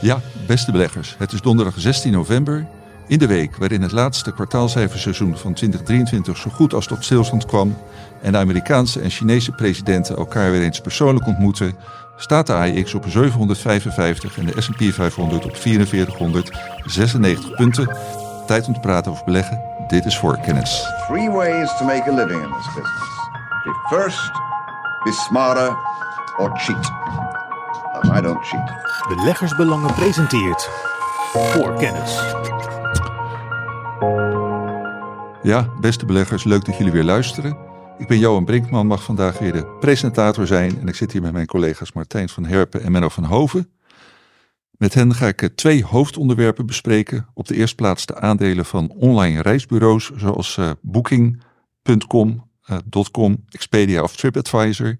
Ja, 0.00 0.20
beste 0.46 0.72
beleggers, 0.72 1.14
het 1.18 1.32
is 1.32 1.40
donderdag 1.40 1.74
16 1.76 2.12
november. 2.12 2.66
In 3.06 3.18
de 3.18 3.26
week 3.26 3.56
waarin 3.56 3.82
het 3.82 3.92
laatste 3.92 4.32
kwartaalcijferseizoen 4.32 5.36
van 5.36 5.54
2023 5.54 6.36
zo 6.36 6.50
goed 6.50 6.74
als 6.74 6.86
tot 6.86 7.04
stilstand 7.04 7.46
kwam 7.46 7.76
en 8.22 8.32
de 8.32 8.38
Amerikaanse 8.38 9.00
en 9.00 9.10
Chinese 9.10 9.52
presidenten 9.52 10.16
elkaar 10.16 10.50
weer 10.50 10.62
eens 10.62 10.80
persoonlijk 10.80 11.26
ontmoeten, 11.26 11.74
staat 12.16 12.46
de 12.46 12.52
AIX 12.52 12.94
op 12.94 13.04
755 13.08 14.38
en 14.38 14.46
de 14.46 14.60
S&P 14.60 14.82
500 14.92 15.44
op 15.44 15.56
4496 15.56 17.54
punten. 17.54 17.96
Tijd 18.46 18.66
om 18.66 18.74
te 18.74 18.80
praten 18.80 19.12
over 19.12 19.24
beleggen. 19.24 19.60
Dit 19.88 20.04
is 20.04 20.18
voorkennis. 20.18 20.86
Three 21.06 21.30
ways 21.30 21.76
to 21.78 21.84
make 21.84 22.10
a 22.10 22.14
living 22.14 22.42
in 22.42 22.50
this 22.52 22.66
business. 22.66 23.28
Be 23.64 23.96
first, 23.96 24.32
be 25.04 25.12
smarter, 25.12 25.76
or 26.38 26.50
cheat. 26.58 26.90
And 28.00 28.18
I 28.18 28.20
don't 28.20 28.44
cheat. 28.44 28.72
Beleggersbelangen 29.08 29.94
presenteert 29.94 30.70
voor 31.32 31.74
kennis. 31.74 32.20
Ja, 35.42 35.68
beste 35.80 36.06
beleggers, 36.06 36.44
leuk 36.44 36.64
dat 36.64 36.76
jullie 36.76 36.92
weer 36.92 37.04
luisteren. 37.04 37.56
Ik 37.98 38.06
ben 38.06 38.18
Johan 38.18 38.44
Brinkman, 38.44 38.86
mag 38.86 39.02
vandaag 39.02 39.38
weer 39.38 39.52
de 39.52 39.76
presentator 39.80 40.46
zijn. 40.46 40.80
En 40.80 40.88
ik 40.88 40.94
zit 40.94 41.12
hier 41.12 41.22
met 41.22 41.32
mijn 41.32 41.46
collega's 41.46 41.92
Martijn 41.92 42.28
van 42.28 42.44
Herpen 42.44 42.82
en 42.82 42.92
Menno 42.92 43.08
van 43.08 43.24
Hoven. 43.24 43.70
Met 44.70 44.94
hen 44.94 45.14
ga 45.14 45.26
ik 45.26 45.42
eh, 45.42 45.48
twee 45.48 45.84
hoofdonderwerpen 45.84 46.66
bespreken. 46.66 47.26
Op 47.34 47.46
de 47.46 47.54
eerste 47.54 47.74
plaats 47.74 48.06
de 48.06 48.20
aandelen 48.20 48.64
van 48.64 48.90
online 48.90 49.42
reisbureaus 49.42 50.10
zoals 50.16 50.56
uh, 50.56 50.70
Booking.com, 50.80 52.48
uh, 52.70 53.04
.com, 53.10 53.44
Expedia 53.48 54.02
of 54.02 54.16
TripAdvisor. 54.16 54.98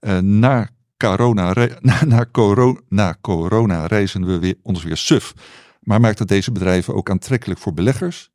Uh, 0.00 0.18
na, 0.18 0.68
corona, 1.00 1.52
na, 1.80 2.04
na, 2.04 2.26
corona, 2.32 2.80
na 2.88 3.16
corona 3.20 3.86
reizen 3.86 4.26
we 4.26 4.38
weer, 4.38 4.54
ons 4.62 4.82
weer 4.82 4.96
suf. 4.96 5.34
Maar 5.80 6.00
maakt 6.00 6.18
het 6.18 6.28
deze 6.28 6.52
bedrijven 6.52 6.94
ook 6.94 7.10
aantrekkelijk 7.10 7.60
voor 7.60 7.74
beleggers? 7.74 8.30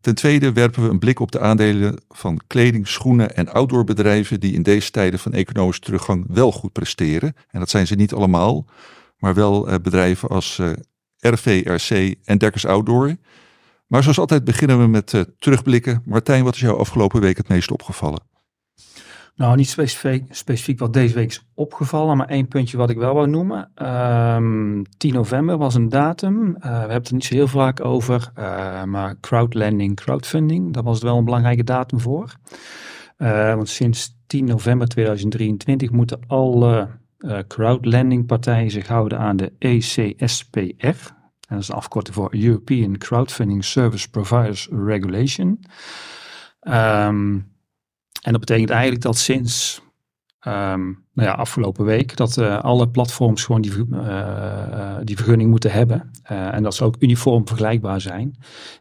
Ten 0.00 0.14
tweede 0.14 0.52
werpen 0.52 0.82
we 0.82 0.88
een 0.88 0.98
blik 0.98 1.20
op 1.20 1.32
de 1.32 1.40
aandelen 1.40 2.00
van 2.08 2.40
kleding, 2.46 2.88
schoenen 2.88 3.36
en 3.36 3.48
outdoorbedrijven 3.48 4.40
die 4.40 4.52
in 4.52 4.62
deze 4.62 4.90
tijden 4.90 5.18
van 5.18 5.32
economische 5.32 5.82
teruggang 5.82 6.24
wel 6.28 6.52
goed 6.52 6.72
presteren. 6.72 7.34
En 7.50 7.58
dat 7.58 7.70
zijn 7.70 7.86
ze 7.86 7.94
niet 7.94 8.12
allemaal, 8.12 8.66
maar 9.18 9.34
wel 9.34 9.68
uh, 9.68 9.74
bedrijven 9.82 10.28
als 10.28 10.58
uh, 10.58 10.72
RV, 11.18 11.62
RC 11.64 12.14
en 12.24 12.38
Dekkers 12.38 12.66
Outdoor. 12.66 13.16
Maar 13.86 14.02
zoals 14.02 14.18
altijd 14.18 14.44
beginnen 14.44 14.78
we 14.78 14.86
met 14.86 15.12
uh, 15.12 15.20
terugblikken. 15.38 16.02
Martijn, 16.04 16.44
wat 16.44 16.54
is 16.54 16.60
jou 16.60 16.78
afgelopen 16.78 17.20
week 17.20 17.36
het 17.36 17.48
meest 17.48 17.70
opgevallen? 17.70 18.31
Nou, 19.34 19.56
niet 19.56 19.68
specifiek, 19.68 20.34
specifiek 20.34 20.78
wat 20.78 20.92
deze 20.92 21.14
week 21.14 21.28
is 21.28 21.46
opgevallen, 21.54 22.16
maar 22.16 22.28
één 22.28 22.48
puntje 22.48 22.76
wat 22.76 22.90
ik 22.90 22.96
wel 22.96 23.14
wou 23.14 23.28
noemen. 23.28 23.70
Um, 24.36 24.82
10 24.96 25.12
november 25.12 25.58
was 25.58 25.74
een 25.74 25.88
datum. 25.88 26.48
Uh, 26.48 26.62
we 26.62 26.68
hebben 26.68 26.96
het 26.96 27.08
er 27.08 27.14
niet 27.14 27.24
zo 27.24 27.34
heel 27.34 27.48
vaak 27.48 27.84
over, 27.84 28.32
uh, 28.38 28.84
maar 28.84 29.20
crowdlending, 29.20 29.96
crowdfunding, 29.96 30.72
daar 30.72 30.82
was 30.82 30.94
het 30.94 31.02
wel 31.02 31.18
een 31.18 31.24
belangrijke 31.24 31.64
datum 31.64 32.00
voor. 32.00 32.34
Uh, 33.18 33.54
want 33.54 33.68
sinds 33.68 34.16
10 34.26 34.44
november 34.44 34.88
2023 34.88 35.90
moeten 35.90 36.20
alle 36.26 36.88
crowdlending 37.48 38.26
partijen 38.26 38.70
zich 38.70 38.86
houden 38.86 39.18
aan 39.18 39.36
de 39.36 39.52
ECSPR. 39.58 40.86
En 41.52 41.58
dat 41.58 41.58
is 41.58 41.68
een 41.68 41.74
afkorting 41.74 42.14
voor 42.14 42.34
European 42.34 42.98
Crowdfunding 42.98 43.64
Service 43.64 44.10
Providers 44.10 44.68
Regulation. 44.70 45.64
Um, 46.60 47.52
en 48.22 48.32
dat 48.32 48.40
betekent 48.40 48.70
eigenlijk 48.70 49.02
dat 49.02 49.18
sinds 49.18 49.82
um, 50.46 51.04
nou 51.12 51.28
ja, 51.28 51.34
afgelopen 51.34 51.84
week 51.84 52.16
dat 52.16 52.36
uh, 52.36 52.60
alle 52.60 52.88
platforms 52.88 53.44
gewoon 53.44 53.60
die, 53.60 53.72
uh, 53.92 54.96
die 55.02 55.16
vergunning 55.16 55.50
moeten 55.50 55.72
hebben. 55.72 56.10
Uh, 56.32 56.54
en 56.54 56.62
dat 56.62 56.74
ze 56.74 56.84
ook 56.84 56.96
uniform 56.98 57.46
vergelijkbaar 57.46 58.00
zijn. 58.00 58.28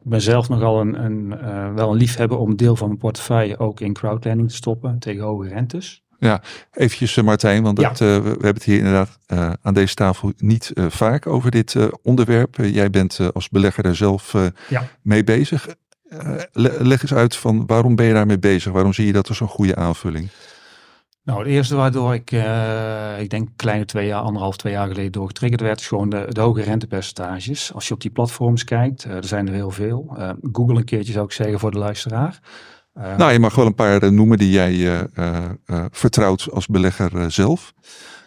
Ik 0.04 0.10
ben 0.10 0.22
zelf 0.22 0.50
nogal 0.50 0.82
een, 0.82 1.04
een, 1.04 1.30
wel 1.76 1.92
een 1.92 1.98
liefhebber 1.98 2.38
om 2.38 2.56
deel 2.56 2.76
van 2.76 2.88
mijn 2.88 3.00
portefeuille 3.00 3.58
ook 3.58 3.80
in 3.80 3.94
crowdlending 3.94 4.50
te 4.50 4.56
stoppen 4.56 5.00
tegen 5.00 5.24
hoge 5.24 5.48
rentes. 5.48 6.04
Ja, 6.20 6.42
eventjes 6.72 7.22
Martijn, 7.22 7.64
want 7.64 7.78
dat, 7.78 7.98
ja. 7.98 8.22
we 8.22 8.28
hebben 8.30 8.54
het 8.54 8.64
hier 8.64 8.78
inderdaad 8.78 9.20
aan 9.62 9.74
deze 9.74 9.94
tafel 9.96 10.32
niet 10.38 10.72
vaak 10.76 11.28
over 11.28 11.52
dit 11.52 11.76
onderwerp. 12.02 12.56
jij 12.56 12.90
bent 12.90 13.20
als 13.34 13.50
belegger 13.50 13.84
daar 13.84 13.96
zelf 13.96 14.34
ja. 14.70 14.88
mee 15.02 15.24
bezig. 15.24 15.68
Uh, 16.14 16.36
leg 16.80 17.02
eens 17.02 17.14
uit 17.14 17.36
van 17.36 17.66
waarom 17.66 17.96
ben 17.96 18.06
je 18.06 18.14
daarmee 18.14 18.40
bezig? 18.40 18.72
Waarom 18.72 18.94
zie 18.94 19.06
je 19.06 19.14
dat 19.14 19.30
als 19.30 19.40
een 19.40 19.48
goede 19.48 19.76
aanvulling? 19.76 20.30
Nou, 21.24 21.40
het 21.40 21.48
eerste 21.48 21.76
waardoor 21.76 22.14
ik, 22.14 22.32
uh, 22.32 23.20
ik 23.20 23.30
denk 23.30 23.50
kleine 23.56 23.86
twee 23.86 24.08
jaar, 24.08 24.22
anderhalf, 24.22 24.58
twee 24.58 24.74
jaar 24.74 24.88
geleden 24.88 25.12
door 25.12 25.28
getriggerd 25.28 25.62
werd, 25.62 25.80
is 25.80 25.88
gewoon 25.88 26.10
de, 26.10 26.26
de 26.30 26.42
hoge 26.42 26.62
rentepercentages. 26.62 27.74
Als 27.74 27.88
je 27.88 27.94
op 27.94 28.02
die 28.02 28.12
platforms 28.12 28.64
kijkt, 28.64 29.06
uh, 29.06 29.16
er 29.16 29.26
zijn 29.26 29.48
er 29.48 29.54
heel 29.54 29.72
veel. 29.72 30.18
Google 30.52 30.78
een 30.78 30.86
keertje 30.86 31.14
zou 31.14 31.26
ik 31.26 31.32
zeggen 31.32 31.60
voor 31.60 31.72
de 31.72 31.78
luisteraar. 31.78 32.40
nou, 32.94 33.32
je 33.32 33.40
mag 33.40 33.56
wel 33.56 33.66
een 33.66 33.76
paar 33.76 34.14
noemen 34.14 34.38
die 34.38 34.52
jij 34.52 35.08
vertrouwt 35.92 36.52
als 36.52 36.68
belegger 36.68 37.32
zelf. 37.32 37.74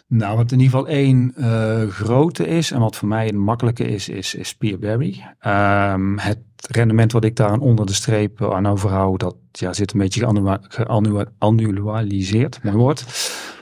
Nou, 0.07 0.37
wat 0.37 0.51
in 0.51 0.59
ieder 0.59 0.77
geval 0.77 0.93
één 0.93 1.33
uh, 1.37 1.87
grote 1.87 2.47
is 2.47 2.71
en 2.71 2.79
wat 2.79 2.95
voor 2.95 3.07
mij 3.07 3.29
een 3.29 3.39
makkelijke 3.39 3.83
is, 3.83 4.09
is, 4.09 4.35
is 4.35 4.55
Peerberry. 4.55 5.23
Um, 5.45 6.19
het 6.19 6.39
rendement 6.69 7.11
wat 7.11 7.23
ik 7.23 7.35
daar 7.35 7.57
onder 7.59 7.85
de 7.85 7.93
streep 7.93 8.43
aan 8.43 8.67
overhoud, 8.67 9.19
dat 9.19 9.35
ja, 9.51 9.73
zit 9.73 9.93
een 9.93 9.99
beetje 9.99 10.59
geannualiseerd, 10.67 12.63
mooi 12.63 12.75
woord, 12.75 13.05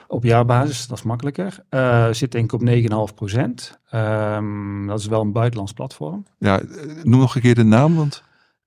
op 0.07 0.23
jaarbasis. 0.23 0.87
Dat 0.87 0.97
is 0.97 1.03
makkelijker. 1.03 1.63
Uh, 1.69 2.07
zit 2.11 2.31
denk 2.31 2.53
ik 2.53 2.61
op 2.61 3.09
9,5 3.09 3.15
procent. 3.15 3.79
Um, 3.93 4.87
dat 4.87 4.99
is 4.99 5.07
wel 5.07 5.21
een 5.21 5.31
buitenlands 5.31 5.73
platform. 5.73 6.25
Ja, 6.37 6.61
noem 7.03 7.19
nog 7.19 7.35
een 7.35 7.41
keer 7.41 7.55
de 7.55 7.63
naam, 7.63 7.95
want... 7.95 8.23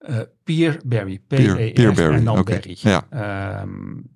Uh, 0.08 0.16
Peerberry, 0.44 1.20
P-E-R 1.26 2.12
en 2.12 2.24
dan 2.24 2.38
okay. 2.38 2.60
Berry. 2.60 2.76
Ja. 2.80 3.62
Um, 3.62 4.15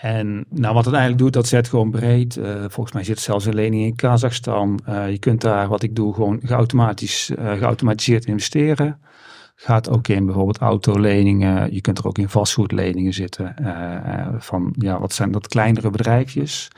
en 0.00 0.44
nou, 0.48 0.74
wat 0.74 0.84
het 0.84 0.94
eigenlijk 0.94 1.22
doet, 1.22 1.32
dat 1.32 1.46
zet 1.46 1.68
gewoon 1.68 1.90
breed. 1.90 2.36
Uh, 2.36 2.64
volgens 2.68 2.92
mij 2.92 3.04
zit 3.04 3.18
zelfs 3.18 3.44
een 3.44 3.54
lening 3.54 3.84
in 3.84 3.96
Kazachstan. 3.96 4.80
Uh, 4.88 5.10
je 5.10 5.18
kunt 5.18 5.40
daar, 5.40 5.68
wat 5.68 5.82
ik 5.82 5.96
doe, 5.96 6.14
gewoon 6.14 6.40
geautomatisch, 6.42 7.30
uh, 7.30 7.52
geautomatiseerd 7.52 8.24
investeren. 8.24 9.00
Gaat 9.54 9.90
ook 9.90 10.08
in 10.08 10.24
bijvoorbeeld 10.24 10.58
autoleningen. 10.58 11.74
Je 11.74 11.80
kunt 11.80 11.98
er 11.98 12.06
ook 12.06 12.18
in 12.18 12.28
vastgoedleningen 12.28 13.12
zitten. 13.12 13.54
van, 14.38 14.74
ja, 14.78 15.00
wat 15.00 15.12
zijn 15.12 15.30
dat 15.30 15.48
kleinere 15.48 15.90
bedrijfjes. 15.90 16.68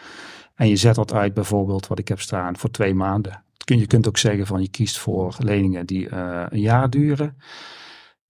En 0.54 0.68
je 0.68 0.76
zet 0.76 0.94
dat 0.94 1.12
uit 1.12 1.34
bijvoorbeeld, 1.34 1.86
wat 1.86 1.98
ik 1.98 2.08
heb 2.08 2.20
staan, 2.20 2.56
voor 2.56 2.70
twee 2.70 2.94
maanden. 2.94 3.42
Je 3.64 3.86
kunt 3.86 4.08
ook 4.08 4.18
zeggen 4.18 4.46
van, 4.46 4.62
je 4.62 4.68
kiest 4.68 4.98
voor 4.98 5.34
leningen 5.38 5.86
die 5.86 6.14
een 6.14 6.60
jaar 6.60 6.90
duren. 6.90 7.36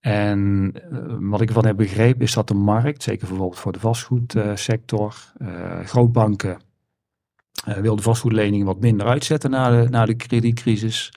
En 0.00 0.72
uh, 0.92 1.16
wat 1.30 1.40
ik 1.40 1.48
ervan 1.48 1.66
heb 1.66 1.76
begrepen 1.76 2.22
is 2.22 2.34
dat 2.34 2.48
de 2.48 2.54
markt, 2.54 3.02
zeker 3.02 3.28
bijvoorbeeld 3.28 3.58
voor 3.58 3.72
de 3.72 3.80
vastgoedsector, 3.80 5.32
uh, 5.38 5.80
grootbanken 5.80 6.60
uh, 7.68 7.76
wil 7.76 7.96
de 7.96 8.02
vastgoedleningen 8.02 8.66
wat 8.66 8.80
minder 8.80 9.06
uitzetten 9.06 9.50
na 9.50 9.70
de, 9.70 9.88
na 9.88 10.04
de 10.04 10.14
kredietcrisis. 10.14 11.12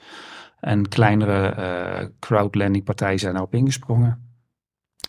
En 0.60 0.88
kleinere 0.88 2.12
crowdlending 2.18 2.84
partijen 2.84 3.18
zijn 3.18 3.32
daarop 3.32 3.54
ingesprongen. 3.54 4.38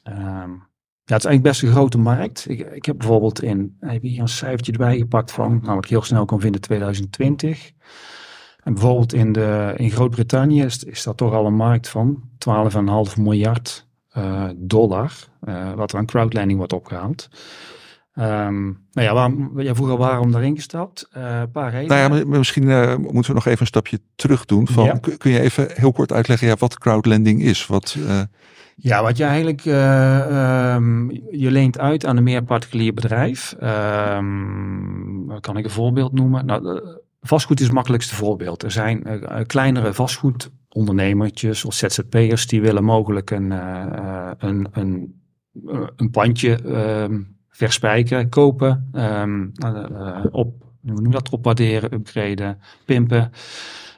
Um, 0.03 0.67
ja, 1.05 1.13
het 1.13 1.23
is 1.23 1.29
eigenlijk 1.29 1.41
best 1.41 1.61
een 1.61 1.77
grote 1.77 1.97
markt. 1.97 2.49
Ik, 2.49 2.59
ik 2.59 2.85
heb 2.85 2.97
bijvoorbeeld 2.97 3.43
in, 3.43 3.77
heb 3.79 4.01
hier 4.01 4.21
een 4.21 4.27
cijfertje 4.27 4.71
erbij 4.71 4.97
gepakt 4.97 5.31
van, 5.31 5.59
nou 5.63 5.77
ik 5.77 5.85
heel 5.85 6.01
snel 6.01 6.25
kan 6.25 6.39
vinden, 6.39 6.61
2020. 6.61 7.71
En 8.65 8.73
bijvoorbeeld 8.73 9.13
in, 9.13 9.31
de, 9.31 9.73
in 9.75 9.91
Groot-Brittannië 9.91 10.63
is, 10.63 10.83
is 10.83 11.03
dat 11.03 11.17
toch 11.17 11.33
al 11.33 11.45
een 11.45 11.55
markt 11.55 11.89
van 11.89 12.21
12,5 13.15 13.21
miljard 13.21 13.87
uh, 14.17 14.43
dollar, 14.55 15.13
uh, 15.47 15.73
wat 15.73 15.91
er 15.91 15.97
aan 15.97 16.05
crowdlending 16.05 16.57
wordt 16.57 16.73
opgehaald. 16.73 17.29
Um, 18.19 18.65
nou 18.91 19.07
ja, 19.07 19.13
waarom, 19.13 19.61
jij 19.61 19.75
vroeg 19.75 19.89
al 19.89 19.97
waarom 19.97 20.31
daarin 20.31 20.55
gestapt. 20.55 21.09
Uh, 21.17 21.39
een 21.39 21.51
paar 21.51 21.71
redenen. 21.71 22.09
Nou 22.09 22.19
ja, 22.19 22.37
misschien 22.37 22.65
moeten 23.11 23.31
we 23.31 23.33
nog 23.33 23.45
even 23.45 23.61
een 23.61 23.67
stapje 23.67 23.99
terug 24.15 24.45
doen. 24.45 24.67
Van, 24.67 24.85
ja. 24.85 24.99
Kun 25.17 25.31
je 25.31 25.39
even 25.39 25.67
heel 25.73 25.91
kort 25.91 26.11
uitleggen 26.11 26.47
ja, 26.47 26.55
wat 26.59 26.77
crowdlending 26.77 27.41
is? 27.41 27.67
Wat, 27.67 27.97
ja, 28.75 29.01
wat 29.01 29.17
je 29.17 29.23
eigenlijk, 29.23 29.65
um, 29.65 31.11
je 31.31 31.51
leent 31.51 31.79
uit 31.79 32.05
aan 32.05 32.17
een 32.17 32.23
meer 32.23 32.43
particulier 32.43 32.93
bedrijf. 32.93 33.55
Um, 33.63 35.39
kan 35.39 35.57
ik 35.57 35.63
een 35.63 35.71
voorbeeld 35.71 36.13
noemen? 36.13 36.45
Nou, 36.45 36.81
Vastgoed 37.27 37.59
is 37.59 37.65
het 37.65 37.75
makkelijkste 37.75 38.15
voorbeeld. 38.15 38.63
Er 38.63 38.71
zijn 38.71 39.03
uh, 39.07 39.41
kleinere 39.45 39.93
vastgoedondernemertjes 39.93 41.65
of 41.65 41.73
ZZP'ers 41.73 42.47
die 42.47 42.61
willen 42.61 42.83
mogelijk 42.83 43.31
een, 43.31 43.51
uh, 43.51 44.31
een, 44.37 44.67
een, 44.71 45.21
een 45.95 46.09
pandje 46.09 46.59
uh, 46.65 47.19
verspijken, 47.49 48.29
kopen, 48.29 48.89
um, 48.93 49.51
op, 50.31 50.63
hoe 50.81 51.01
noem 51.01 51.11
dat, 51.11 51.29
opwaarderen, 51.29 51.93
upgraden, 51.93 52.59
pimpen. 52.85 53.31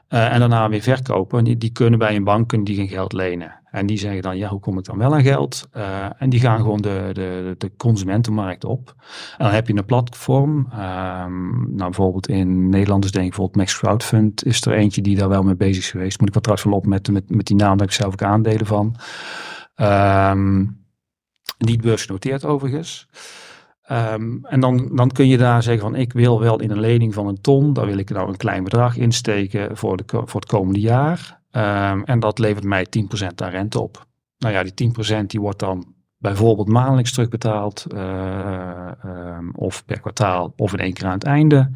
Uh, 0.09 0.33
en 0.33 0.39
daarna 0.39 0.69
weer 0.69 0.81
verkopen. 0.81 1.37
En 1.37 1.43
die, 1.43 1.57
die, 1.57 1.71
kunnen 1.71 1.99
bij 1.99 2.15
een 2.15 2.23
bank 2.23 2.47
kunnen 2.47 2.65
die 2.67 2.75
geen 2.75 2.87
geld 2.87 3.13
lenen. 3.13 3.59
En 3.71 3.85
die 3.85 3.97
zeggen 3.97 4.21
dan, 4.21 4.37
ja, 4.37 4.49
hoe 4.49 4.59
kom 4.59 4.77
ik 4.77 4.83
dan 4.83 4.97
wel 4.97 5.13
aan 5.13 5.23
geld? 5.23 5.69
Uh, 5.77 6.05
en 6.17 6.29
die 6.29 6.39
gaan 6.39 6.57
gewoon 6.57 6.81
de, 6.81 7.09
de, 7.13 7.55
de 7.57 7.71
consumentenmarkt 7.77 8.65
op. 8.65 8.95
En 9.37 9.45
dan 9.45 9.53
heb 9.53 9.67
je 9.67 9.75
een 9.75 9.85
platform. 9.85 10.57
Um, 10.57 11.67
nou, 11.69 11.77
bijvoorbeeld 11.77 12.27
in 12.27 12.69
Nederland 12.69 13.05
is 13.05 13.11
denk 13.11 13.25
ik 13.25 13.29
bijvoorbeeld 13.31 13.57
Max 13.57 13.77
Crowdfund 13.77 14.45
is 14.45 14.65
er 14.65 14.73
eentje 14.73 15.01
die 15.01 15.15
daar 15.15 15.29
wel 15.29 15.43
mee 15.43 15.55
bezig 15.55 15.83
is 15.83 15.91
geweest. 15.91 16.19
Moet 16.19 16.27
ik 16.27 16.33
wat 16.33 16.43
trouwens 16.43 16.69
wel 16.69 16.79
op 16.79 16.85
met, 16.85 17.11
met, 17.11 17.35
met 17.35 17.45
die 17.45 17.55
naam, 17.55 17.77
dat 17.77 17.87
ik 17.87 17.93
zelf 17.93 18.13
ook 18.13 18.21
aandelen 18.21 18.65
van. 18.65 18.95
Um, 19.75 20.85
niet 21.57 21.81
beursgenoteerd 21.81 22.45
overigens. 22.45 23.07
Um, 23.91 24.45
en 24.45 24.59
dan, 24.59 24.89
dan 24.95 25.11
kun 25.11 25.27
je 25.27 25.37
daar 25.37 25.63
zeggen 25.63 25.83
van 25.83 25.95
ik 25.95 26.13
wil 26.13 26.39
wel 26.39 26.59
in 26.59 26.71
een 26.71 26.79
lening 26.79 27.13
van 27.13 27.27
een 27.27 27.41
ton, 27.41 27.73
daar 27.73 27.85
wil 27.85 27.97
ik 27.97 28.09
nou 28.09 28.27
een 28.29 28.37
klein 28.37 28.63
bedrag 28.63 28.97
insteken 28.97 29.77
voor, 29.77 29.97
de, 29.97 30.03
voor 30.05 30.39
het 30.39 30.49
komende 30.49 30.79
jaar. 30.79 31.41
Um, 31.51 32.03
en 32.03 32.19
dat 32.19 32.39
levert 32.39 32.63
mij 32.63 32.85
10% 33.21 33.25
aan 33.35 33.49
rente 33.49 33.81
op. 33.81 34.05
Nou 34.37 34.53
ja, 34.53 34.63
die 34.63 34.91
10% 35.21 35.25
die 35.25 35.39
wordt 35.39 35.59
dan 35.59 35.95
bijvoorbeeld 36.17 36.67
maandelijks 36.67 37.11
terugbetaald 37.13 37.85
uh, 37.93 38.91
um, 39.05 39.51
of 39.55 39.85
per 39.85 39.99
kwartaal 39.99 40.53
of 40.55 40.73
in 40.73 40.79
één 40.79 40.93
keer 40.93 41.05
aan 41.05 41.11
het 41.11 41.23
einde. 41.23 41.71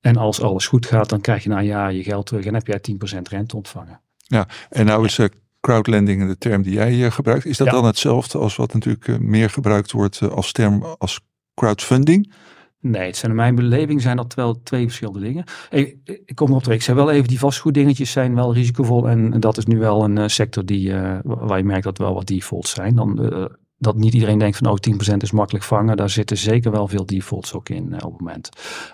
En 0.00 0.16
als 0.16 0.42
alles 0.42 0.66
goed 0.66 0.86
gaat, 0.86 1.08
dan 1.08 1.20
krijg 1.20 1.42
je 1.42 1.48
na 1.48 1.58
een 1.58 1.64
jaar 1.64 1.92
je 1.92 2.02
geld 2.02 2.26
terug 2.26 2.44
en 2.44 2.54
heb 2.54 2.66
jij 2.66 2.80
10% 3.16 3.22
rente 3.22 3.56
ontvangen. 3.56 4.00
Ja, 4.16 4.46
en 4.70 4.86
nou 4.86 5.04
is 5.04 5.18
uh, 5.18 5.26
crowdlending 5.60 6.26
de 6.26 6.38
term 6.38 6.62
die 6.62 6.72
jij 6.72 6.92
uh, 6.92 7.10
gebruikt. 7.10 7.44
Is 7.44 7.56
dat 7.56 7.66
ja. 7.66 7.72
dan 7.72 7.84
hetzelfde 7.84 8.38
als 8.38 8.56
wat 8.56 8.74
natuurlijk 8.74 9.20
meer 9.20 9.50
gebruikt 9.50 9.92
wordt 9.92 10.30
als 10.30 10.52
term 10.52 10.82
als 10.98 11.20
crowdfunding? 11.56 12.32
Nee, 12.80 13.06
het 13.06 13.16
zijn 13.16 13.30
in 13.30 13.36
mijn 13.36 13.54
beleving 13.54 14.02
zijn 14.02 14.16
dat 14.16 14.34
wel 14.34 14.62
twee 14.62 14.84
verschillende 14.84 15.20
dingen. 15.20 15.44
Ik, 15.70 15.96
ik 16.04 16.34
kom 16.34 16.48
erop 16.48 16.62
terug. 16.62 16.76
Ik 16.76 16.82
zei 16.82 16.96
wel 16.96 17.10
even, 17.10 17.28
die 17.28 17.38
vastgoeddingetjes 17.38 18.10
zijn 18.10 18.34
wel 18.34 18.54
risicovol. 18.54 19.08
En, 19.08 19.40
dat 19.40 19.56
is 19.56 19.66
nu 19.66 19.78
wel 19.78 20.04
een 20.04 20.16
uh, 20.16 20.26
sector 20.26 20.64
die, 20.64 20.88
uh, 20.88 21.18
waar 21.22 21.58
je 21.58 21.64
merkt 21.64 21.84
dat 21.84 21.98
wel 21.98 22.14
wat 22.14 22.26
defaults 22.26 22.70
zijn. 22.70 22.94
Dan, 22.94 23.34
uh, 23.34 23.44
dat 23.78 23.96
niet 23.96 24.14
iedereen 24.14 24.38
denkt 24.38 24.56
van 24.56 24.66
oh 24.66 24.76
10% 25.12 25.16
is 25.16 25.30
makkelijk 25.30 25.64
vangen. 25.64 25.96
Daar 25.96 26.10
zitten 26.10 26.36
zeker 26.36 26.70
wel 26.70 26.88
veel 26.88 27.06
defaults 27.06 27.52
ook 27.52 27.68
in 27.68 27.94
op 27.94 28.12
het 28.12 28.20
moment. 28.20 28.48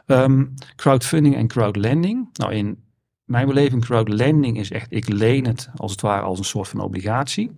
Um, 0.06 0.55
crowdfunding 0.76 1.37
en 1.37 1.47
crowdlending. 1.47 2.29
Nou 2.32 2.53
in 2.53 2.79
mijn 3.25 3.47
beleving 3.47 3.85
crowdlending 3.85 4.58
is 4.58 4.70
echt, 4.70 4.93
ik 4.93 5.08
leen 5.08 5.47
het 5.47 5.70
als 5.76 5.91
het 5.91 6.00
ware 6.00 6.23
als 6.23 6.38
een 6.38 6.44
soort 6.44 6.69
van 6.69 6.81
obligatie. 6.81 7.50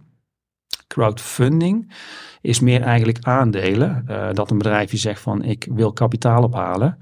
Crowdfunding 0.95 1.93
is 2.41 2.61
meer 2.61 2.83
eigenlijk 2.83 3.19
aandelen. 3.21 4.05
Uh, 4.09 4.29
dat 4.33 4.51
een 4.51 4.59
bedrijfje 4.59 4.97
zegt 4.97 5.21
van 5.21 5.43
ik 5.43 5.67
wil 5.71 5.93
kapitaal 5.93 6.43
ophalen. 6.43 6.99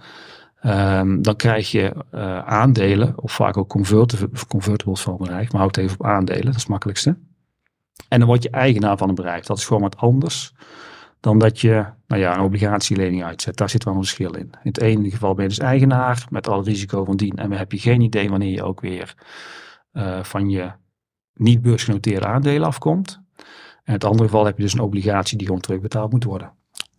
Um, 0.65 1.23
dan 1.23 1.37
krijg 1.37 1.71
je 1.71 1.95
uh, 2.15 2.39
aandelen, 2.39 3.13
of 3.19 3.33
vaak 3.33 3.57
ook 3.57 3.69
convertibles 4.49 5.03
van 5.03 5.13
een 5.13 5.19
bedrijf, 5.19 5.53
maar 5.53 5.61
houd 5.61 5.77
even 5.77 6.01
op 6.01 6.07
aandelen, 6.07 6.45
dat 6.45 6.55
is 6.55 6.61
het 6.61 6.71
makkelijkste. 6.71 7.17
En 8.09 8.19
dan 8.19 8.29
word 8.29 8.43
je 8.43 8.51
eigenaar 8.51 8.97
van 8.97 9.09
een 9.09 9.15
bedrijf. 9.15 9.45
Dat 9.45 9.59
is 9.59 9.65
gewoon 9.65 9.83
wat 9.83 9.97
anders 9.97 10.55
dan 11.21 11.39
dat 11.39 11.61
je 11.61 11.87
nou 12.07 12.21
ja, 12.21 12.35
een 12.35 12.45
obligatielening 12.45 13.25
uitzet. 13.25 13.57
Daar 13.57 13.71
zit 13.71 13.85
wel 13.85 13.95
een 13.95 14.01
verschil 14.01 14.35
in. 14.35 14.43
In 14.43 14.59
het 14.63 14.81
ene 14.81 15.11
geval 15.11 15.35
ben 15.35 15.43
je 15.43 15.49
dus 15.49 15.59
eigenaar 15.59 16.27
met 16.31 16.49
al 16.49 16.59
het 16.59 16.67
risico 16.67 17.05
van 17.05 17.17
dien. 17.17 17.37
En 17.37 17.49
dan 17.49 17.59
heb 17.59 17.73
je 17.73 17.79
geen 17.79 18.01
idee 18.01 18.31
wanneer 18.31 18.53
je 18.53 18.63
ook 18.63 18.81
weer 18.81 19.15
uh, 19.93 20.23
van 20.23 20.51
je 20.51 20.71
niet 21.35 21.63
beursgenoteerde 21.63 22.27
aandelen 22.27 22.67
afkomt. 22.67 23.22
In 23.85 23.93
het 23.93 24.05
andere 24.05 24.25
geval 24.25 24.45
heb 24.45 24.57
je 24.57 24.63
dus 24.63 24.73
een 24.73 24.81
obligatie 24.81 25.39
die 25.39 25.47
gewoon 25.47 25.63
terugbetaald 25.63 26.13
moet 26.13 26.25
worden. 26.25 26.53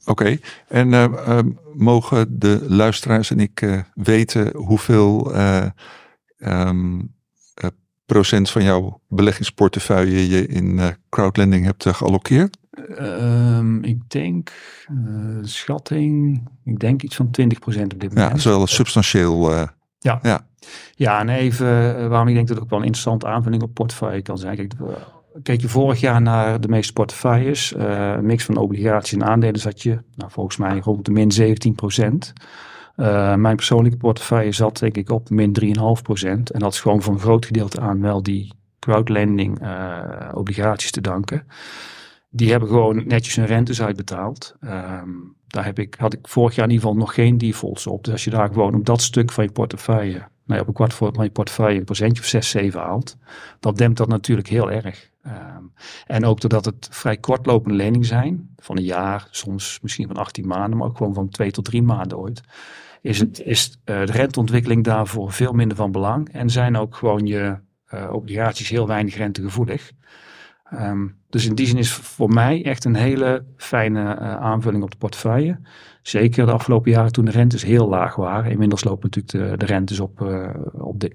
Oké, 0.05 0.11
okay. 0.11 0.39
en 0.67 0.91
uh, 0.91 1.03
uh, 1.27 1.39
mogen 1.73 2.39
de 2.39 2.65
luisteraars 2.67 3.31
en 3.31 3.39
ik 3.39 3.61
uh, 3.61 3.79
weten 3.93 4.55
hoeveel 4.55 5.35
um, 6.37 7.15
procent 8.05 8.49
van 8.49 8.63
jouw 8.63 9.01
beleggingsportefeuille 9.07 10.29
je 10.29 10.47
in 10.47 10.79
crowdlending 11.09 11.65
hebt 11.65 11.87
geallockeerd? 11.87 12.57
Um, 12.99 13.83
ik 13.83 14.09
denk, 14.09 14.51
schatting, 15.41 16.41
ik 16.63 16.79
denk 16.79 17.01
iets 17.01 17.15
van 17.15 17.25
20% 17.25 17.29
op 17.29 17.35
dit 17.73 17.89
moment. 17.89 18.13
Ja, 18.13 18.27
dat 18.27 18.37
is 18.37 18.43
wel 18.43 18.67
substantieel. 18.67 19.51
ja. 19.99 20.19
ja. 20.21 20.47
Ja, 20.95 21.19
en 21.19 21.29
even 21.29 22.09
waarom 22.09 22.27
ik 22.27 22.33
denk 22.33 22.47
dat 22.47 22.55
het 22.55 22.65
ook 22.65 22.71
wel 22.71 22.79
een 22.79 22.85
interessante 22.85 23.27
aanvulling 23.27 23.63
op 23.63 23.73
portefeuille 23.73 24.21
kan 24.21 24.37
zijn. 24.37 24.55
Kijk, 24.55 24.73
Kijk 25.43 25.61
je 25.61 25.69
vorig 25.69 25.99
jaar 25.99 26.21
naar 26.21 26.61
de 26.61 26.67
meeste 26.67 26.93
portefeuilles, 26.93 27.73
uh, 27.73 28.17
mix 28.17 28.45
van 28.45 28.57
obligaties 28.57 29.13
en 29.13 29.23
aandelen 29.23 29.59
zat 29.59 29.81
je, 29.81 29.99
nou, 30.15 30.31
volgens 30.31 30.57
mij 30.57 30.79
rond 30.79 31.05
de 31.05 31.11
min 31.11 31.31
17 31.31 31.75
procent. 31.75 32.33
Uh, 32.97 33.35
mijn 33.35 33.55
persoonlijke 33.55 33.97
portefeuille 33.97 34.51
zat 34.51 34.79
denk 34.79 34.97
ik 34.97 35.09
op 35.09 35.29
min 35.29 35.57
3,5 35.97 36.01
procent. 36.01 36.49
En 36.49 36.59
dat 36.59 36.73
is 36.73 36.81
gewoon 36.81 37.01
voor 37.01 37.13
een 37.13 37.19
groot 37.19 37.45
gedeelte 37.45 37.79
aan 37.81 38.01
wel 38.01 38.23
die 38.23 38.53
crowdlending 38.79 39.61
uh, 39.61 40.29
obligaties 40.33 40.91
te 40.91 41.01
danken. 41.01 41.47
Die 42.29 42.51
hebben 42.51 42.69
gewoon 42.69 43.07
netjes 43.07 43.35
hun 43.35 43.45
rentes 43.45 43.81
uitbetaald. 43.81 44.55
Um, 44.61 45.35
daar 45.47 45.65
heb 45.65 45.79
ik, 45.79 45.95
had 45.97 46.13
ik 46.13 46.27
vorig 46.27 46.55
jaar 46.55 46.65
in 46.65 46.71
ieder 46.71 46.87
geval 46.87 47.01
nog 47.01 47.13
geen 47.13 47.37
defaults 47.37 47.87
op. 47.87 48.03
Dus 48.03 48.13
als 48.13 48.23
je 48.23 48.29
daar 48.29 48.47
gewoon 48.47 48.75
op 48.75 48.85
dat 48.85 49.01
stuk 49.01 49.31
van 49.31 49.43
je 49.43 49.51
portefeuille, 49.51 50.17
nou 50.17 50.29
ja, 50.45 50.59
op 50.59 50.67
een 50.67 50.73
kwart 50.73 50.93
van 50.93 51.13
je 51.17 51.29
portefeuille 51.29 51.79
een 51.79 51.85
procentje 51.85 52.21
of 52.21 52.27
6, 52.27 52.49
7 52.49 52.79
haalt, 52.79 53.17
dan 53.59 53.73
dempt 53.73 53.97
dat 53.97 54.07
natuurlijk 54.07 54.47
heel 54.47 54.71
erg. 54.71 55.11
Um, 55.27 55.73
en 56.05 56.25
ook 56.25 56.41
doordat 56.41 56.65
het 56.65 56.87
vrij 56.91 57.17
kortlopende 57.17 57.75
leningen 57.75 58.07
zijn, 58.07 58.53
van 58.57 58.77
een 58.77 58.83
jaar, 58.83 59.27
soms 59.31 59.79
misschien 59.81 60.07
van 60.07 60.15
18 60.15 60.47
maanden, 60.47 60.77
maar 60.77 60.87
ook 60.87 60.97
gewoon 60.97 61.13
van 61.13 61.29
2 61.29 61.51
tot 61.51 61.65
3 61.65 61.83
maanden 61.83 62.17
ooit, 62.17 62.41
is, 63.01 63.19
het, 63.19 63.41
is 63.41 63.69
uh, 63.85 64.05
de 64.05 64.11
renteontwikkeling 64.11 64.83
daarvoor 64.83 65.31
veel 65.31 65.53
minder 65.53 65.77
van 65.77 65.91
belang. 65.91 66.29
En 66.29 66.49
zijn 66.49 66.77
ook 66.77 66.95
gewoon 66.95 67.25
je 67.25 67.57
uh, 67.93 68.13
obligaties 68.13 68.69
heel 68.69 68.87
weinig 68.87 69.15
rentegevoelig. 69.15 69.91
Um, 70.73 71.15
dus 71.29 71.45
in 71.45 71.55
die 71.55 71.67
zin 71.67 71.77
is 71.77 71.93
voor 71.93 72.29
mij 72.29 72.65
echt 72.65 72.85
een 72.85 72.95
hele 72.95 73.45
fijne 73.57 74.01
uh, 74.01 74.35
aanvulling 74.35 74.83
op 74.83 74.91
de 74.91 74.97
portefeuille. 74.97 75.59
Zeker 76.01 76.45
de 76.45 76.51
afgelopen 76.51 76.91
jaren 76.91 77.11
toen 77.11 77.25
de 77.25 77.31
rentes 77.31 77.63
heel 77.63 77.87
laag 77.87 78.15
waren. 78.15 78.51
Inmiddels 78.51 78.83
lopen 78.83 79.09
natuurlijk 79.11 79.51
de, 79.51 79.57
de 79.57 79.73
rentes 79.73 79.99
op, 79.99 80.21
op 80.73 80.99
de, 80.99 81.11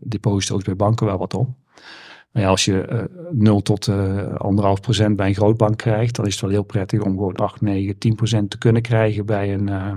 deposito's 0.00 0.62
bij 0.62 0.76
banken 0.76 1.06
wel 1.06 1.18
wat 1.18 1.34
op. 1.34 1.48
Maar 2.32 2.42
ja, 2.42 2.48
als 2.48 2.64
je 2.64 2.88
uh, 2.92 3.02
0 3.30 3.62
tot 3.62 3.86
uh, 3.86 4.24
1,5 4.76 4.80
procent 4.80 5.16
bij 5.16 5.28
een 5.28 5.34
grootbank 5.34 5.76
krijgt, 5.76 6.16
dan 6.16 6.26
is 6.26 6.32
het 6.32 6.40
wel 6.40 6.50
heel 6.50 6.62
prettig 6.62 7.00
om 7.00 7.12
gewoon 7.12 7.36
8, 7.36 7.60
9, 7.60 7.98
10 7.98 8.14
procent 8.14 8.50
te 8.50 8.58
kunnen 8.58 8.82
krijgen 8.82 9.26
bij 9.26 9.54
een, 9.54 9.68
uh, 9.68 9.92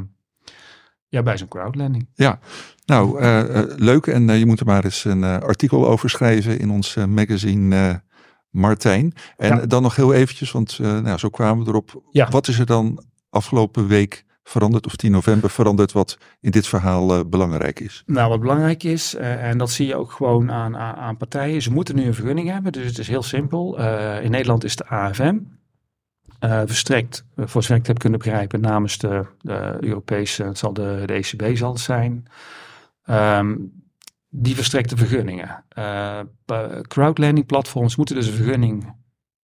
ja, 1.07 1.23
bij 1.23 1.37
zo'n 1.37 1.47
crowdlending. 1.47 2.07
Ja, 2.13 2.39
nou 2.85 3.21
uh, 3.21 3.63
leuk. 3.75 4.07
En 4.07 4.37
je 4.37 4.45
moet 4.45 4.59
er 4.59 4.65
maar 4.65 4.83
eens 4.83 5.05
een 5.05 5.23
artikel 5.23 5.87
over 5.87 6.09
schrijven 6.09 6.59
in 6.59 6.69
ons 6.69 6.95
magazine 6.95 8.03
Martijn. 8.49 9.13
En 9.37 9.55
ja. 9.55 9.65
dan 9.65 9.81
nog 9.81 9.95
heel 9.95 10.13
eventjes, 10.13 10.51
want 10.51 10.79
nou, 10.79 11.17
zo 11.17 11.29
kwamen 11.29 11.63
we 11.63 11.69
erop. 11.69 12.03
Ja. 12.11 12.29
Wat 12.29 12.47
is 12.47 12.59
er 12.59 12.65
dan 12.65 13.03
afgelopen 13.29 13.87
week 13.87 14.25
veranderd 14.47 14.85
of 14.85 14.95
10 14.95 15.11
november 15.11 15.49
veranderd 15.49 15.91
wat 15.91 16.17
in 16.39 16.51
dit 16.51 16.67
verhaal 16.67 17.17
uh, 17.17 17.25
belangrijk 17.27 17.79
is? 17.79 18.03
Nou, 18.05 18.29
wat 18.29 18.39
belangrijk 18.39 18.83
is, 18.83 19.15
uh, 19.15 19.43
en 19.43 19.57
dat 19.57 19.71
zie 19.71 19.87
je 19.87 19.95
ook 19.95 20.11
gewoon 20.11 20.51
aan, 20.51 20.77
aan, 20.77 21.17
partijen, 21.17 21.61
ze 21.61 21.71
moeten 21.71 21.95
nu 21.95 22.05
een 22.05 22.13
vergunning 22.13 22.49
hebben, 22.49 22.71
dus 22.71 22.85
het 22.85 22.97
is 22.97 23.07
heel 23.07 23.23
simpel. 23.23 23.79
Uh, 23.79 24.23
in 24.23 24.31
Nederland 24.31 24.63
is 24.63 24.75
de 24.75 24.87
AFM 24.87 25.37
verstrekt, 26.65 27.25
voor 27.35 27.61
zover 27.61 27.75
ik 27.75 27.87
heb 27.87 27.99
kunnen 27.99 28.19
begrijpen, 28.19 28.61
namens 28.61 28.97
de, 28.97 29.25
Europese, 29.79 30.43
het 30.43 30.57
zal 30.57 30.73
de, 30.73 31.03
ECB 31.05 31.57
zal 31.57 31.71
het 31.71 31.81
zijn, 31.81 32.25
um, 33.09 33.71
die 34.29 34.55
verstrekt 34.55 34.89
de 34.89 34.97
vergunningen. 34.97 35.63
crowdlending 36.87 37.45
platforms 37.45 37.95
moeten 37.95 38.15
dus 38.15 38.27
een 38.27 38.33
vergunning 38.33 38.95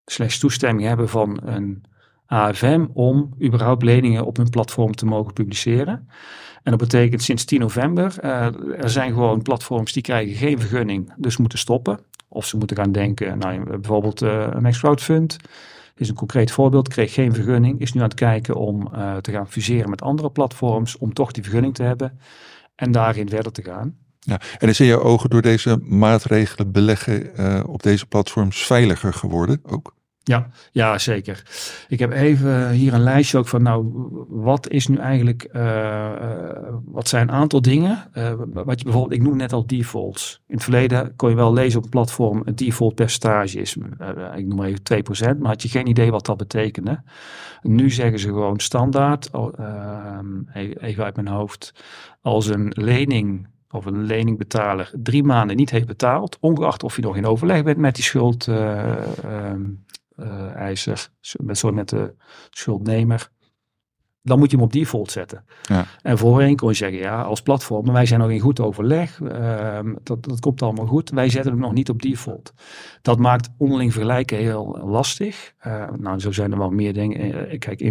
slash 0.05 0.37
toestemming 0.37 0.87
hebben 0.87 1.09
van 1.09 1.39
een 1.43 1.83
AFM 2.31 2.85
om 2.93 3.33
überhaupt 3.41 3.83
leningen 3.83 4.25
op 4.25 4.37
hun 4.37 4.49
platform 4.49 4.95
te 4.95 5.05
mogen 5.05 5.33
publiceren. 5.33 6.07
En 6.63 6.71
dat 6.71 6.79
betekent 6.79 7.21
sinds 7.21 7.45
10 7.45 7.59
november, 7.59 8.15
uh, 8.23 8.45
er 8.83 8.89
zijn 8.89 9.13
gewoon 9.13 9.41
platforms 9.41 9.93
die 9.93 10.01
krijgen 10.01 10.35
geen 10.35 10.59
vergunning, 10.59 11.13
dus 11.17 11.37
moeten 11.37 11.59
stoppen. 11.59 11.99
Of 12.27 12.45
ze 12.45 12.57
moeten 12.57 12.77
gaan 12.77 12.91
denken, 12.91 13.37
nou, 13.37 13.63
bijvoorbeeld 13.63 14.21
uh, 14.21 14.55
Max 14.59 14.79
Crowdfund 14.79 15.37
is 15.95 16.09
een 16.09 16.15
concreet 16.15 16.51
voorbeeld, 16.51 16.87
kreeg 16.87 17.13
geen 17.13 17.33
vergunning, 17.33 17.79
is 17.79 17.93
nu 17.93 18.01
aan 18.01 18.07
het 18.07 18.17
kijken 18.17 18.55
om 18.55 18.89
uh, 18.95 19.17
te 19.17 19.31
gaan 19.31 19.49
fuseren 19.49 19.89
met 19.89 20.01
andere 20.01 20.31
platforms, 20.31 20.97
om 20.97 21.13
toch 21.13 21.31
die 21.31 21.43
vergunning 21.43 21.75
te 21.75 21.83
hebben 21.83 22.19
en 22.75 22.91
daarin 22.91 23.29
verder 23.29 23.51
te 23.51 23.63
gaan. 23.63 23.95
Ja, 24.19 24.39
en 24.57 24.69
is 24.69 24.79
in 24.79 24.85
jouw 24.85 25.01
ogen 25.01 25.29
door 25.29 25.41
deze 25.41 25.77
maatregelen 25.83 26.71
beleggen 26.71 27.67
op 27.67 27.83
deze 27.83 28.05
platforms 28.05 28.65
veiliger 28.65 29.13
geworden 29.13 29.61
ook? 29.63 29.93
Ja, 30.23 30.49
ja, 30.71 30.97
zeker. 30.97 31.43
Ik 31.87 31.99
heb 31.99 32.11
even 32.11 32.69
hier 32.69 32.93
een 32.93 33.03
lijstje 33.03 33.37
ook 33.37 33.47
van, 33.47 33.63
nou, 33.63 33.85
wat 34.29 34.69
is 34.69 34.87
nu 34.87 34.97
eigenlijk, 34.97 35.49
uh, 35.53 36.09
wat 36.85 37.07
zijn 37.07 37.27
een 37.27 37.33
aantal 37.33 37.61
dingen? 37.61 38.09
Uh, 38.13 38.33
wat 38.53 38.79
je 38.79 38.83
bijvoorbeeld, 38.83 39.19
ik 39.19 39.27
noem 39.27 39.37
net 39.37 39.53
al 39.53 39.65
defaults. 39.65 40.41
In 40.47 40.53
het 40.53 40.63
verleden 40.63 41.15
kon 41.15 41.29
je 41.29 41.35
wel 41.35 41.53
lezen 41.53 41.77
op 41.77 41.83
een 41.83 41.89
platform, 41.89 42.41
het 42.45 42.57
default 42.57 42.95
percentage 42.95 43.59
is, 43.59 43.75
ik 44.35 44.45
noem 44.45 44.55
maar 44.55 44.67
even 44.67 45.35
2%, 45.35 45.39
maar 45.39 45.49
had 45.49 45.61
je 45.61 45.69
geen 45.69 45.87
idee 45.87 46.11
wat 46.11 46.25
dat 46.25 46.37
betekende. 46.37 47.03
Nu 47.61 47.89
zeggen 47.89 48.19
ze 48.19 48.27
gewoon 48.27 48.59
standaard, 48.59 49.29
ehm, 49.29 50.25
even 50.79 51.03
uit 51.03 51.15
mijn 51.15 51.27
hoofd, 51.27 51.73
als 52.21 52.47
een 52.47 52.71
lening 52.75 53.47
of 53.71 53.85
een 53.85 54.03
leningbetaler 54.03 54.91
drie 54.93 55.23
maanden 55.23 55.55
niet 55.55 55.69
heeft 55.69 55.87
betaald, 55.87 56.37
ongeacht 56.39 56.83
of 56.83 56.95
je 56.95 57.01
nog 57.01 57.17
in 57.17 57.25
overleg 57.25 57.63
bent 57.63 57.77
met 57.77 57.95
die 57.95 58.03
schuldeiser, 60.15 61.09
met, 61.39 61.57
zo 61.57 61.71
met 61.71 61.89
de 61.89 62.13
schuldnemer, 62.49 63.29
dan 64.23 64.39
moet 64.39 64.51
je 64.51 64.55
hem 64.55 64.65
op 64.65 64.73
default 64.73 65.11
zetten. 65.11 65.45
Ja. 65.61 65.85
En 66.01 66.17
voorheen 66.17 66.55
kon 66.55 66.69
je 66.69 66.75
zeggen, 66.75 66.99
ja, 66.99 67.21
als 67.21 67.41
platform, 67.41 67.85
maar 67.85 67.93
wij 67.93 68.05
zijn 68.05 68.19
nog 68.19 68.29
in 68.29 68.39
goed 68.39 68.59
overleg, 68.59 69.21
ehm, 69.21 69.93
dat, 70.03 70.23
dat 70.23 70.39
komt 70.39 70.61
allemaal 70.61 70.85
goed, 70.85 71.09
wij 71.09 71.29
zetten 71.29 71.51
hem 71.51 71.61
nog 71.61 71.73
niet 71.73 71.89
op 71.89 72.01
default. 72.01 72.53
Dat 73.01 73.19
maakt 73.19 73.49
onderling 73.57 73.93
vergelijken 73.93 74.37
heel 74.37 74.79
lastig. 74.83 75.53
Eh, 75.57 75.89
nou, 75.97 76.19
zo 76.19 76.31
zijn 76.31 76.51
er 76.51 76.57
wel 76.57 76.69
meer 76.69 76.93
dingen. 76.93 77.49
Eh, 77.49 77.59
Kijk, 77.59 77.81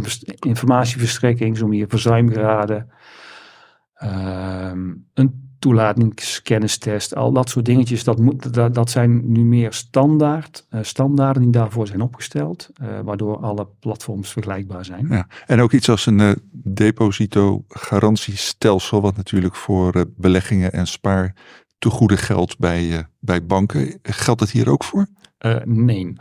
informatieverstrekking, 0.41 1.57
zo 1.57 1.67
meer 1.67 1.89
verzuimgraden, 1.89 2.91
ehm, 3.95 4.95
een 5.15 5.50
toelatingskennistest, 5.61 7.15
al 7.15 7.33
dat 7.33 7.49
soort 7.49 7.65
dingetjes, 7.65 8.05
dat, 8.05 8.19
moet, 8.19 8.55
dat, 8.55 8.75
dat 8.75 8.91
zijn 8.91 9.33
nu 9.33 9.41
meer 9.45 9.73
standaard, 9.73 10.67
eh, 10.69 10.83
standaarden 10.83 11.43
die 11.43 11.51
daarvoor 11.53 11.87
zijn 11.87 12.01
opgesteld, 12.01 12.71
eh, 12.75 13.01
waardoor 13.05 13.39
alle 13.39 13.69
platforms 13.81 14.33
vergelijkbaar 14.33 14.85
zijn. 14.85 15.07
Ja. 15.09 15.27
En 15.47 15.61
ook 15.61 15.73
iets 15.73 15.89
als 15.89 16.07
een 16.07 16.21
eh, 16.21 16.33
depositogarantiestelsel, 16.53 19.01
wat 19.01 19.17
natuurlijk 19.17 19.57
voor 19.57 20.05
beleggingen 20.17 20.73
en 20.73 20.87
spaar 20.87 21.35
te 21.79 21.91
goede 21.91 22.17
geldt 22.17 22.59
bij, 22.59 23.07
bij 23.19 23.47
banken. 23.47 23.99
Geldt 24.03 24.41
dat 24.41 24.51
hier 24.51 24.69
ook 24.71 24.85
voor? 24.85 25.07
Nee. 25.65 26.13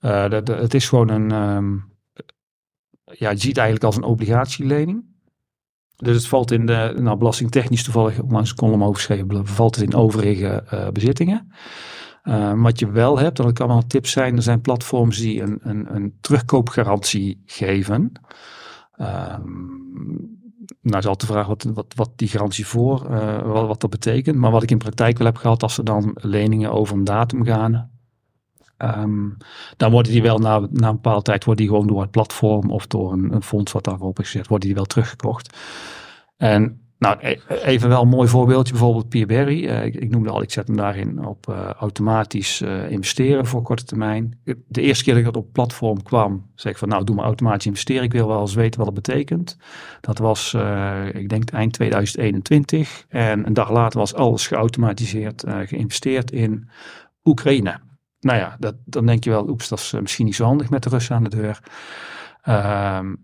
Dat- 0.00 0.48
het 0.48 0.74
is 0.74 0.88
gewoon 0.88 1.08
een. 1.08 1.30
ehm, 1.32 1.74
ja, 3.18 3.30
je 3.30 3.38
ziet 3.38 3.56
eigenlijk 3.56 3.86
als 3.86 3.96
een 3.96 4.02
obligatielening. 4.02 5.04
Dus 6.04 6.16
het 6.16 6.26
valt 6.26 6.50
in 6.50 6.66
de. 6.66 6.94
Nou, 6.98 7.18
belastingtechnisch 7.18 7.84
toevallig 7.84 8.20
onlangs 8.20 8.50
een 8.50 8.56
column. 8.56 9.46
Valt 9.46 9.74
het 9.74 9.84
in 9.84 9.94
overige 9.94 10.64
eh, 10.68 10.88
bezittingen. 10.88 11.52
Eh, 12.22 12.62
wat 12.62 12.78
je 12.78 12.90
wel 12.90 13.18
hebt, 13.18 13.38
en 13.38 13.44
dat 13.44 13.54
kan 13.54 13.68
wel 13.68 13.76
een 13.76 13.86
tip 13.86 14.06
zijn. 14.06 14.36
Er 14.36 14.42
zijn 14.42 14.60
platforms 14.60 15.18
die 15.18 15.42
een, 15.42 15.58
een, 15.62 15.94
een 15.94 16.14
terugkoopgarantie 16.20 17.42
geven. 17.46 18.12
Ehm, 18.96 19.50
nou, 20.80 20.98
is 20.98 21.06
altijd 21.06 21.20
de 21.20 21.26
vraag 21.26 21.46
wat, 21.46 21.62
wat, 21.74 21.92
wat 21.96 22.10
die 22.16 22.28
garantie 22.28 22.66
voor, 22.66 23.06
eh, 23.10 23.42
wat, 23.42 23.66
wat 23.66 23.80
dat 23.80 23.90
betekent. 23.90 24.36
Maar 24.36 24.50
wat 24.50 24.62
ik 24.62 24.70
in 24.70 24.78
praktijk 24.78 25.18
wel 25.18 25.26
heb 25.26 25.36
gehad, 25.36 25.62
als 25.62 25.78
er 25.78 25.84
dan 25.84 26.10
leningen 26.14 26.72
over 26.72 26.96
een 26.96 27.04
datum 27.04 27.44
gaan, 27.44 27.90
ehm, 28.76 29.28
dan 29.76 29.90
worden 29.90 30.12
die 30.12 30.22
wel 30.22 30.38
na, 30.38 30.58
na 30.70 30.88
een 30.88 30.94
bepaalde 30.94 31.22
tijd 31.22 31.44
worden 31.44 31.64
die 31.64 31.74
gewoon 31.74 31.88
door 31.88 32.00
het 32.00 32.10
platform 32.10 32.70
of 32.70 32.86
door 32.86 33.12
een, 33.12 33.42
fonds 33.42 33.72
wat 33.72 33.84
daarop 33.84 34.18
is 34.18 34.30
gezet, 34.30 34.48
worden 34.48 34.66
die 34.66 34.76
wel 34.76 34.84
teruggekocht. 34.84 35.56
En 36.36 36.84
nou, 37.04 37.16
e- 37.20 37.38
even 37.46 37.88
wel 37.88 38.02
een 38.02 38.08
mooi 38.08 38.28
voorbeeldje, 38.28 38.72
bijvoorbeeld 38.72 39.08
Peerberry. 39.08 39.66
Eh, 39.66 39.84
ik, 39.84 39.94
ik 39.94 40.10
noemde 40.10 40.30
al, 40.30 40.42
ik 40.42 40.50
zet 40.50 40.66
hem 40.66 40.76
daarin 40.76 41.26
op 41.26 41.48
eh, 41.48 41.70
automatisch 41.70 42.60
eh, 42.60 42.90
investeren 42.90 43.46
voor 43.46 43.62
korte 43.62 43.84
termijn. 43.84 44.40
De 44.68 44.80
eerste 44.80 45.04
keer 45.04 45.14
dat 45.14 45.22
ik 45.26 45.32
dat 45.32 45.42
op 45.42 45.52
platform 45.52 46.02
kwam, 46.02 46.50
zei 46.54 46.72
ik 46.72 46.78
van 46.78 46.88
nou, 46.88 47.04
doe 47.04 47.16
maar 47.16 47.24
automatisch 47.24 47.66
investeren. 47.66 48.02
Ik 48.02 48.12
wil 48.12 48.28
wel 48.28 48.40
eens 48.40 48.54
weten 48.54 48.78
wat 48.78 48.94
het 48.94 49.06
betekent. 49.06 49.56
Dat 50.00 50.18
was, 50.18 50.56
ik 51.12 51.28
denk 51.28 51.50
eind 51.50 51.72
2021. 51.72 53.06
En 53.08 53.46
een 53.46 53.52
dag 53.52 53.70
later 53.70 53.98
was 53.98 54.14
alles 54.14 54.46
geautomatiseerd, 54.46 55.44
geïnvesteerd 55.46 56.30
in 56.30 56.68
Oekraïne. 57.24 57.80
Nou 58.24 58.38
ja, 58.38 58.56
dat, 58.58 58.74
dan 58.84 59.06
denk 59.06 59.24
je 59.24 59.30
wel, 59.30 59.48
oeps, 59.48 59.68
dat 59.68 59.78
is 59.78 59.92
eh, 59.92 60.00
misschien 60.00 60.24
niet 60.24 60.34
zo 60.34 60.44
handig 60.44 60.70
met 60.70 60.82
de 60.82 60.88
Russen 60.88 61.16
aan 61.16 61.24
de 61.24 61.36
deur. 61.36 61.60
Ehm, 62.42 63.14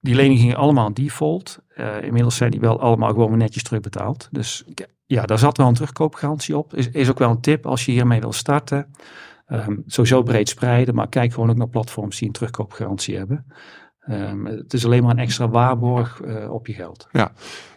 die 0.00 0.14
leningen 0.14 0.38
gingen 0.38 0.56
allemaal 0.56 0.94
default. 0.94 1.58
Eh, 1.68 2.02
inmiddels 2.02 2.36
zijn 2.36 2.50
die 2.50 2.60
wel 2.60 2.80
allemaal 2.80 3.12
gewoon 3.12 3.38
netjes 3.38 3.62
terugbetaald. 3.62 4.28
Dus 4.30 4.64
ja, 5.06 5.22
daar 5.26 5.38
zat 5.38 5.56
wel 5.56 5.66
een 5.66 5.74
terugkoopgarantie 5.74 6.56
op. 6.56 6.74
Is, 6.74 6.90
is 6.90 7.10
ook 7.10 7.18
wel 7.18 7.30
een 7.30 7.40
tip 7.40 7.66
als 7.66 7.84
je 7.84 7.92
hiermee 7.92 8.20
wil 8.20 8.32
starten. 8.32 8.90
Ehm, 9.46 9.76
sowieso 9.86 10.22
breed 10.22 10.48
spreiden, 10.48 10.94
maar 10.94 11.08
kijk 11.08 11.32
gewoon 11.32 11.50
ook 11.50 11.56
naar 11.56 11.68
platforms 11.68 12.18
die 12.18 12.26
een 12.26 12.32
terugkoopgarantie 12.32 13.16
hebben. 13.16 13.46
Ehm, 14.02 14.44
het 14.44 14.72
is 14.72 14.84
alleen 14.84 15.02
maar 15.02 15.10
een 15.10 15.18
extra 15.18 15.48
waarborg 15.48 16.20
eh, 16.20 16.52
op 16.52 16.66
je 16.66 16.72
geld. 16.72 17.08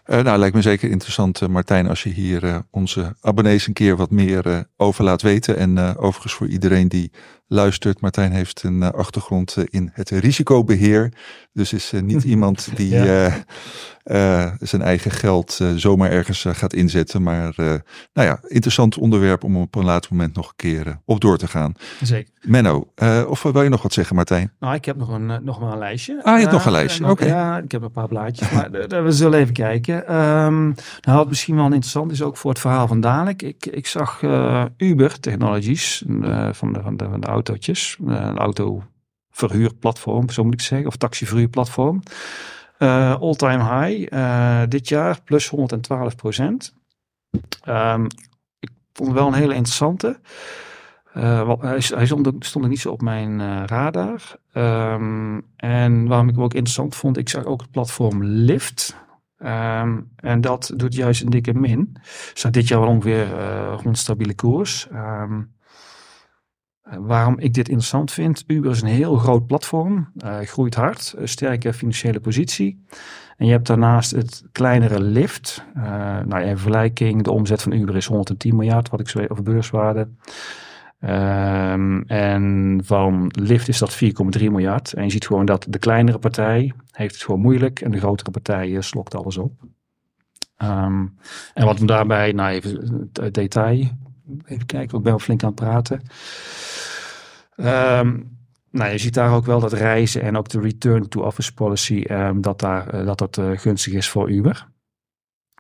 Eh, 0.04 0.22
nou, 0.22 0.38
lijkt 0.38 0.56
me 0.56 0.62
zeker 0.62 0.90
interessant, 0.90 1.42
eh, 1.42 1.48
Martijn, 1.48 1.88
als 1.88 2.04
je 2.04 2.10
hier 2.10 2.64
onze 2.72 3.16
abonnees 3.22 3.68
een 3.68 3.74
keer 3.74 3.96
wat 3.96 4.12
meer 4.12 4.68
over 4.78 5.04
laat 5.04 5.22
weten. 5.22 5.58
En 5.58 5.98
overigens 5.98 6.34
voor 6.34 6.48
iedereen 6.48 6.88
die 6.88 7.12
luistert, 7.56 8.02
Martijn 8.02 8.32
heeft 8.32 8.64
een 8.64 8.84
eh, 8.84 8.90
achtergrond 8.90 9.56
eh, 9.58 9.64
in 9.70 9.90
het 9.94 10.10
risicobeheer. 10.10 11.12
Dus 11.54 11.74
is 11.74 11.94
eh, 11.94 12.02
niet 12.02 12.24
iemand 12.34 12.70
die 12.76 12.90
Ja. 12.90 13.06
eh, 13.06 13.34
eh, 14.04 14.52
zijn 14.60 14.82
eigen 14.82 15.12
geld 15.12 15.60
zomaar 15.76 16.12
ergens 16.12 16.46
gaat 16.50 16.74
inzetten. 16.74 17.24
Maar 17.24 17.54
eh, 17.56 17.66
nou 18.14 18.28
ja, 18.28 18.40
interessant 18.48 18.98
onderwerp 18.98 19.44
om 19.44 19.58
op 19.58 19.76
een 19.76 19.86
later 19.86 20.12
moment 20.12 20.36
nog 20.36 20.48
een 20.48 20.54
keer 20.56 21.00
op 21.06 21.22
door 21.22 21.38
te 21.38 21.48
gaan. 21.48 21.74
Zeker. 22.02 22.34
Menno, 22.42 22.92
eh, 22.96 23.24
of 23.28 23.44
wil 23.44 23.62
je 23.64 23.70
nog 23.70 23.82
wat 23.82 23.94
zeggen, 23.94 24.16
Martijn? 24.16 24.52
Nou, 24.60 24.74
ik 24.76 24.86
heb 24.86 24.96
nog 24.98 25.10
een, 25.10 25.40
nog 25.44 25.60
maar 25.60 25.72
een 25.72 25.78
lijstje. 25.78 26.24
Ah, 26.24 26.34
je 26.34 26.40
hebt 26.40 26.52
nog 26.52 26.66
een 26.66 26.72
lijstje, 26.72 27.10
oké. 27.10 27.26
Ja, 27.26 27.58
ik 27.58 27.72
heb 27.72 27.82
een 27.82 27.92
paar 27.92 28.08
blaadjes, 28.08 28.52
maar 28.52 28.72
we 29.04 29.12
zullen 29.12 29.40
even 29.40 29.54
kijken. 29.54 30.08
Ehm, 30.08 30.64
nou, 31.02 31.18
wat 31.18 31.28
misschien 31.28 31.56
wel 31.56 31.66
interessant 31.66 32.12
is, 32.12 32.22
ook 32.22 32.38
voor 32.38 32.50
het 32.52 32.60
verhaal 32.60 32.88
van 32.88 33.02
dadelijk. 33.02 33.42
Ik, 33.42 33.66
ik 33.66 33.88
zag 33.88 34.24
eh, 34.24 34.64
Uber 34.78 35.20
Technologies 35.20 36.04
eh, 36.24 36.50
van, 36.52 36.74
de, 36.74 36.82
van, 36.82 36.98
de, 36.98 37.08
van 37.10 37.20
de 37.20 37.28
eh, 37.50 37.96
een 37.98 38.38
autoverhuurplatform, 38.38 40.30
zo 40.30 40.44
moet 40.44 40.54
ik 40.54 40.62
zeggen, 40.62 40.88
of 40.88 40.96
taxiverhuurplatform. 40.96 42.04
Eh 42.78 43.22
all-time 43.22 43.64
high 43.64 44.14
eh, 44.14 44.62
dit 44.70 44.88
jaar, 44.90 45.22
plus 45.22 45.50
112 45.50 46.16
procent. 46.16 46.74
Ehm, 47.64 48.06
ik 48.60 48.70
vond 48.94 49.10
het 49.10 49.18
wel 49.18 49.28
een 49.28 49.34
hele 49.34 49.56
interessante. 49.56 50.20
Wel, 51.14 51.58
hij, 51.62 51.82
hij 51.88 52.06
stond, 52.06 52.56
er 52.56 52.68
niet 52.68 52.80
zo 52.80 52.92
op 52.92 53.02
mijn 53.02 53.66
radar. 53.68 54.22
Ehm, 54.52 55.40
en 55.56 56.08
waarom 56.08 56.28
ik 56.28 56.36
hem 56.36 56.44
ook 56.44 56.54
interessant 56.54 56.96
vond, 56.96 57.18
ik 57.18 57.30
zag 57.30 57.46
ook 57.46 57.62
het 57.62 57.72
platform 57.72 58.24
Lyft. 58.24 58.96
Ehm, 59.38 60.02
en 60.16 60.42
dat 60.42 60.72
doet 60.76 60.96
juist 60.96 61.22
een 61.22 61.30
dikke 61.30 61.54
min. 61.54 61.96
Staat 62.34 62.54
dit 62.54 62.68
jaar 62.68 62.80
wel 62.80 62.90
ongeveer 62.90 63.38
eh, 63.38 63.78
rond 63.84 63.98
stabiele 63.98 64.36
koers. 64.36 64.88
Waarom 66.86 67.40
ik 67.40 67.54
dit 67.54 67.68
interessant 67.68 68.12
vind, 68.12 68.44
Uber 68.48 68.72
is 68.72 68.82
een 68.82 68.88
heel 68.88 69.18
groot 69.18 69.48
platform, 69.48 70.12
eh, 70.18 70.40
groeit 70.40 70.76
hard, 70.76 71.14
een 71.18 71.28
sterke 71.28 71.74
financiële 71.74 72.20
positie. 72.20 72.84
En 73.38 73.46
je 73.46 73.52
hebt 73.52 73.68
daarnaast 73.68 74.12
het 74.12 74.44
kleinere 74.52 75.02
Lyft. 75.02 75.64
Eh 75.74 76.20
nou, 76.26 76.44
in 76.44 76.58
vergelijking, 76.58 77.24
de 77.24 77.32
omzet 77.32 77.62
van 77.62 77.72
Uber 77.72 77.96
is 77.96 78.06
110 78.06 78.56
miljard, 78.56 78.90
wat 78.90 79.00
ik 79.00 79.10
zo 79.10 79.26
over 79.28 79.44
beurswaarde. 79.44 80.08
Ehm, 81.00 82.02
en 82.02 82.80
van 82.84 83.32
Lyft 83.40 83.68
is 83.68 83.78
dat 83.78 83.94
4,3 83.94 84.52
miljard. 84.52 84.94
En 84.94 85.04
je 85.04 85.12
ziet 85.12 85.28
gewoon 85.28 85.46
dat 85.46 85.66
de 85.70 85.80
kleinere 85.80 86.20
partij 86.20 86.74
heeft 86.92 87.14
het 87.14 87.24
gewoon 87.24 87.42
moeilijk 87.42 87.82
en 87.82 87.92
de 87.92 87.98
grotere 87.98 88.32
partij 88.32 88.76
eh, 88.76 88.82
slokt 88.82 89.16
alles 89.16 89.38
op. 89.38 89.54
Ehm, 90.58 91.06
en 91.54 91.66
wat 91.66 91.80
we 91.80 91.86
daarbij, 91.86 92.32
nou 92.32 92.54
even 92.54 93.10
het 93.14 93.34
detail, 93.34 93.88
even 94.46 94.66
kijken, 94.66 94.98
ik 94.98 95.04
ben 95.04 95.12
wel 95.12 95.20
flink 95.20 95.44
aan 95.44 95.50
het 95.50 95.60
praten. 95.60 96.02
Ehm, 97.56 98.18
nou, 98.72 98.92
je 98.92 98.98
ziet 98.98 99.14
daar 99.14 99.34
ook 99.34 99.46
wel 99.46 99.60
dat 99.60 99.74
reizen 99.74 100.22
en 100.22 100.38
ook 100.38 100.50
de 100.50 100.60
return 100.60 101.10
to 101.10 101.22
office 101.22 101.54
policy, 101.54 102.04
ehm, 102.08 102.42
dat, 102.42 102.60
daar, 102.60 102.88
eh, 102.88 103.06
dat 103.06 103.18
dat 103.18 103.38
eh, 103.38 103.50
gunstig 103.56 103.94
is 103.94 104.10
voor 104.10 104.32
Uber. 104.32 104.68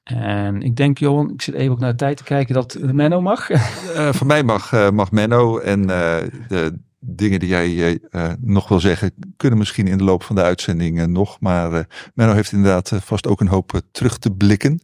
En 0.04 0.62
ik 0.62 0.76
denk, 0.76 0.98
Johan, 0.98 1.32
ik 1.32 1.42
zit 1.42 1.56
even 1.56 1.72
ook 1.72 1.80
naar 1.80 1.92
de 1.92 1.98
tijd 1.98 2.18
te 2.18 2.24
kijken 2.24 2.54
dat 2.54 2.78
Menno 2.80 3.22
mag. 3.22 3.50
Eh, 3.96 4.14
van 4.14 4.28
mij 4.28 4.44
mag, 4.44 4.92
mag 4.92 5.12
Menno 5.12 5.58
en 5.58 5.88
de 5.88 6.80
dingen 7.00 7.40
die 7.40 7.50
jij 7.50 8.00
nog 8.40 8.68
wil 8.68 8.80
zeggen, 8.80 9.12
kunnen 9.38 9.60
misschien 9.60 9.88
in 9.88 9.98
de 9.98 10.04
loop 10.04 10.24
van 10.24 10.36
de 10.36 10.42
uitzending 10.42 11.08
nog. 11.08 11.40
Maar 11.40 11.88
Menno 12.14 12.34
heeft 12.34 12.52
inderdaad 12.52 12.92
vast 13.02 13.28
ook 13.28 13.42
een 13.42 13.48
hoop 13.48 13.82
terug 13.92 14.18
te 14.18 14.32
blikken. 14.32 14.82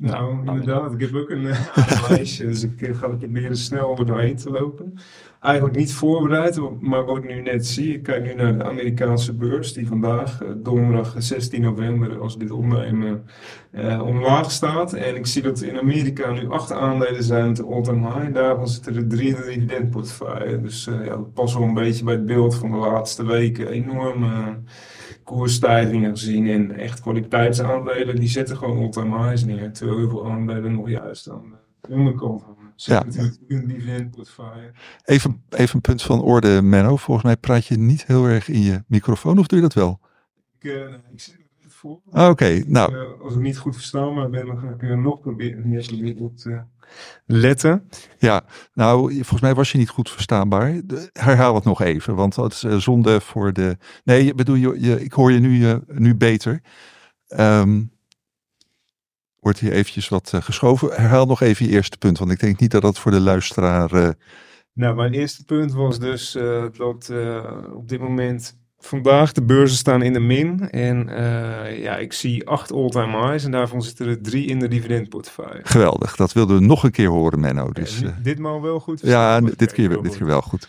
Nou, 0.00 0.46
inderdaad. 0.46 0.92
Ik 0.92 1.00
heb 1.00 1.14
ook 1.14 1.30
een 1.30 1.42
uh, 1.76 2.08
lijstje, 2.08 2.46
dus 2.46 2.62
ik 2.62 2.82
eh, 2.82 2.96
ga 2.96 3.06
er 3.06 3.16
proberen 3.16 3.56
snel 3.56 3.98
er 3.98 4.06
doorheen 4.06 4.36
te 4.36 4.50
lopen. 4.50 4.94
Eigenlijk 5.40 5.76
niet 5.76 5.92
voorbereid, 5.92 6.60
maar 6.80 7.04
wat 7.04 7.16
ik 7.16 7.28
nu 7.28 7.40
net 7.40 7.66
zie, 7.66 7.94
ik 7.94 8.02
kijk 8.02 8.24
nu 8.24 8.34
naar 8.34 8.58
de 8.58 8.64
Amerikaanse 8.64 9.34
beurs, 9.34 9.72
die 9.72 9.86
vandaag, 9.86 10.42
eh, 10.42 10.48
donderdag 10.56 11.14
16 11.18 11.62
november, 11.62 12.20
als 12.20 12.38
dit 12.38 12.50
opnemen, 12.50 13.24
eh, 13.70 14.02
omlaag 14.06 14.50
staat. 14.50 14.92
En 14.92 15.16
ik 15.16 15.26
zie 15.26 15.42
dat 15.42 15.62
in 15.62 15.78
Amerika 15.78 16.30
nu 16.32 16.50
acht 16.50 16.72
aandelen 16.72 17.22
zijn 17.22 17.54
te 17.54 17.64
all-time 17.64 18.12
high. 18.12 18.34
Daarvan 18.34 18.68
zitten 18.68 18.96
er 18.96 19.08
drie 19.08 19.28
in 19.28 19.34
de 19.34 19.42
dividendportefeuille. 19.42 20.60
Dus 20.60 20.86
eh, 20.86 21.04
ja, 21.04 21.16
dat 21.16 21.32
past 21.32 21.54
wel 21.54 21.62
een 21.62 21.74
beetje 21.74 22.04
bij 22.04 22.14
het 22.14 22.26
beeld 22.26 22.54
van 22.54 22.70
de 22.70 22.76
laatste 22.76 23.26
weken. 23.26 23.68
Enorme 23.68 24.58
koersstijgingen 25.30 26.10
gezien 26.10 26.46
in 26.46 26.72
echt 26.72 27.00
kwaliteitsaandelen. 27.00 28.16
Die 28.16 28.28
zetten 28.28 28.56
gewoon 28.56 28.78
all-time 28.78 29.22
highs 29.22 29.44
neer. 29.44 29.72
Terwijl 29.72 29.98
heel 29.98 30.08
veel 30.08 30.30
aandelen 30.30 30.72
nog 30.72 30.88
juist 30.88 31.30
aan 31.30 31.58
de 31.80 31.88
onderkant 31.88 32.42
hangen. 32.42 32.72
Ja. 32.76 33.04
Even, 35.04 35.42
even 35.48 35.74
een 35.74 35.80
punt 35.80 36.02
van 36.02 36.22
orde, 36.22 36.62
Menno. 36.62 36.96
Volgens 36.96 37.26
mij 37.26 37.36
praat 37.36 37.66
je 37.66 37.76
niet 37.76 38.06
heel 38.06 38.26
erg 38.26 38.48
in 38.48 38.62
je 38.62 38.82
microfoon, 38.86 39.38
of 39.38 39.46
doe 39.46 39.58
je 39.58 39.64
dat 39.64 39.74
wel? 39.74 40.00
Ik, 40.58 40.70
eh, 40.70 40.94
ik 41.12 41.20
zit 41.20 41.38
met 41.62 41.74
voor. 41.74 42.00
Oké, 42.10 42.62
nou, 42.66 42.94
Eh, 42.94 43.20
als 43.22 43.34
ik 43.34 43.40
niet 43.40 43.58
goed 43.58 43.74
verstaan 43.74 44.30
ben, 44.30 44.46
dan 44.46 44.58
ga 44.58 44.68
ik 44.68 44.96
nog 44.96 45.20
proberen 45.20 45.62
te 46.34 46.62
letten. 47.26 47.88
ja, 48.18 48.44
nou, 48.74 49.12
volgens 49.14 49.40
mij 49.40 49.54
was 49.54 49.72
je 49.72 49.78
niet 49.78 49.88
goed 49.88 50.10
verstaanbaar. 50.10 50.80
Herhaal 51.12 51.54
het 51.54 51.64
nog 51.64 51.82
even, 51.82 52.14
want 52.14 52.34
dat 52.34 52.52
is 52.52 52.64
eh, 52.64 52.76
zonde 52.76 53.20
voor 53.20 53.52
de... 53.52 53.76
Nee, 54.04 54.34
bedoel, 54.34 54.54
je, 54.54 54.80
je, 54.80 55.04
ik 55.04 55.12
hoor 55.12 55.32
je 55.32 55.38
nu, 55.38 55.68
eh, 55.68 55.76
nu 55.86 56.14
beter. 56.14 56.62
Ehm, 57.28 57.82
wordt 59.40 59.58
hier 59.58 59.72
eventjes 59.72 60.08
wat 60.08 60.32
eh, 60.32 60.42
geschoven. 60.42 60.88
Herhaal 60.88 61.26
nog 61.26 61.40
even 61.40 61.66
je 61.66 61.72
eerste 61.72 61.98
punt, 61.98 62.18
want 62.18 62.30
ik 62.30 62.40
denk 62.40 62.60
niet 62.60 62.70
dat 62.70 62.82
dat 62.82 62.98
voor 62.98 63.12
de 63.12 63.20
luisteraar... 63.20 64.14
Nou, 64.72 64.94
mijn 64.94 65.12
eerste 65.12 65.44
punt 65.44 65.72
was 65.72 65.98
dus 65.98 66.32
dat 66.76 67.12
op 67.72 67.88
dit 67.88 68.00
moment 68.00 68.59
vandaag 68.80 69.32
de 69.32 69.42
beurzen 69.42 69.78
staan 69.78 70.02
in 70.02 70.12
de 70.12 70.20
min. 70.20 70.70
En 70.70 71.08
eh, 71.08 71.82
ja, 71.82 71.96
ik 71.96 72.12
zie 72.12 72.48
acht 72.48 72.72
all-time 72.72 73.26
highs 73.26 73.44
en 73.44 73.50
daarvan 73.50 73.82
zitten 73.82 74.06
er 74.06 74.22
drie 74.22 74.46
in 74.46 74.58
de 74.58 74.68
dividendportefeuille. 74.68 75.60
geweldig, 75.62 76.16
dat 76.16 76.32
wilden 76.32 76.58
we 76.58 76.64
nog 76.64 76.84
een 76.84 76.90
keer 76.90 77.08
horen, 77.08 77.40
Menno. 77.40 77.70
Dus, 77.70 77.98
Ja, 77.98 78.06
eh, 78.06 78.12
ditmaal 78.22 78.62
wel 78.62 78.80
goed. 78.80 79.00
ja, 79.02 79.40
dit 79.40 79.72
keer, 79.72 79.90
Oké, 79.92 80.02
dit 80.02 80.16
keer 80.16 80.26
wel 80.26 80.42
goed. 80.42 80.68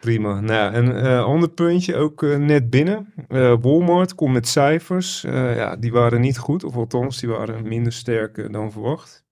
Prima. 0.00 0.40
Nou, 0.40 0.74
een 0.74 0.92
eh, 0.92 1.24
ander 1.24 1.48
puntje, 1.48 1.96
ook 1.96 2.22
net 2.22 2.70
binnen. 2.70 3.12
Eh, 3.28 3.54
Walmart 3.60 4.14
komt 4.14 4.32
met 4.32 4.48
cijfers. 4.48 5.20
Ja, 5.20 5.76
die 5.76 5.92
waren 5.92 6.20
niet 6.20 6.38
goed, 6.38 6.64
of 6.64 6.76
althans, 6.76 7.20
die 7.20 7.28
waren 7.28 7.68
minder 7.68 7.92
sterk 7.92 8.52
dan 8.52 8.72
verwacht. 8.72 9.26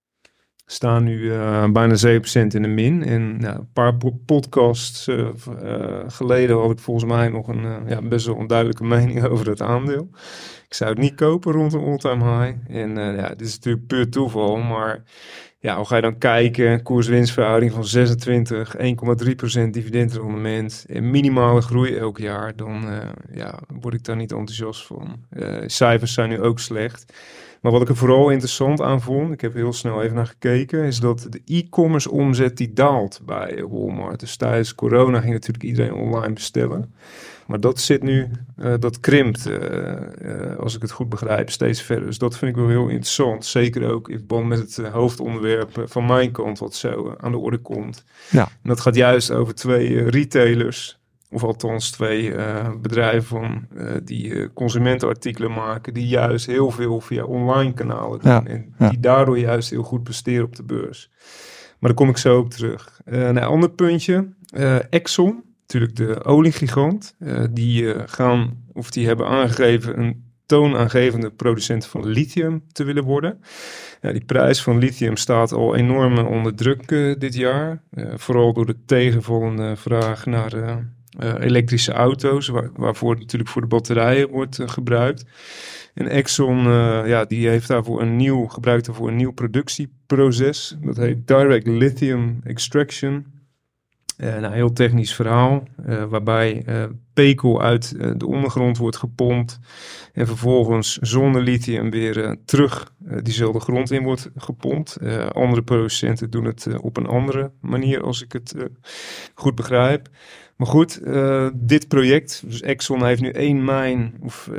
Staan 0.68 1.04
nu 1.04 1.32
eh, 1.32 1.70
bijna 1.70 1.94
7% 1.94 2.00
in 2.32 2.62
de 2.62 2.68
min. 2.68 3.04
En 3.04 3.44
een 3.44 3.68
paar 3.72 3.96
po- 3.96 4.20
podcasts 4.26 5.08
eh, 5.08 5.28
eh, 5.62 6.04
geleden 6.06 6.56
had 6.56 6.70
ik 6.70 6.78
volgens 6.78 7.12
mij 7.12 7.28
nog 7.28 7.48
een 7.48 7.88
ja, 7.88 8.02
best 8.02 8.26
wel 8.26 8.34
onduidelijke 8.34 8.84
mening 8.94 9.24
over 9.24 9.48
het 9.48 9.62
aandeel. 9.62 10.08
Ik 10.68 10.74
zou 10.74 10.90
het 10.90 10.98
niet 10.98 11.14
kopen 11.14 11.52
rond 11.52 11.72
een 11.72 11.84
all-time 11.84 12.24
high. 12.24 12.56
En 12.68 12.96
ja, 12.96 13.28
dit 13.28 13.40
is 13.40 13.54
natuurlijk 13.54 13.86
puur 13.86 14.10
toeval, 14.10 14.56
maar 14.56 15.02
ja, 15.58 15.76
hoe 15.76 15.86
ga 15.86 15.96
je 15.96 16.02
dan 16.02 16.18
kijken? 16.18 16.82
Koers-winstverhouding 16.82 17.72
van 17.72 17.84
26, 17.84 18.76
1,3% 18.76 19.70
dividendrendement 19.70 20.84
en 20.88 21.10
minimale 21.10 21.60
groei 21.60 21.96
elk 21.96 22.18
jaar. 22.18 22.56
Dan 22.56 22.84
ja, 23.32 23.58
word 23.80 23.94
ik 23.94 24.04
daar 24.04 24.16
niet 24.16 24.32
enthousiast 24.32 24.86
van. 24.86 25.26
Cijfers 25.66 26.12
zijn 26.12 26.28
nu 26.28 26.40
ook 26.40 26.58
slecht. 26.58 27.12
Maar 27.66 27.74
wat 27.74 27.84
ik 27.84 27.90
er 27.90 27.96
vooral 27.96 28.30
interessant 28.30 28.80
aan 28.80 29.00
vond, 29.00 29.32
ik 29.32 29.40
heb 29.40 29.54
heel 29.54 29.72
snel 29.72 30.02
even 30.02 30.14
naar 30.14 30.26
gekeken, 30.26 30.84
is 30.84 31.00
dat 31.00 31.26
de 31.30 31.40
e-commerce 31.44 32.10
omzet 32.10 32.56
die 32.56 32.72
daalt 32.72 33.20
bij 33.24 33.64
Walmart. 33.68 34.20
Dus 34.20 34.36
tijdens 34.36 34.74
corona 34.74 35.20
ging 35.20 35.32
natuurlijk 35.32 35.64
iedereen 35.64 35.94
online 35.94 36.32
bestellen. 36.32 36.94
Maar 37.46 37.60
dat 37.60 37.80
zit 37.80 38.02
nu, 38.02 38.30
eh, 38.56 38.74
dat 38.78 39.00
krimpt, 39.00 39.46
eh, 39.46 40.50
eh, 40.50 40.58
als 40.58 40.74
ik 40.74 40.82
het 40.82 40.90
goed 40.90 41.08
begrijp, 41.08 41.50
steeds 41.50 41.82
verder. 41.82 42.06
Dus 42.06 42.18
dat 42.18 42.36
vind 42.36 42.50
ik 42.50 42.56
wel 42.56 42.68
heel 42.68 42.88
interessant. 42.88 43.44
Zeker 43.44 43.90
ook 43.90 44.08
in 44.08 44.16
verband 44.16 44.46
met 44.46 44.58
het 44.58 44.88
hoofdonderwerp 44.88 45.84
van 45.84 46.06
mijn 46.06 46.30
kant, 46.30 46.58
wat 46.58 46.74
zo 46.74 47.14
aan 47.18 47.32
de 47.32 47.38
orde 47.38 47.58
komt. 47.58 48.04
Ja. 48.30 48.42
En 48.42 48.68
dat 48.68 48.80
gaat 48.80 48.94
juist 48.94 49.30
over 49.30 49.54
twee 49.54 50.10
retailers, 50.10 50.98
of 51.30 51.44
althans 51.44 51.90
twee 51.90 52.34
eh, 52.34 52.70
bedrijven 52.80 53.68
eh, 53.76 53.90
die 54.04 54.34
eh, 54.34 54.48
consumentenartikelen 54.54 55.52
maken, 55.52 55.94
die 55.94 56.06
juist 56.06 56.46
heel 56.46 56.70
veel 56.70 57.00
via 57.00 57.24
online 57.24 57.72
kanalen 57.72 58.20
doen. 58.20 58.32
Ja, 58.32 58.44
En 58.44 58.74
ja. 58.78 58.88
die 58.88 59.00
daardoor 59.00 59.38
juist 59.38 59.70
heel 59.70 59.82
goed 59.82 60.02
presteren 60.02 60.44
op 60.44 60.56
de 60.56 60.62
beurs. 60.62 61.10
Maar 61.78 61.90
daar 61.90 61.94
kom 61.94 62.08
ik 62.08 62.16
zo 62.16 62.38
op 62.38 62.50
terug. 62.50 63.00
Een 63.04 63.38
ander 63.38 63.70
puntje, 63.70 64.28
Exxon, 64.90 65.42
natuurlijk 65.60 65.96
de 65.96 66.24
oliegigant, 66.24 67.16
die 67.50 67.94
gaan, 68.08 68.64
of 68.72 68.90
die 68.90 69.06
hebben 69.06 69.26
aangegeven 69.26 69.98
een 69.98 70.24
toonaangevende 70.46 71.30
producent 71.30 71.86
van 71.86 72.06
lithium 72.06 72.62
te 72.72 72.84
willen 72.84 73.04
worden. 73.04 73.40
Ja, 74.00 74.12
die 74.12 74.24
prijs 74.24 74.62
van 74.62 74.78
lithium 74.78 75.16
staat 75.16 75.52
al 75.52 75.76
enorm 75.76 76.18
onder 76.18 76.54
druk 76.54 76.88
dit 77.20 77.34
jaar. 77.34 77.82
Vooral 78.14 78.52
door 78.52 78.66
de 78.66 78.76
tegenvallende 78.86 79.76
vraag 79.76 80.26
naar 80.26 80.84
elektrische 81.18 81.92
auto's, 81.92 82.48
waar, 82.48 82.70
waarvoor 82.74 83.18
natuurlijk 83.18 83.50
voor 83.50 83.62
de 83.62 83.68
batterijen 83.68 84.28
wordt 84.28 84.58
eh, 84.58 84.68
gebruikt. 84.68 85.24
En 85.94 86.08
Exxon, 86.08 86.58
eh, 86.58 87.02
ja, 87.06 87.24
die 87.24 87.48
heeft 87.48 87.68
daarvoor 87.68 88.02
een 88.02 88.16
nieuw, 88.16 88.46
gebruikt 88.46 88.86
daarvoor 88.86 89.08
een 89.08 89.16
nieuw 89.16 89.32
productieproces. 89.32 90.76
Dat 90.80 90.96
heet 90.96 91.26
Direct 91.26 91.66
Lithium 91.66 92.40
Extraction. 92.44 93.26
Eh, 94.16 94.34
een 94.34 94.52
heel 94.52 94.72
technisch 94.72 95.14
verhaal, 95.14 95.62
eh, 95.86 96.04
waarbij 96.04 96.62
eh, 96.66 96.84
pekel 97.12 97.62
uit 97.62 97.98
de 98.18 98.26
ondergrond 98.26 98.78
wordt 98.78 98.96
gepompt 98.96 99.58
en 100.12 100.26
vervolgens 100.26 100.96
zonder 100.96 101.42
lithium 101.42 101.90
weer 101.90 102.36
terug 102.44 102.92
diezelfde 103.22 103.60
grond 103.60 103.90
in 103.90 104.02
wordt 104.02 104.30
gepompt. 104.36 104.98
Andere 105.32 105.62
producenten 105.62 106.30
doen 106.30 106.44
het 106.44 106.68
op 106.80 106.96
een 106.96 107.06
andere 107.06 107.50
manier, 107.60 108.02
als 108.02 108.22
ik 108.22 108.32
het 108.32 108.54
goed 109.34 109.54
begrijp. 109.54 110.08
Maar 110.56 110.66
goed, 110.66 111.00
dit 111.54 111.88
project, 111.88 112.42
dus 112.46 112.62
Exxon 112.62 113.04
heeft 113.04 113.20
nu 113.20 113.30
één 113.30 113.64
mijn 113.64 114.14
of, 114.22 114.50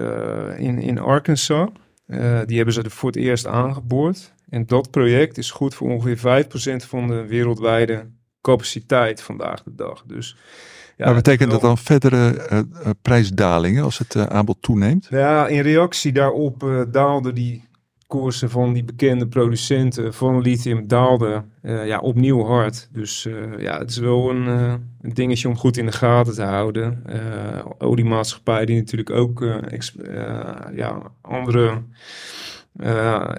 in, 0.58 0.80
in 0.80 1.00
Arkansas. 1.00 1.70
Die 2.46 2.56
hebben 2.56 2.74
ze 2.74 2.90
voor 2.90 3.10
het 3.10 3.18
eerst 3.20 3.48
aangeboord. 3.48 4.34
En 4.50 4.66
dat 4.66 4.92
project 4.92 5.38
is 5.38 5.52
goed 5.52 5.76
voor 5.76 5.90
ongeveer 5.90 6.46
5% 6.46 6.88
van 6.88 7.08
de 7.08 7.26
wereldwijde 7.28 8.06
capaciteit 8.42 9.22
vandaag 9.22 9.64
de 9.64 9.76
dag. 9.76 10.04
Dus 10.06 10.36
ja, 10.98 11.06
maar 11.06 11.16
betekent 11.16 11.52
dat 11.52 11.62
dan 11.62 11.78
verdere 11.78 12.38
eh, 12.38 12.58
eh, 12.58 12.66
prijsdalingen 13.02 13.84
als 13.84 13.98
het 13.98 14.16
eh, 14.16 14.24
aanbod 14.24 14.58
toeneemt? 14.60 15.08
Ja, 15.10 15.48
in 15.48 15.62
reactie 15.62 16.12
daarop 16.12 16.86
daalden 16.92 17.36
die 17.36 17.66
koersen 18.08 18.50
van 18.50 18.74
die 18.74 18.84
bekende 18.84 19.28
producenten 19.28 20.14
van 20.14 20.42
lithium 20.42 20.88
daalden 20.88 21.52
ja, 21.62 22.00
opnieuw 22.00 22.44
hard. 22.44 22.90
Dus 22.92 23.28
ja, 23.58 23.78
het 23.78 23.90
is 23.90 23.98
wel 23.98 24.30
een, 24.30 24.48
een 25.02 25.14
dingetje 25.14 25.48
om 25.48 25.58
goed 25.58 25.78
in 25.78 25.86
de 25.86 25.92
gaten 25.92 26.34
te 26.34 26.44
houden. 26.44 27.04
Eh 27.06 27.66
oliemaatschappij 27.78 28.66
die 28.66 28.76
natuurlijk 28.76 29.10
ook 29.10 29.46
ja, 30.76 31.02
andere 31.22 31.82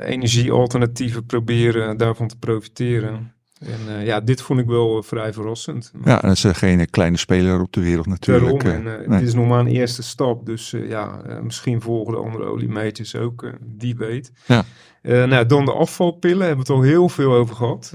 energiealternatieven 0.05 1.27
proberen 1.27 1.97
daarvan 1.97 2.29
te 2.29 2.39
profiteren. 2.39 3.33
En 3.59 3.97
eh, 3.97 4.07
ja, 4.07 4.21
dit 4.21 4.43
vond 4.43 4.61
ik 4.61 4.67
wel 4.67 4.99
eh, 4.99 5.03
vrij 5.03 5.33
verrassend. 5.33 5.93
Ja, 6.05 6.23
en 6.23 6.29
dat 6.29 6.37
is 6.37 6.45
eh, 6.45 6.55
geen 6.55 6.91
kleine 6.91 7.17
speler 7.17 7.61
op 7.61 7.73
de 7.73 7.81
wereld 7.81 8.07
natuurlijk. 8.07 8.63
Daarom, 8.63 8.87
en 8.87 9.01
uh, 9.01 9.09
nee. 9.09 9.19
dit 9.19 9.29
is 9.29 9.35
nog 9.35 9.49
maar 9.49 9.61
een 9.61 9.67
eerste 9.67 10.03
stap. 10.03 10.47
Dus 10.47 10.73
uh, 10.73 10.89
ja, 10.89 11.21
misschien 11.43 11.81
volgen 11.81 12.13
de 12.13 12.21
andere 12.21 12.45
oliemeters 12.45 13.17
ook, 13.17 13.51
wie 13.79 13.97
weet. 13.97 14.33
Ja. 14.47 14.65
Nou, 15.03 15.47
dan 15.47 15.65
de 15.65 15.73
afvalpillen, 15.73 16.47
hebben 16.47 16.67
we 16.67 16.73
het 16.73 16.83
al 16.83 16.89
heel 16.89 17.09
veel 17.09 17.33
over 17.33 17.57
gehad. 17.57 17.95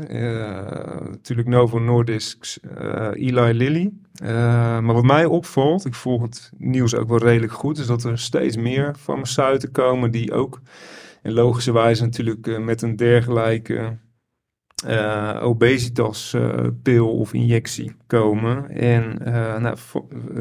Natuurlijk 1.10 1.48
Novo 1.48 1.80
Nordisk, 1.80 2.58
Eli 3.14 3.54
Lilly. 3.54 3.92
Maar 4.22 4.94
wat 4.94 5.04
mij 5.04 5.26
opvalt, 5.26 5.86
ik 5.86 5.94
volg 5.94 6.22
het 6.22 6.52
nieuws 6.58 6.96
ook 6.96 7.10
wel 7.10 7.18
redelijk 7.18 7.54
goed, 7.54 7.78
is 7.78 7.86
dat 7.86 8.04
er 8.04 8.20
steeds 8.20 8.56
meer 8.56 8.96
farmaceuten 9.00 9.72
komen 9.72 10.12
die 10.12 10.34
ook 10.34 10.62
in 11.24 11.34
logische 11.34 11.74
wijze 11.74 12.04
natuurlijk 12.04 12.60
met 12.60 12.82
een 12.82 12.96
dergelijke 12.96 13.98
uh, 14.88 15.40
obesitas 15.42 16.34
uh, 16.36 16.68
pil 16.84 17.18
of 17.18 17.34
injectie 17.34 17.96
komen. 18.08 18.70
En 18.70 19.18
uh, 19.28 19.58
nou, 19.58 19.78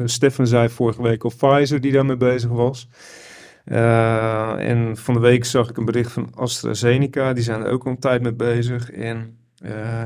Stefan 0.05 0.47
zei 0.47 0.69
vorige 0.69 1.01
week 1.01 1.23
al 1.23 1.31
Pfizer 1.37 1.81
die 1.81 1.91
daarmee 1.91 2.17
bezig 2.17 2.49
was. 2.49 2.89
En 3.63 4.97
van 4.97 5.13
de 5.13 5.19
week 5.19 5.45
zag 5.45 5.69
ik 5.69 5.77
een 5.77 5.85
bericht 5.85 6.11
van 6.11 6.29
AstraZeneca, 6.35 7.33
die 7.33 7.43
zijn 7.43 7.61
er 7.61 7.71
ook 7.71 7.85
al 7.85 7.91
een 7.91 7.99
tijd 7.99 8.21
mee 8.21 8.33
bezig. 8.33 8.91
En 8.91 9.37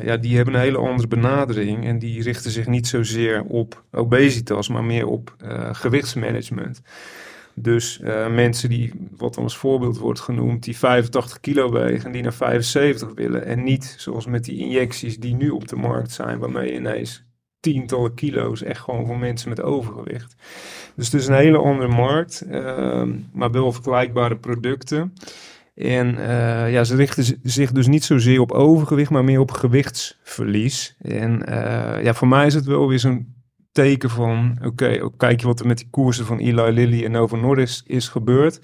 ja, 0.04 0.18
die 0.18 0.36
hebben 0.36 0.54
een 0.54 0.60
hele 0.60 0.78
andere 0.78 1.08
benadering 1.08 1.86
en 1.86 2.00
die 2.00 2.22
richten 2.22 2.52
zich 2.52 2.68
niet 2.68 2.88
zozeer 2.88 3.44
op 3.44 3.84
obesitas, 3.92 4.70
maar 4.70 4.84
meer 4.84 5.08
op 5.08 5.36
gewichtsmanagement. 5.72 6.82
Dus 7.60 8.00
uh, 8.04 8.34
mensen 8.34 8.70
die, 8.70 8.94
wat 9.18 9.34
dan 9.34 9.44
als 9.44 9.58
voorbeeld 9.58 9.98
wordt 9.98 10.20
genoemd, 10.20 10.64
die 10.64 10.78
85 10.78 11.40
kilo 11.40 11.72
wegen 11.72 12.06
en 12.06 12.12
die 12.12 12.22
naar 12.22 12.34
75 12.34 13.14
willen. 13.14 13.46
En 13.46 13.64
niet 13.64 13.96
zoals 13.98 14.26
met 14.26 14.44
die 14.44 14.60
injecties 14.60 15.20
die 15.20 15.36
nu 15.36 15.50
op 15.50 15.68
de 15.68 15.76
markt 15.76 16.12
zijn, 16.12 16.40
waarmee 16.40 16.72
je 16.72 16.78
ineens 16.78 17.26
tientallen 17.60 18.14
kilo's 18.14 18.64
echt 18.64 18.80
gewoon 18.80 19.06
voor 19.06 19.18
mensen 19.18 19.50
met 19.50 19.62
overgewicht. 19.62 20.36
Dus 20.96 21.12
het 21.12 21.22
is 21.22 21.28
een 21.28 21.36
hele 21.36 21.58
andere 21.58 21.88
markt, 21.88 22.44
uh, 22.48 23.04
maar 23.34 23.52
wel 23.52 23.72
vergelijkbare 23.72 24.38
producten. 24.38 25.14
En 25.76 26.16
uh, 26.16 26.72
ja, 26.72 26.84
ze 26.84 26.96
richten 26.96 27.40
zich 27.44 27.72
dus 27.72 27.88
niet 27.88 28.04
zozeer 28.04 28.40
op 28.40 28.52
overgewicht, 28.52 29.10
maar 29.10 29.24
meer 29.24 29.40
op 29.40 29.52
gewichtsverlies. 29.52 30.96
En 31.02 31.42
uh, 31.50 32.04
ja, 32.04 32.14
voor 32.14 32.28
mij 32.28 32.46
is 32.46 32.54
het 32.54 32.66
wel 32.66 32.88
weer 32.88 33.00
zo'n 33.00 33.36
teken 33.78 34.10
van, 34.10 34.58
oké, 34.58 34.68
okay, 34.68 35.10
kijk 35.18 35.42
je 35.42 35.48
wat 35.48 35.60
er 35.60 35.68
met 35.68 35.78
die 35.78 35.88
koersen 35.90 36.26
van 36.26 36.38
Eli 36.38 36.72
Lilly 36.72 37.06
en 37.06 37.12
Novo 37.12 37.38
Nordisk 37.38 37.88
is 37.88 38.08
gebeurd. 38.08 38.60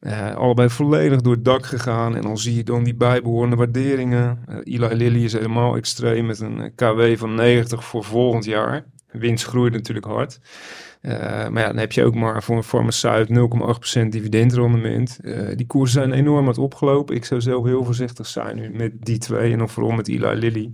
Uh, 0.00 0.34
allebei 0.34 0.68
volledig 0.68 1.20
door 1.20 1.32
het 1.32 1.44
dak 1.44 1.66
gegaan 1.66 2.16
en 2.16 2.22
dan 2.22 2.38
zie 2.38 2.56
je 2.56 2.62
dan 2.62 2.84
die 2.84 2.94
bijbehorende 2.94 3.56
waarderingen. 3.56 4.38
Uh, 4.48 4.56
Eli 4.64 4.94
Lilly 4.94 5.24
is 5.24 5.32
helemaal 5.32 5.76
extreem 5.76 6.26
met 6.26 6.40
een 6.40 6.72
KW 6.74 7.16
van 7.16 7.34
90 7.34 7.84
voor 7.84 8.04
volgend 8.04 8.44
jaar. 8.44 8.84
winst 9.12 9.44
groeit 9.44 9.72
natuurlijk 9.72 10.06
hard. 10.06 10.40
Maar 11.50 11.62
ja, 11.62 11.66
dan 11.66 11.76
heb 11.76 11.92
je 11.92 12.04
ook 12.04 12.14
maar 12.14 12.42
voor 12.42 12.56
een 12.56 12.62
farmaceut 12.62 13.28
0,8% 13.28 14.08
dividendrendement. 14.08 15.20
Die 15.56 15.66
koersen 15.66 16.00
zijn 16.00 16.12
enorm 16.12 16.44
wat 16.44 16.58
opgelopen. 16.58 17.16
Ik 17.16 17.24
zou 17.24 17.40
zelf 17.40 17.64
heel 17.64 17.84
voorzichtig 17.84 18.26
zijn 18.26 18.56
nu 18.56 18.70
met 18.70 18.92
die 19.00 19.18
twee 19.18 19.52
en 19.52 19.58
dan 19.58 19.68
vooral 19.68 19.92
met 19.92 20.08
Eli 20.08 20.34
Lilly. 20.34 20.72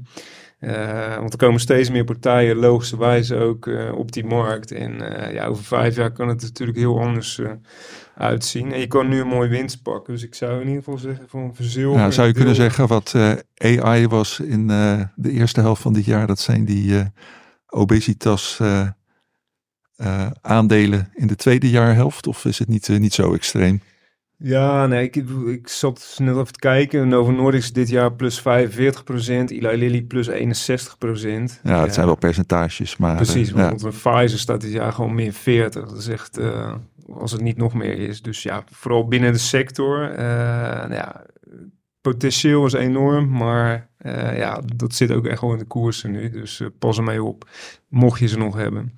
Uh, 0.64 1.16
want 1.16 1.33
er 1.33 1.38
komen 1.38 1.61
steeds 1.61 1.90
meer 1.90 2.05
partijen, 2.05 2.57
logischerwijs 2.57 3.33
ook, 3.33 3.70
op 3.94 4.12
die 4.12 4.25
markt. 4.25 4.72
En 4.72 4.92
ja, 5.33 5.46
over 5.46 5.64
vijf 5.64 5.96
jaar 5.96 6.12
kan 6.12 6.29
het 6.29 6.42
natuurlijk 6.42 6.79
heel 6.79 7.01
anders 7.01 7.40
uitzien. 8.14 8.72
En 8.72 8.81
je 8.81 8.87
kan 8.87 9.09
nu 9.09 9.20
een 9.20 9.27
mooie 9.27 9.48
winst 9.48 9.83
pakken. 9.83 10.12
Dus 10.12 10.22
ik 10.22 10.35
zou 10.35 10.61
in 10.61 10.66
ieder 10.66 10.83
geval 10.83 10.98
zeggen 10.98 11.29
van 11.29 11.55
verzilver. 11.55 12.01
Nou, 12.01 12.12
zou 12.12 12.27
je 12.27 12.35
kunnen 12.35 12.55
zeggen 12.55 12.87
wat 12.87 13.14
AI 13.55 14.07
was 14.07 14.40
in 14.40 14.66
de 15.14 15.31
eerste 15.31 15.61
helft 15.61 15.83
van 15.83 15.92
dit 15.92 16.05
jaar? 16.05 16.27
Dat 16.27 16.40
zijn 16.40 16.64
die 16.64 17.03
obesitas 17.66 18.61
aandelen 20.40 21.11
in 21.14 21.27
de 21.27 21.37
tweede 21.37 21.70
jaarhelft? 21.70 22.27
Of 22.27 22.44
is 22.44 22.59
het 22.59 22.68
niet, 22.68 22.88
niet 22.88 23.14
zo 23.14 23.35
extreem? 23.35 23.83
Ja, 24.43 24.87
nee, 24.87 25.05
ik, 25.05 25.17
ik 25.47 25.69
zat 25.69 26.17
net 26.19 26.35
even 26.35 26.53
te 26.53 26.59
kijken. 26.59 27.09
Novo 27.09 27.31
Nordisk 27.31 27.75
dit 27.75 27.89
jaar 27.89 28.13
plus 28.13 28.41
45 28.41 29.05
procent. 29.05 29.51
Eli 29.51 29.77
Lilly 29.77 30.03
plus 30.03 30.27
61 30.27 30.99
procent. 30.99 31.61
Ja, 31.63 31.83
het 31.83 31.95
zijn 31.95 32.07
wel 32.07 32.17
percentages, 32.17 32.97
maar... 32.97 33.17
Precies, 33.17 33.51
uh, 33.51 33.55
want 33.55 33.81
ja. 33.81 33.89
Pfizer 33.89 34.39
staat 34.39 34.61
dit 34.61 34.73
jaar 34.73 34.93
gewoon 34.93 35.15
min 35.15 35.33
40. 35.33 35.89
Dat 35.89 35.99
is 35.99 36.09
echt, 36.09 36.41
als 37.09 37.33
het 37.33 37.41
niet 37.41 37.57
nog 37.57 37.75
meer 37.75 37.99
is. 37.99 38.23
Dus 38.23 38.43
ja, 38.43 38.65
vooral 38.71 39.09
binnen 39.09 39.33
de 39.33 39.39
sector. 39.39 39.99
nou 40.17 40.95
ja, 40.95 41.25
potentieel 42.01 42.67
is 42.67 42.73
enorm, 42.73 43.29
maar 43.29 43.89
ja, 44.37 44.61
dat 44.77 44.95
zit 44.95 45.13
ook 45.13 45.27
echt 45.27 45.39
gewoon 45.39 45.55
in 45.55 45.61
de 45.61 45.67
koersen 45.67 46.11
nu. 46.11 46.31
Dus 46.31 46.63
pas 46.79 46.97
ermee 46.97 47.23
op, 47.23 47.49
mocht 47.89 48.21
je 48.21 48.29
ze 48.29 48.39
nog 48.39 48.57
hebben. 48.57 48.95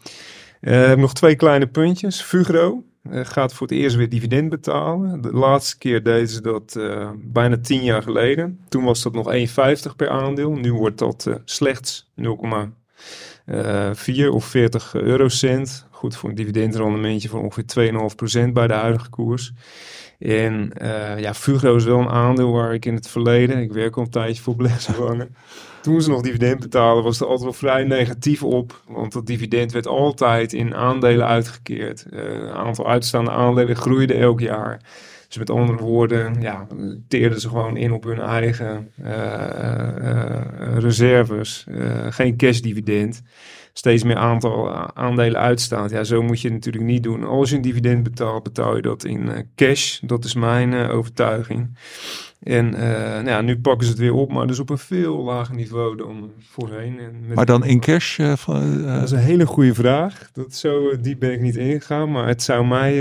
Nog 1.01 1.15
twee 1.15 1.37
kleine 1.37 1.67
puntjes. 1.67 2.23
Fugro 2.23 2.85
gaat 3.11 3.55
voor 3.55 3.67
het 3.67 3.77
eerst 3.77 3.97
weer 3.97 4.09
dividend 4.09 4.49
betalen. 4.49 5.21
De 5.21 5.33
laatste 5.33 5.79
keer 5.79 6.03
deden 6.03 6.29
ze 6.29 6.41
dat 6.41 6.75
uh, 6.79 7.11
bijna 7.17 7.59
tien 7.59 7.85
jaar 7.85 8.03
geleden. 8.03 8.61
Toen 8.69 8.85
was 8.85 9.03
dat 9.03 9.13
nog 9.13 9.33
1,50 9.33 9.97
per 9.97 10.09
aandeel. 10.09 10.53
Nu 10.53 10.73
wordt 10.73 10.99
dat 10.99 11.31
slechts 11.45 12.11
0,4 12.21 12.27
of 14.31 14.45
40 14.45 14.95
eurocent. 14.95 15.87
Goed 16.05 16.17
voor 16.17 16.29
een 16.29 16.35
dividendrendementje 16.35 17.29
van 17.29 17.41
ongeveer 17.41 17.93
2,5% 18.47 18.53
bij 18.53 18.67
de 18.67 18.73
huidige 18.73 19.11
koers. 19.11 19.53
En 20.19 20.73
ja, 21.17 21.35
Fugro 21.35 21.77
is 21.77 21.85
wel 21.85 21.99
een 21.99 22.09
aandeel 22.09 22.53
waar 22.53 22.75
ik 22.75 22.85
in 22.85 22.95
het 22.95 23.09
verleden, 23.09 23.59
ik 23.59 23.73
werk 23.73 23.97
al 23.97 24.03
een 24.03 24.11
tijdje 24.11 24.43
voor 24.43 24.57
beleggingsbelangen, 24.57 25.35
toen 25.83 26.03
ze 26.03 26.11
nog 26.11 26.21
dividend 26.21 26.61
betalen, 26.61 27.03
was 27.03 27.21
er 27.21 27.27
altijd 27.27 27.43
wel 27.43 27.53
vrij 27.53 27.85
negatief 27.85 28.43
op. 28.43 28.83
Want 28.89 29.13
dat 29.13 29.27
dividend 29.27 29.73
werd 29.73 29.87
altijd 29.87 30.53
in 30.53 30.75
aandelen 30.75 31.27
uitgekeerd. 31.27 32.07
Uh, 32.11 32.23
een 32.23 32.51
aantal 32.51 32.89
uitstaande 32.89 33.31
aandelen 33.31 33.77
groeide 33.77 34.15
elk 34.15 34.41
jaar. 34.41 34.81
Dus 35.27 35.39
met 35.39 35.51
andere 35.51 35.79
woorden, 35.79 36.41
ja, 36.41 36.67
teerden 37.09 37.41
ze 37.41 37.49
gewoon 37.49 37.77
in 37.77 37.93
op 37.93 38.05
hun 38.05 38.21
eigen 38.21 38.91
uh, 39.05 39.07
uh, 39.09 40.79
reserves. 40.79 41.67
geen 42.11 42.37
cashdividend. 42.37 43.23
Steeds 43.77 44.03
meer 44.03 44.17
aantal 44.17 44.73
aandelen 44.95 45.41
uitstaand. 45.41 45.91
Ja, 45.91 46.05
zo 46.05 46.23
moet 46.23 46.41
je 46.41 46.47
het 46.47 46.57
natuurlijk 46.57 46.85
niet 46.85 47.03
doen. 47.03 47.25
Als 47.25 47.51
je 47.51 47.57
een 47.57 47.63
dividend 47.63 48.03
betaalt, 48.03 48.43
betaal 48.43 48.77
je 48.77 48.83
dat 48.83 49.05
in 49.05 49.49
cash. 49.55 50.01
Dat 50.01 50.25
is 50.25 50.35
mijn 50.35 50.75
overtuiging. 50.75 51.79
En 52.43 52.73
uh, 52.73 52.81
nou 52.81 53.27
ja, 53.27 53.41
nu 53.41 53.59
pakken 53.59 53.87
ze 53.87 53.93
het 53.93 54.01
weer 54.01 54.13
op, 54.13 54.33
maar 54.33 54.47
dus 54.47 54.59
op 54.59 54.71
een 54.71 54.79
veel 54.79 55.23
lager 55.23 55.55
niveau 55.55 55.97
dan 55.97 56.31
voorheen. 56.39 56.99
En 56.99 57.35
maar 57.35 57.47
dan 57.47 57.65
in 57.65 57.81
cash? 57.81 58.19
Uh, 58.19 58.33
van, 58.33 58.81
uh... 58.81 58.95
Dat 58.95 59.03
is 59.03 59.11
een 59.11 59.19
hele 59.19 59.47
goede 59.47 59.75
vraag. 59.75 60.31
Dat 60.33 60.55
zo 60.55 61.01
diep 61.01 61.21
ben 61.21 61.33
ik 61.33 61.41
niet 61.41 61.57
ingegaan, 61.57 62.11
maar 62.11 62.27
het 62.27 62.43
zou 62.43 62.67
mij... 62.67 62.95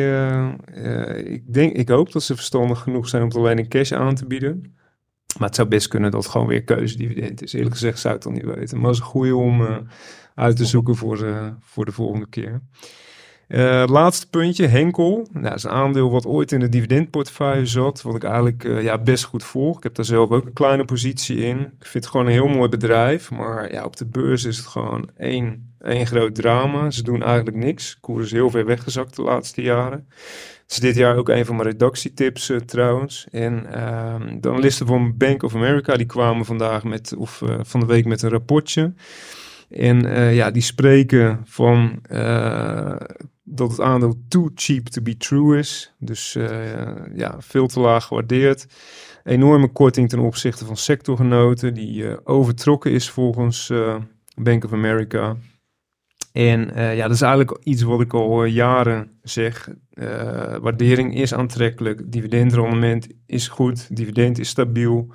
ik, 1.24 1.54
denk, 1.54 1.74
ik 1.74 1.90
hoop 1.90 2.12
dat 2.12 2.24
ze 2.24 2.36
verstandig 2.36 2.80
genoeg 2.80 3.10
zijn 3.10 3.22
om 3.22 3.28
het 3.28 3.38
alleen 3.38 3.60
in 3.60 3.68
cash 3.68 3.92
aan 3.92 4.16
te 4.16 4.26
bieden. 4.26 4.76
Maar 5.38 5.48
het 5.48 5.56
zou 5.56 5.68
best 5.68 5.88
kunnen 5.88 6.12
dat 6.12 6.24
het 6.24 6.32
gewoon 6.32 6.48
weer 6.48 6.64
keuzedividend 6.64 7.44
is. 7.44 7.54
Eerlijk 7.54 7.74
gezegd 7.74 8.00
zou 8.00 8.16
ik 8.16 8.24
het 8.24 8.34
dan 8.34 8.44
niet 8.44 8.56
weten. 8.56 8.78
Maar 8.78 8.88
het 8.88 8.96
is 8.96 9.02
een 9.02 9.10
goede 9.10 9.36
om 9.36 9.62
uit 10.36 10.56
te 10.56 10.66
zoeken 10.66 10.96
voor, 10.96 11.28
voor 11.60 11.86
de 11.86 11.92
volgende 11.92 12.28
keer. 12.30 12.62
Uh, 13.48 13.84
laatste 13.88 14.30
puntje, 14.30 14.68
Henkel. 14.68 15.28
Nou, 15.32 15.44
dat 15.44 15.56
is 15.56 15.64
een 15.64 15.70
aandeel 15.70 16.12
wat 16.12 16.26
ooit 16.26 16.52
in 16.52 16.60
de 16.60 16.70
dividendportefeuille 16.70 17.66
zat. 17.66 18.02
Wat 18.02 18.16
ik 18.16 18.24
eigenlijk 18.24 18.64
uh, 18.64 18.84
ja, 18.84 18.98
best 18.98 19.24
goed 19.24 19.44
volg. 19.44 19.78
Ik 19.78 19.84
heb 19.84 19.96
daar 19.96 20.06
zelf 20.06 20.30
ook 20.30 20.46
een 20.46 20.54
kleine 20.54 20.86
positie 20.86 21.38
in. 21.38 21.60
Ik 21.60 21.86
vind 21.86 22.04
het 22.04 22.08
gewoon 22.08 22.26
een 22.26 22.32
heel 22.32 22.48
mooi 22.48 22.70
bedrijf. 22.70 23.32
Maar 23.32 23.72
ja, 23.72 23.84
op 23.84 23.96
de 23.96 24.06
beurs 24.06 24.44
is 24.44 24.58
het 24.58 24.66
gewoon 24.66 25.10
één, 25.18 25.74
één 25.82 26.08
groot 26.08 26.36
drama. 26.36 26.92
Ze 26.92 27.04
doen 27.04 27.24
eigenlijk 27.24 27.58
niks. 27.58 27.98
Koers 28.00 28.26
is 28.26 28.32
heel 28.32 28.50
ver 28.50 28.66
weggezakt 28.66 29.16
de 29.16 29.22
laatste 29.22 29.62
jaren. 29.62 30.08
Het 30.62 30.72
is 30.72 30.80
dit 30.80 30.96
jaar 30.96 31.18
ook 31.18 31.30
een 31.30 31.46
van 31.46 31.56
mijn 31.56 31.68
redactietips 31.68 32.50
uh, 32.50 32.58
trouwens. 32.58 33.28
En 33.32 33.74
ehm, 33.74 34.40
de 34.40 34.50
analisten 34.50 34.88
van 34.88 35.18
Bank 35.18 35.44
of 35.44 35.56
America 35.56 35.98
die 35.98 36.06
kwamen 36.06 36.46
vandaag 36.46 36.84
met, 36.84 37.16
of 37.18 37.42
van 37.62 37.80
de 37.80 37.86
week 37.86 38.06
met 38.06 38.22
een 38.22 38.30
rapportje. 38.30 38.94
En 39.74 40.06
uh, 40.06 40.36
ja, 40.36 40.52
die 40.52 40.62
spreken 40.62 41.42
van 41.44 42.00
uh, 42.12 42.96
dat 43.44 43.72
het 43.72 43.82
aandeel 43.82 44.16
too 44.28 44.50
cheap 44.56 44.88
to 44.88 45.02
be 45.02 45.18
true 45.18 45.60
is. 45.60 45.94
Dus 46.00 46.36
uh, 46.36 46.48
ja, 47.16 47.36
veel 47.40 47.68
te 47.68 47.80
laag 47.80 48.06
gewaardeerd. 48.06 48.66
Enorme 49.24 49.68
korting 49.68 50.10
ten 50.10 50.20
opzichte 50.20 50.66
van 50.66 50.78
sectorgenoten, 50.78 51.74
die 51.74 52.26
overtrokken 52.26 52.92
is 52.92 53.10
volgens 53.10 53.72
Bank 54.36 54.66
of 54.66 54.74
America. 54.74 55.36
En 56.32 56.72
ja, 56.76 57.04
dat 57.08 57.16
is 57.16 57.22
eigenlijk 57.22 57.58
iets 57.64 57.82
wat 57.82 58.02
ik 58.02 58.14
al 58.14 58.44
jaren 58.44 59.20
zeg. 59.22 59.70
waardering 60.62 61.16
is 61.16 61.34
aantrekkelijk, 61.34 62.12
dividendrendement 62.12 63.08
is 63.26 63.48
goed, 63.48 63.96
dividend 63.96 64.40
is 64.40 64.50
stabiel. 64.50 65.14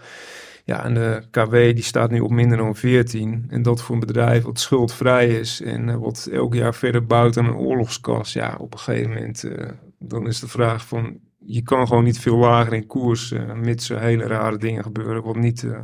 Ja, 0.68 0.84
en 0.84 0.94
de 0.94 1.22
KW 1.30 1.52
die 1.52 1.82
staat 1.82 2.10
nu 2.10 2.20
op 2.20 2.30
minder 2.30 2.58
dan 2.58 2.76
14. 2.76 3.44
En 3.48 3.62
dat 3.62 3.82
voor 3.82 3.94
een 3.94 4.00
bedrijf 4.00 4.42
wat 4.42 4.60
schuldvrij 4.60 5.28
is 5.28 5.60
en 5.60 5.88
uh, 5.88 5.96
wat 5.96 6.28
elk 6.32 6.54
jaar 6.54 6.74
verder 6.74 7.06
bouwt 7.06 7.36
aan 7.36 7.44
een 7.44 7.56
oorlogskas. 7.56 8.32
Ja, 8.32 8.56
op 8.58 8.72
een 8.72 8.78
gegeven 8.78 9.10
moment 9.10 9.44
uh, 9.44 9.68
dan 9.98 10.26
is 10.26 10.40
de 10.40 10.48
vraag 10.48 10.86
van 10.86 11.18
je 11.44 11.62
kan 11.62 11.86
gewoon 11.86 12.04
niet 12.04 12.18
veel 12.18 12.36
lager 12.36 12.72
in 12.72 12.86
koers, 12.86 13.30
uh, 13.30 13.52
mits 13.52 13.90
er 13.90 14.00
hele 14.00 14.26
rare 14.26 14.56
dingen 14.56 14.82
gebeuren, 14.82 15.22
wat 15.22 15.36
niet 15.36 15.62
uh, 15.62 15.78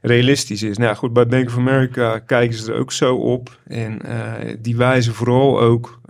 realistisch 0.00 0.62
is. 0.62 0.78
Nou 0.78 0.96
goed, 0.96 1.12
bij 1.12 1.26
Bank 1.26 1.46
of 1.46 1.56
America 1.56 2.18
kijken 2.18 2.58
ze 2.58 2.72
er 2.72 2.78
ook 2.78 2.92
zo 2.92 3.16
op. 3.16 3.58
En 3.66 4.00
uh, 4.06 4.54
die 4.58 4.76
wijzen 4.76 5.14
vooral 5.14 5.60
ook, 5.60 6.00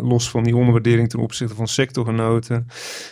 los 0.00 0.30
van 0.30 0.42
die 0.42 0.56
onderwaardering 0.56 1.08
ten 1.08 1.18
opzichte 1.18 1.54
van 1.54 1.68
sectorgenoten, 1.68 2.66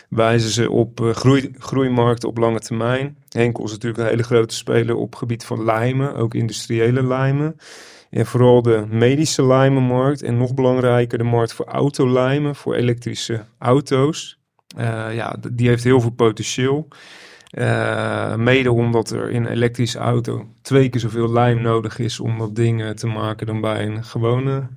wijzen 0.09 0.49
ze 0.49 0.71
op 0.71 0.99
groei, 1.13 1.51
groeimarkten 1.57 2.29
op 2.29 2.37
lange 2.37 2.59
termijn. 2.59 3.17
Henkel 3.29 3.63
is 3.63 3.71
natuurlijk 3.71 4.03
een 4.03 4.09
hele 4.09 4.23
grote 4.23 4.55
speler 4.55 4.95
op 4.95 5.15
gebied 5.15 5.45
van 5.45 5.63
lijmen, 5.63 6.15
ook 6.15 6.33
industriële 6.33 7.03
lijmen. 7.03 7.55
En 8.09 8.25
vooral 8.25 8.61
de 8.61 8.85
medische 8.89 9.45
lijmenmarkt 9.45 10.21
en 10.21 10.37
nog 10.37 10.53
belangrijker 10.53 11.17
de 11.17 11.23
markt 11.23 11.53
voor 11.53 11.65
autolijmen, 11.65 12.55
voor 12.55 12.75
elektrische 12.75 13.45
auto's. 13.57 14.39
Uh, 14.77 15.15
ja, 15.15 15.35
die 15.51 15.67
heeft 15.67 15.83
heel 15.83 16.01
veel 16.01 16.11
potentieel. 16.11 16.87
Uh, 17.51 18.35
mede 18.35 18.71
omdat 18.71 19.09
er 19.09 19.29
in 19.29 19.45
een 19.45 19.51
elektrische 19.51 19.99
auto 19.99 20.47
twee 20.61 20.89
keer 20.89 20.99
zoveel 20.99 21.31
lijm 21.31 21.61
nodig 21.61 21.99
is 21.99 22.19
om 22.19 22.37
dat 22.37 22.55
ding 22.55 22.93
te 22.95 23.07
maken 23.07 23.45
dan 23.47 23.61
bij 23.61 23.85
een 23.85 24.03
gewone 24.03 24.67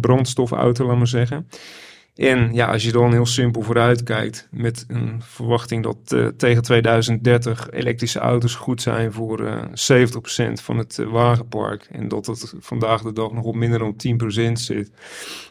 brandstofauto, 0.00 0.86
laat 0.86 0.96
maar 0.96 1.06
zeggen. 1.06 1.46
En 2.16 2.54
ja, 2.54 2.66
als 2.66 2.82
je 2.82 2.92
dan 2.92 3.12
heel 3.12 3.26
simpel 3.26 3.62
vooruit 3.62 4.02
kijkt 4.02 4.48
met 4.50 4.84
een 4.88 5.22
verwachting 5.22 5.82
dat 5.82 6.16
tegen 6.36 6.62
2030 6.62 7.70
elektrische 7.70 8.18
auto's 8.18 8.54
goed 8.54 8.82
zijn 8.82 9.12
voor 9.12 9.40
uh, 9.40 9.98
eh, 9.98 10.08
70% 10.50 10.52
van 10.52 10.78
het 10.78 10.96
wagenpark 10.96 11.88
en 11.90 12.08
dat 12.08 12.26
het 12.26 12.54
vandaag 12.60 13.02
de 13.02 13.12
dag 13.12 13.32
nog 13.32 13.44
op 13.44 13.54
minder 13.54 13.78
dan 13.78 13.96
10% 14.48 14.52
zit, 14.52 14.90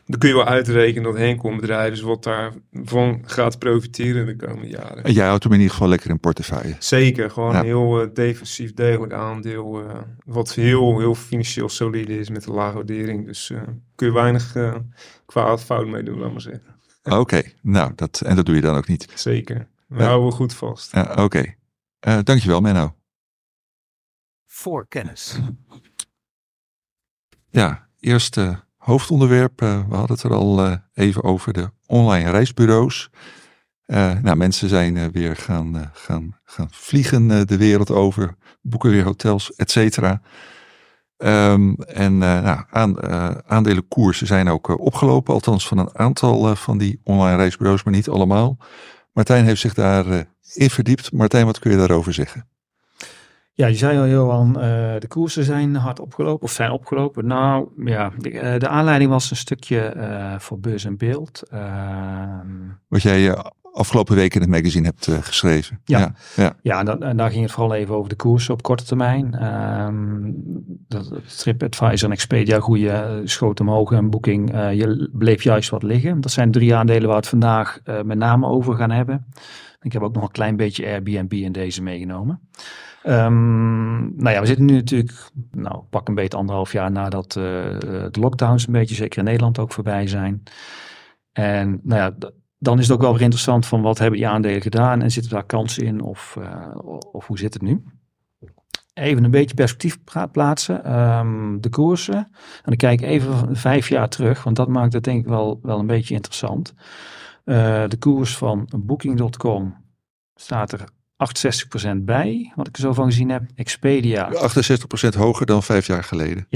dan 0.06 0.20
kun 0.20 0.30
je 0.30 0.36
wel 0.36 0.46
uitrekenen 0.46 1.04
dat 1.04 1.18
Henkel 1.18 1.50
een 1.50 1.60
bedrijf 1.60 1.94
is 1.94 2.02
wat 2.02 2.24
daarvan 2.24 3.22
gaat 3.26 3.60
profiteren 3.60 4.26
de 4.26 4.36
komende 4.36 4.68
jaren. 4.68 5.04
En 5.04 5.14
jij 5.14 5.28
houdt 5.28 5.44
hem 5.44 5.54
in 5.54 5.60
ieder 5.60 5.74
geval 5.74 5.90
lekker 5.90 6.10
in 6.10 6.20
portefeuille. 6.20 6.76
Zeker, 6.80 7.32
gewoon 7.32 7.56
een 7.56 7.66
heel 7.66 8.10
defensief 8.14 8.74
degelijk 8.74 9.14
aandeel 9.14 9.84
wat 10.26 10.54
heel, 10.54 11.00
heel 11.00 11.16
financieel 11.16 11.70
solide 11.70 12.20
is 12.20 12.30
met 12.30 12.46
een 12.46 12.54
lage 12.54 12.76
waardering. 12.76 13.26
Dus 13.26 13.52
kun 13.96 14.08
je 14.08 14.14
weinig 14.14 14.56
kwaad 15.26 15.64
fout 15.64 15.88
mee 15.88 16.04
doen, 16.04 16.20
laat 16.20 16.32
maar 16.32 16.42
zeggen. 16.42 16.76
Oké, 17.04 17.42
nou, 17.62 17.92
dat, 17.96 18.22
en 18.22 18.36
dat 18.36 18.46
doe 18.46 18.56
je 18.56 18.62
dan 18.62 18.76
ook 18.76 18.88
niet. 18.88 19.08
Zeker, 19.14 19.68
we 19.88 20.00
uh, 20.00 20.06
houden 20.06 20.32
goed 20.32 20.54
vast. 20.54 20.92
Ja, 20.92 21.02
Oké, 21.12 21.22
okay. 21.22 21.58
uh, 22.08 22.20
dankjewel 22.24 22.62
Menno. 22.62 22.96
Voor 24.46 24.88
kennis. 24.88 25.40
Ja, 27.50 27.90
eerste 28.00 28.65
hoofdonderwerp. 28.86 29.62
Uh, 29.62 29.80
we 29.90 29.96
hadden 29.96 30.16
het 30.16 30.26
er 30.26 30.34
al 30.34 30.80
even 30.94 31.24
over 31.24 31.54
de 31.54 31.70
online 31.86 32.30
reisbureaus. 32.30 33.10
nou, 33.86 34.36
mensen 34.36 34.70
zijn 34.70 35.12
weer 35.12 35.36
gaan, 35.36 35.92
gaan, 35.94 36.40
gaan 36.44 36.68
vliegen 36.72 37.48
de 37.48 37.58
wereld 37.58 37.92
over, 37.92 38.36
boeken 38.62 38.90
weer 38.90 39.04
hotels, 39.04 39.54
et 39.56 39.72
cetera. 39.72 40.22
Ehm, 41.18 41.74
en 41.74 42.24
eh, 42.24 42.42
nou, 42.44 42.64
aan, 42.70 43.00
eh, 43.00 43.30
aandelenkoersen 43.46 44.28
zijn 44.28 44.50
ook 44.50 44.70
eh, 44.70 44.80
opgelopen, 44.80 45.34
althans 45.34 45.68
van 45.68 45.78
een 45.78 45.98
aantal 45.98 46.50
eh, 46.50 46.56
van 46.56 46.78
die 46.78 47.02
online 47.04 47.36
reisbureaus, 47.36 47.84
maar 47.84 47.94
niet 47.94 48.10
allemaal. 48.10 48.58
Martijn 49.14 49.46
heeft 49.46 49.62
zich 49.62 49.74
daarin 49.74 50.28
in 50.54 50.70
verdiept. 50.70 51.12
Martijn, 51.12 51.46
wat 51.46 51.60
kun 51.60 51.72
je 51.72 51.78
daarover 51.78 52.14
zeggen? 52.14 52.48
Ja, 53.58 53.68
je 53.68 53.76
zei 53.76 53.98
al, 53.98 54.08
Johan, 54.08 54.60
eh, 54.60 54.64
de 55.00 55.08
koersen 55.08 55.44
zijn 55.44 55.76
hard 55.76 56.00
opgelopen, 56.00 56.44
of 56.44 56.52
zijn 56.52 56.72
opgelopen. 56.72 57.26
Nou, 57.28 57.68
ja, 57.86 58.12
de, 58.18 58.40
eh, 58.40 58.60
de 58.60 58.68
aanleiding 58.68 59.10
was 59.12 59.32
een 59.32 59.38
stukje 59.38 59.80
eh, 59.80 60.40
voor 60.40 60.60
beurs 60.60 60.86
en 60.86 60.98
beeld. 60.98 61.44
Ehm, 61.52 62.48
Wat 62.88 63.02
jij 63.02 63.36
afgelopen 63.74 64.16
week 64.16 64.36
in 64.36 64.42
het 64.42 64.50
magazine 64.50 64.86
hebt 64.86 65.26
geschreven. 65.26 65.80
Ja. 65.86 66.00
ja, 66.00 66.14
ja. 66.36 66.54
Ja, 66.62 66.80
en, 66.80 66.86
dan- 66.86 67.04
en 67.04 67.18
daar 67.18 67.30
ging 67.32 67.44
het 67.44 67.52
vooral 67.52 67.74
even 67.76 67.96
over 67.96 68.10
de 68.10 68.16
koersen 68.16 68.54
op 68.54 68.62
korte 68.62 68.84
termijn. 68.84 69.34
Ehm 69.34 70.32
dat, 70.88 71.12
TripAdvisor 71.38 72.08
en 72.08 72.12
Expedia 72.16 72.60
goede 72.60 73.22
schoot 73.24 73.60
omhoog 73.60 73.92
en 73.92 74.10
Booking, 74.10 74.52
eh, 74.54 74.74
je 74.74 75.10
bleef 75.14 75.44
juist 75.44 75.70
wat 75.70 75.84
liggen. 75.84 76.22
Dat 76.22 76.32
zijn 76.32 76.52
drie 76.52 76.76
aandelen 76.76 77.02
waar 77.02 77.10
we 77.10 77.16
het 77.16 77.28
vandaag 77.28 77.80
met 78.04 78.18
name 78.18 78.48
over 78.48 78.76
gaan 78.76 78.92
hebben. 78.92 79.26
Ik 79.82 79.94
heb 79.94 80.02
ook 80.02 80.14
nog 80.14 80.24
een 80.24 80.32
klein 80.32 80.56
beetje 80.56 80.86
Airbnb 80.86 81.34
in 81.34 81.52
deze 81.52 81.84
meegenomen. 81.84 82.40
Ehm, 83.06 84.16
nou 84.16 84.30
ja, 84.30 84.40
we 84.40 84.46
zitten 84.46 84.66
nu 84.66 84.74
natuurlijk, 84.74 85.30
nou 85.52 85.84
pak 85.90 86.08
een 86.08 86.16
beetje 86.16 86.38
anderhalf 86.38 86.72
jaar 86.72 86.92
nadat 86.92 87.36
eh, 87.36 87.44
de 88.12 88.20
lockdowns 88.20 88.68
een 88.68 88.74
beetje, 88.74 88.96
zeker 88.96 89.20
in 89.20 89.24
Nederland, 89.24 89.60
ook 89.60 89.72
voorbij 89.72 90.08
zijn. 90.08 90.44
En 91.32 91.80
nou 91.84 92.02
ja, 92.02 92.30
dan 92.58 92.80
is 92.80 92.88
het 92.88 92.96
ook 92.96 93.02
wel 93.02 93.12
weer 93.12 93.22
interessant 93.22 93.66
van 93.66 93.82
wat 93.82 93.98
hebben 93.98 94.20
die 94.20 94.28
aandelen 94.28 94.62
gedaan 94.62 95.02
en 95.02 95.12
zitten 95.12 95.32
daar 95.32 95.46
kansen 95.46 95.84
in 95.84 96.02
of, 96.02 96.38
eh, 96.42 96.76
of 97.12 97.28
hoe 97.28 97.38
zit 97.38 97.54
het 97.54 97.64
nu? 97.64 97.84
Even 98.94 99.24
een 99.24 99.32
beetje 99.32 99.56
perspectief 99.56 99.98
plaatsen. 100.32 100.84
Ehm, 100.84 101.60
de 101.60 101.70
koersen. 101.70 102.16
En 102.16 102.32
dan 102.64 102.76
kijk 102.76 103.02
ik 103.02 103.08
even 103.08 103.56
vijf 103.56 103.90
jaar 103.90 104.10
terug, 104.10 104.44
want 104.44 104.56
dat 104.56 104.68
maakt 104.68 104.94
het 104.94 105.04
denk 105.04 105.20
ik 105.20 105.28
wel, 105.28 105.60
wel 105.62 105.80
een 105.80 105.88
beetje 105.88 106.14
interessant. 106.14 106.74
Eh, 107.44 107.84
de 107.88 107.98
koers 108.00 108.38
van 108.38 108.70
Booking.com 108.78 109.76
staat 110.36 110.72
er 110.72 110.86
68% 111.16 111.98
bij, 111.98 112.52
wat 112.56 112.68
ik 112.68 112.76
er 112.76 112.82
zo 112.82 112.94
van 112.94 113.06
gezien 113.06 113.30
heb. 113.30 113.44
Expedia 113.56 114.32
68% 114.34 115.18
hoger 115.18 115.46
dan 115.46 115.64
vijf 115.64 115.88
jaar 115.88 116.04
geleden. 116.04 116.48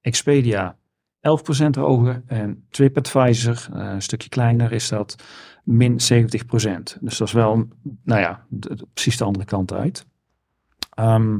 Expedia 0.00 0.76
11% 1.20 1.78
hoger 1.78 2.22
en 2.26 2.66
TripAdvisor, 2.70 3.68
eh, 3.72 3.90
een 3.90 4.02
stukje 4.02 4.28
kleiner, 4.28 4.72
is 4.72 4.88
dat 4.88 5.16
min 5.64 6.00
70%. 6.00 6.96
Dus 7.00 7.18
dat 7.18 7.28
is 7.28 7.34
wel, 7.34 7.68
nou 8.04 8.20
ja, 8.20 8.46
precies 8.92 9.16
de 9.16 9.24
andere 9.24 9.44
kant 9.44 9.72
uit. 9.72 10.06
Ehm, 10.94 11.38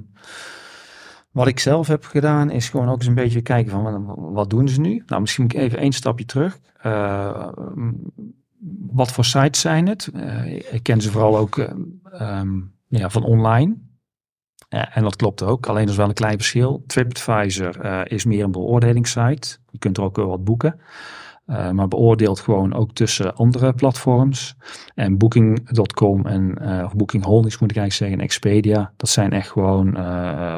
wat 1.30 1.46
ik 1.46 1.58
zelf 1.58 1.86
heb 1.86 2.04
gedaan 2.04 2.50
is 2.50 2.68
gewoon 2.68 2.88
ook 2.88 2.98
eens 2.98 3.06
een 3.06 3.14
beetje 3.14 3.40
kijken 3.40 3.70
van 3.70 3.82
wat, 3.82 4.16
wat 4.16 4.50
doen 4.50 4.68
ze 4.68 4.80
nu? 4.80 5.02
Nou, 5.06 5.20
misschien 5.20 5.44
moet 5.44 5.54
ik 5.54 5.60
even 5.60 5.78
één 5.78 5.92
stapje 5.92 6.24
terug. 6.24 6.58
Eh, 6.80 7.48
wat 8.90 9.12
voor 9.12 9.24
sites 9.24 9.60
zijn 9.60 9.86
het? 9.86 10.10
Eh, 10.14 10.52
ik 10.72 10.82
ken 10.82 11.00
ze 11.00 11.10
vooral 11.10 11.36
ook 11.36 11.58
eh, 11.58 11.70
ehm, 12.12 12.60
ja, 12.88 13.10
van 13.10 13.24
online. 13.24 13.84
En 14.68 15.02
dat 15.02 15.16
klopt 15.16 15.42
ook, 15.42 15.66
alleen 15.66 15.88
is 15.88 15.96
wel 15.96 16.08
een 16.08 16.14
klein 16.14 16.36
verschil. 16.36 16.84
TripAdvisor 16.86 17.80
eh, 17.80 18.00
is 18.04 18.24
meer 18.24 18.44
een 18.44 18.50
beoordelingssite. 18.50 19.58
Je 19.70 19.78
kunt 19.78 19.96
er 19.96 20.02
ook 20.02 20.16
wel 20.16 20.28
wat 20.28 20.44
boeken. 20.44 20.80
maar 21.46 21.88
beoordeelt 21.88 22.40
gewoon 22.40 22.74
ook 22.74 22.92
tussen 22.92 23.34
andere 23.34 23.72
platforms. 23.72 24.56
En 24.94 25.18
Booking.com 25.18 26.26
en 26.26 26.58
of 26.84 26.96
Booking 26.96 27.24
Holdings 27.24 27.58
moet 27.58 27.70
ik 27.70 27.76
eigenlijk 27.76 27.92
zeggen, 27.92 28.18
en 28.18 28.24
Expedia. 28.24 28.92
Dat 28.96 29.08
zijn 29.08 29.32
echt 29.32 29.50
gewoon 29.50 29.92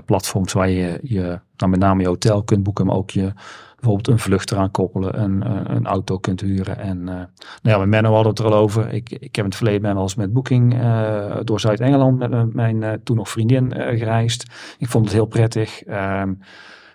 platforms 0.04 0.52
waar 0.52 0.70
je, 0.70 0.98
je 1.02 1.40
nou, 1.56 1.70
met 1.70 1.80
name 1.80 2.02
je 2.02 2.08
hotel 2.08 2.42
kunt 2.42 2.62
boeken, 2.62 2.86
maar 2.86 2.96
ook 2.96 3.10
je 3.10 3.32
bijvoorbeeld 3.80 4.08
een 4.08 4.18
vlucht 4.18 4.50
eraan 4.52 4.70
koppelen, 4.70 5.22
een, 5.22 5.50
een, 5.50 5.74
een 5.76 5.86
auto 5.86 6.18
kunt 6.18 6.40
huren. 6.40 6.78
En 6.78 6.98
eh, 7.08 7.14
nou 7.14 7.26
ja, 7.62 7.78
met 7.78 7.88
Menno 7.88 8.12
hadden 8.12 8.30
het 8.30 8.38
er 8.38 8.46
al 8.46 8.54
over. 8.54 8.92
Ik, 8.92 9.10
ik 9.10 9.20
heb 9.36 9.44
in 9.44 9.44
het 9.44 9.56
verleden 9.56 9.82
ben 9.82 9.94
wel 9.94 10.02
eens 10.02 10.14
met 10.14 10.32
Booking 10.32 10.80
eh, 10.80 11.36
door 11.44 11.60
Zuid-Engeland 11.60 12.18
met 12.18 12.54
mijn- 12.54 12.82
eh, 12.82 12.92
toen 13.04 13.16
nog 13.16 13.28
vriendin 13.28 13.72
eh, 13.72 13.98
gereisd. 13.98 14.46
Ik 14.78 14.88
vond 14.88 15.04
het 15.04 15.14
heel 15.14 15.26
prettig. 15.26 15.82
Ehm 15.82 16.32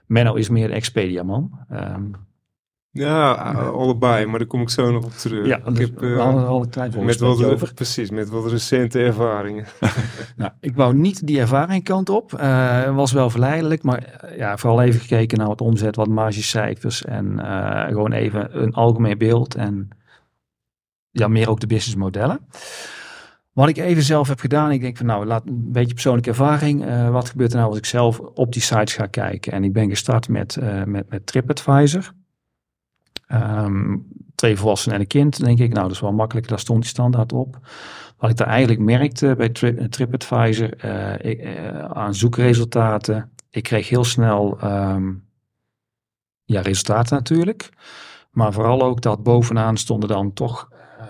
Menno 0.06 0.34
is 0.34 0.50
meer 0.50 0.68
de 0.68 0.74
Expedia-man. 0.74 1.52
Ehm, 1.70 2.04
Ja, 2.94 3.38
a- 3.38 3.70
allebei, 3.70 4.26
maar 4.26 4.40
daar 4.40 4.48
kom 4.48 4.62
ik 4.62 4.70
zo 4.70 4.92
nog 4.92 5.04
op 5.04 5.12
terug. 5.12 5.46
ja, 5.46 5.58
ik 5.58 5.66
dus 5.66 5.80
heb 5.80 6.02
er 6.02 6.20
al 6.20 6.68
een 6.74 7.06
met 7.06 7.20
wat, 7.20 7.44
over. 7.44 7.74
precies, 7.74 8.10
met 8.10 8.30
wat 8.30 8.52
recente 8.52 9.00
ervaringen. 9.00 9.66
Nou, 10.36 10.52
ik 10.60 10.76
wou 10.76 10.96
niet 10.96 11.28
die 11.28 11.40
ervaring 11.40 11.84
kant 11.84 12.10
op. 12.10 12.34
Eh 12.34 12.96
was 12.96 13.12
wel 13.12 13.30
verleidelijk, 13.30 13.84
maar 13.84 14.04
eh, 14.04 14.38
ja, 14.38 14.58
vooral 14.58 14.82
even 14.82 15.00
gekeken 15.00 15.38
naar 15.38 15.48
wat 15.48 15.62
omzet, 15.62 15.96
wat 15.96 16.08
margecijfers 16.08 17.06
en 17.06 17.40
gewoon 17.88 18.12
even 18.12 18.62
een 18.64 18.74
algemeen 18.74 19.18
beeld 19.18 19.56
en 19.56 19.90
ja, 21.12 21.28
meer 21.28 21.50
ook 21.50 21.60
de 21.60 21.68
businessmodellen. 21.68 22.40
Wat 23.54 23.70
ik 23.70 23.78
even 23.78 24.04
zelf 24.04 24.28
heb 24.28 24.40
gedaan, 24.40 24.72
ik 24.72 24.82
denk 24.82 24.98
van 24.98 25.06
nou, 25.06 25.26
laat 25.26 25.48
een 25.48 25.72
beetje 25.72 25.94
persoonlijke 25.94 26.30
ervaring. 26.30 27.10
Wat 27.10 27.30
gebeurt 27.30 27.52
er 27.52 27.58
nou 27.58 27.70
als 27.70 27.78
ik 27.78 27.86
zelf 27.86 28.20
op 28.20 28.54
die 28.54 28.62
sites 28.62 28.94
ga 28.94 29.06
kijken? 29.06 29.52
En 29.52 29.64
ik 29.64 29.74
ben 29.74 29.90
gestart 29.90 30.30
met, 30.30 30.58
met, 30.86 31.10
met 31.10 31.26
TripAdvisor. 31.26 32.14
Ehm, 33.34 33.98
twee 34.36 34.58
volwassenen 34.58 34.96
en 34.96 35.02
een 35.02 35.08
kind, 35.08 35.46
denk 35.46 35.60
ik. 35.60 35.74
Nou, 35.74 35.82
dat 35.82 35.92
is 35.92 36.00
wel 36.00 36.14
makkelijk, 36.14 36.48
daar 36.48 36.60
stond 36.60 36.82
die 36.82 36.90
standaard 36.90 37.34
op. 37.34 37.60
Wat 38.18 38.30
ik 38.30 38.38
daar 38.38 38.48
eigenlijk 38.48 38.80
merkte 38.80 39.34
bij 39.38 39.50
Tri- 39.50 39.88
TripAdvisor 39.90 40.78
eh, 40.78 41.66
eh, 41.66 41.92
aan 41.92 42.16
zoekresultaten. 42.16 43.32
Ik 43.50 43.64
kreeg 43.64 43.90
heel 43.90 44.04
snel 44.04 44.60
ehm, 44.60 45.12
ja, 46.44 46.62
resultaten 46.62 47.16
natuurlijk. 47.16 47.70
Maar 48.32 48.54
vooral 48.54 48.82
ook 48.82 49.02
dat 49.02 49.24
bovenaan 49.24 49.78
stonden 49.78 50.10
dan 50.10 50.34
toch 50.34 50.70
eh, 51.00 51.06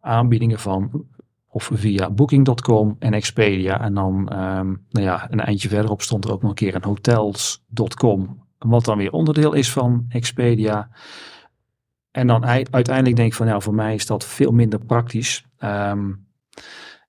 aanbiedingen 0.00 0.58
van 0.58 1.06
of 1.48 1.70
via 1.72 2.10
Booking.com 2.10 2.96
en 2.98 3.12
Expedia. 3.12 3.80
En 3.80 3.94
dan 3.94 4.28
ehm, 4.28 4.66
nou 4.90 5.06
ja, 5.06 5.26
een 5.30 5.40
eindje 5.40 5.68
verderop 5.68 6.02
stond 6.02 6.24
er 6.24 6.32
ook 6.32 6.40
nog 6.40 6.50
een 6.50 6.56
keer 6.56 6.74
een 6.74 6.84
hotels.com. 6.84 8.42
Wat 8.58 8.84
dan 8.84 8.98
weer 8.98 9.12
onderdeel 9.12 9.52
is 9.52 9.72
van 9.72 10.04
Expedia. 10.08 10.88
En 12.14 12.26
dan 12.26 12.44
ei- 12.44 12.66
uiteindelijk 12.70 13.16
denk 13.16 13.28
ik 13.28 13.34
van 13.36 13.46
ja, 13.46 13.60
voor 13.60 13.74
mij 13.74 13.94
is 13.94 14.06
dat 14.06 14.24
veel 14.24 14.52
minder 14.52 14.84
praktisch. 14.84 15.44
Ehm, 15.58 16.12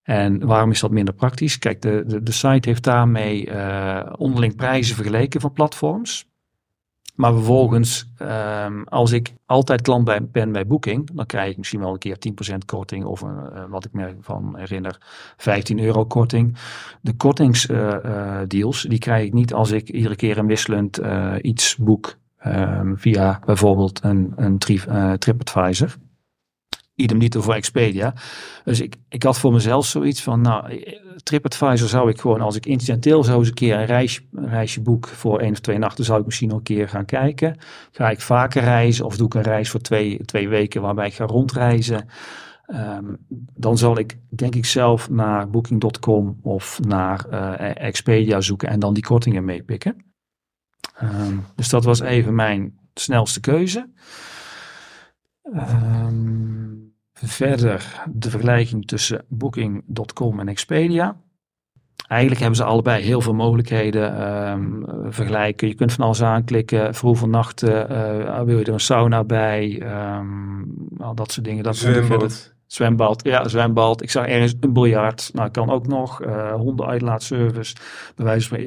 en 0.04 0.46
waarom 0.46 0.72
is 0.72 0.80
dat 0.80 0.92
minder 0.92 1.14
praktisch? 1.14 1.60
Kijk, 1.60 1.82
de, 1.82 2.04
de, 2.08 2.24
de 2.24 2.32
site 2.32 2.70
heeft 2.70 2.84
daarmee 2.84 3.50
eh, 3.50 4.14
onderling 4.18 4.56
prijzen 4.56 4.96
vergeleken 4.96 5.42
van 5.42 5.52
platforms. 5.52 6.30
Maar 7.16 7.34
vervolgens, 7.34 8.12
ehm, 8.18 8.84
als 8.84 9.12
ik 9.12 9.34
altijd 9.46 9.82
klant 9.82 10.32
ben 10.32 10.52
bij 10.52 10.68
Booking, 10.68 11.10
dan 11.14 11.26
krijg 11.26 11.52
ik 11.52 11.58
misschien 11.58 11.80
wel 11.80 11.92
een 11.92 11.98
keer 11.98 12.18
10% 12.20 12.66
korting 12.66 13.04
of 13.06 13.22
een, 13.22 13.50
eh, 13.54 13.64
wat 13.70 13.86
ik 13.86 13.94
me 13.94 14.16
van 14.20 14.58
herinner, 14.58 14.98
15 15.38 15.80
euro 15.80 16.06
korting. 16.06 16.58
De 17.02 17.16
kortingsdeals, 17.16 18.82
die 18.82 19.00
krijg 19.00 19.26
ik 19.26 19.34
niet 19.34 19.54
als 19.54 19.72
ik 19.72 19.90
iedere 19.90 20.16
keer 20.16 20.38
een 20.38 20.48
wisselend 20.48 20.98
eh, 20.98 21.36
iets 21.42 21.76
boek 21.76 22.18
ehm, 22.46 22.96
via 22.96 23.40
bijvoorbeeld 23.46 24.04
een, 24.04 24.34
een 24.36 24.58
tri- 24.58 24.84
eh, 24.88 25.14
TripAdvisor. 25.14 25.96
Idem 26.96 27.20
dito 27.20 27.42
voor 27.42 27.54
Expedia. 27.54 28.14
Dus 28.64 28.82
ik, 28.82 28.96
ik 29.10 29.24
had 29.24 29.40
voor 29.40 29.52
mezelf 29.54 29.86
zoiets 29.86 30.24
van, 30.24 30.42
nou, 30.42 30.72
eh, 30.72 31.00
TripAdvisor 31.24 31.88
zou 31.88 32.10
ik 32.10 32.20
gewoon, 32.20 32.42
als 32.42 32.56
ik 32.56 32.66
incidenteel 32.66 33.24
zo 33.24 33.38
eens 33.38 33.48
een 33.48 33.54
keer 33.54 33.76
een 33.80 33.86
reisje, 33.86 34.22
reisje 34.32 34.82
boek 34.82 35.08
voor 35.08 35.40
één 35.40 35.52
of 35.52 35.60
twee 35.60 35.78
nachten, 35.78 36.06
zou 36.06 36.20
ik 36.20 36.26
misschien 36.26 36.48
nog 36.48 36.58
een 36.58 36.64
keer 36.64 36.90
gaan 36.90 37.06
kijken. 37.06 37.58
Ga 37.92 38.10
ik 38.10 38.22
vaker 38.22 38.64
reizen 38.64 39.06
of 39.06 39.18
doe 39.18 39.28
ik 39.28 39.34
een 39.34 39.42
reis 39.42 39.70
voor 39.70 39.82
twee, 39.82 40.26
twee 40.26 40.50
weken 40.50 40.82
waarbij 40.82 41.08
ik 41.08 41.14
ga 41.14 41.26
rondreizen? 41.26 42.08
Ehm, 42.66 43.14
dan 43.54 43.78
zal 43.78 43.98
ik, 43.98 44.18
denk 44.30 44.56
ik, 44.56 44.66
zelf 44.66 45.10
naar 45.10 45.50
Booking.com 45.50 46.40
of 46.42 46.80
naar 46.88 47.26
eh, 47.30 47.88
Expedia 47.88 48.42
zoeken 48.42 48.70
en 48.70 48.80
dan 48.80 48.94
die 48.94 49.04
kortingen 49.04 49.46
meepikken. 49.46 50.15
Ehm, 50.96 51.38
dus 51.56 51.70
dat 51.70 51.84
was 51.84 52.00
even 52.00 52.36
mijn 52.36 52.80
snelste 52.94 53.40
keuze. 53.40 53.90
Ehm, 55.54 56.74
verder 57.14 58.04
de 58.12 58.30
vergelijking 58.30 58.88
tussen 58.88 59.26
Booking.com 59.28 60.40
en 60.40 60.48
Expedia. 60.48 61.18
Eigenlijk 62.08 62.42
hebben 62.42 62.60
ze 62.60 62.64
allebei 62.64 63.04
heel 63.04 63.22
veel 63.22 63.34
mogelijkheden 63.34 64.18
ehm, 64.18 64.84
vergelijken. 65.12 65.68
Je 65.68 65.74
kunt 65.74 65.94
van 65.94 66.06
alles 66.06 66.22
aanklikken. 66.22 66.96
Voor 66.96 67.10
hoeveel 67.10 67.30
nachten 67.30 67.90
eh, 67.90 68.42
wil 68.42 68.58
je 68.58 68.66
er 68.66 68.74
een 68.74 68.80
sauna 68.80 69.24
bij? 69.24 69.84
Al 70.98 71.16
dat 71.16 71.32
soort 71.32 71.46
dingen. 71.46 71.64
Dat 71.64 71.76
Zwembad. 71.76 72.55
Zwembad, 72.76 73.24
ja, 73.24 73.48
zwembad. 73.48 74.02
Ik 74.02 74.10
zag 74.12 74.26
ergens 74.26 74.54
een 74.60 74.74
biljart. 74.74 75.30
Nou, 75.34 75.50
kan 75.50 75.70
ook 75.70 75.88
nog. 75.88 76.22
eh 76.22 76.54
hondenuitlaatservice. 76.54 77.76
Bij 78.16 78.26
wijze 78.26 78.48
van, 78.48 78.60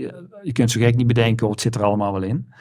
je 0.42 0.52
kunt 0.52 0.70
zo 0.70 0.80
gek 0.80 0.96
niet 0.96 1.06
bedenken, 1.06 1.48
wat 1.48 1.60
zit 1.60 1.74
er 1.74 1.82
allemaal 1.82 2.12
wel 2.12 2.22
in. 2.22 2.52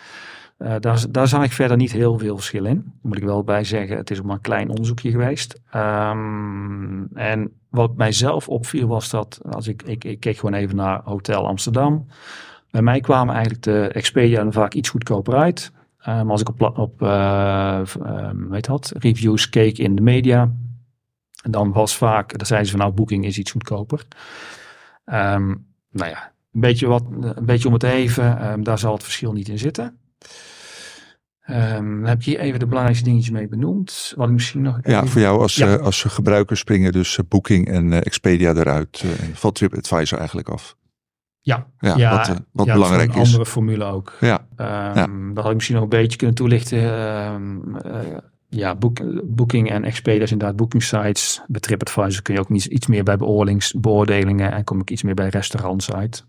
Eh, 0.58 0.76
daar, 0.80 1.06
daar 1.10 1.28
zag 1.28 1.44
ik 1.44 1.52
verder 1.52 1.78
niet 1.78 1.92
heel 1.92 2.18
veel 2.18 2.36
verschil 2.36 2.66
in. 2.66 2.94
Moet 3.02 3.18
ik 3.18 3.24
wel 3.24 3.44
bij 3.44 3.64
zeggen, 3.64 3.98
het 3.98 4.10
is 4.12 4.20
ook 4.20 4.26
maar 4.26 4.36
een 4.36 4.42
klein 4.42 4.70
onderzoekje 4.70 5.12
geweest. 5.12 5.62
Ehm, 5.72 7.04
en 7.14 7.52
wat 7.70 7.96
mij 7.96 8.12
zelf 8.12 8.48
opviel 8.50 8.88
was 8.88 9.10
dat, 9.10 9.40
als 9.52 9.68
ik, 9.68 9.84
ik, 9.84 10.04
ik 10.04 10.20
keek 10.20 10.38
gewoon 10.38 10.56
even 10.56 10.76
naar 10.76 11.02
Hotel 11.04 11.48
Amsterdam. 11.48 12.06
Bij 12.72 12.82
mij 12.82 13.00
kwamen 13.00 13.34
eigenlijk 13.34 13.64
de 13.64 13.88
Expedia 13.88 14.52
vaak 14.52 14.74
iets 14.74 14.90
goedkoper 14.90 15.36
uit. 15.36 15.72
Maar 16.06 16.26
als 16.30 16.42
ik 16.42 16.50
op, 16.50 16.78
op 16.78 16.94
v- 16.98 17.96
eh, 17.96 18.30
weet 18.50 18.66
dat, 18.66 18.92
reviews 18.98 19.50
keek 19.50 19.78
in 19.78 19.96
de 19.96 20.02
media, 20.02 20.52
dan 21.50 21.72
was 21.72 21.98
vaak, 21.98 22.38
dan 22.38 22.46
zeiden 22.48 22.70
ze 22.70 22.76
van 22.78 22.86
nou, 22.86 22.96
Booking 22.96 23.26
is 23.26 23.38
iets 23.38 23.52
goedkoper. 23.52 24.06
Ehm, 25.06 25.48
nou 25.92 26.10
ja, 26.10 26.32
een 26.54 26.60
beetje, 26.62 26.88
wat, 26.88 27.04
een 27.22 27.46
beetje 27.46 27.68
om 27.68 27.74
het 27.74 27.84
even, 27.84 28.40
ehm, 28.40 28.64
daar 28.64 28.80
zal 28.80 28.94
het 28.94 29.04
verschil 29.04 29.32
niet 29.34 29.50
in 29.50 29.60
zitten. 29.60 29.98
Ehm, 31.42 31.84
dan 32.00 32.04
heb 32.06 32.18
ik 32.20 32.26
hier 32.26 32.40
even 32.40 32.60
de 32.60 32.66
belangrijkste 32.68 33.06
dingetjes 33.06 33.32
mee 33.32 33.48
benoemd. 33.48 34.14
Wat 34.16 34.28
ik 34.28 34.34
misschien 34.34 34.62
nog 34.62 34.80
Ja, 34.84 34.96
even- 34.98 35.08
voor 35.08 35.22
jou 35.22 35.42
als, 35.42 35.56
Ja. 35.56 35.76
als 35.76 36.04
gebruiker 36.04 36.58
springen 36.58 36.92
dus 36.92 37.18
eh, 37.18 37.26
Booking 37.28 37.68
en 37.68 37.94
eh, 37.94 37.98
Expedia 38.06 38.54
eruit. 38.54 39.04
en 39.20 39.36
valt 39.36 39.56
TripAdvisor 39.56 40.18
eigenlijk 40.18 40.50
af. 40.50 40.76
Ja, 41.42 41.68
Ja, 41.80 41.96
Ja, 41.98 42.12
wat, 42.28 42.42
wat 42.52 42.66
ja, 42.66 42.74
belangrijk 42.74 43.14
een 43.14 43.22
is. 43.22 43.26
andere 43.28 43.46
formule 43.46 43.84
ook. 43.84 44.14
Ja, 44.20 44.48
Ehm 44.56 45.28
Dat 45.28 45.38
had 45.44 45.48
ik 45.48 45.54
misschien 45.54 45.76
nog 45.76 45.84
een 45.84 45.90
beetje 45.90 46.18
kunnen 46.18 46.36
toelichten. 46.36 46.82
Ja, 48.50 48.76
boek, 48.76 49.00
Booking 49.36 49.70
en 49.70 49.84
Expedia 49.84 50.20
zijn 50.20 50.32
inderdaad 50.32 50.58
booking 50.58 50.84
sites. 50.84 51.42
Bij 51.48 51.62
TripAdvisor 51.62 52.22
kun 52.22 52.34
je 52.34 52.40
ook 52.40 52.50
iets, 52.50 52.88
meer 52.88 53.04
bij 53.04 53.18
beoordelingen 53.76 54.52
en 54.52 54.64
kom 54.64 54.80
ik 54.80 54.90
iets 54.90 55.04
meer 55.04 55.16
bij 55.16 55.30
restaurants 55.30 55.92
uit. 55.92 56.26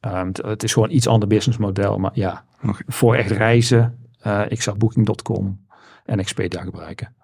Ehm, 0.00 0.26
het, 0.26 0.36
het 0.36 0.62
is 0.62 0.72
gewoon 0.72 0.90
iets 0.90 1.06
ander 1.06 1.28
businessmodel, 1.28 1.98
maar 1.98 2.10
ja, 2.14 2.44
voor 2.86 3.14
echt 3.14 3.30
reizen, 3.30 3.98
eh, 4.20 4.42
ik 4.48 4.62
zou 4.62 4.76
Booking.com 4.76 5.66
en 6.04 6.18
Expedia 6.18 6.62
gebruiken. 6.62 7.14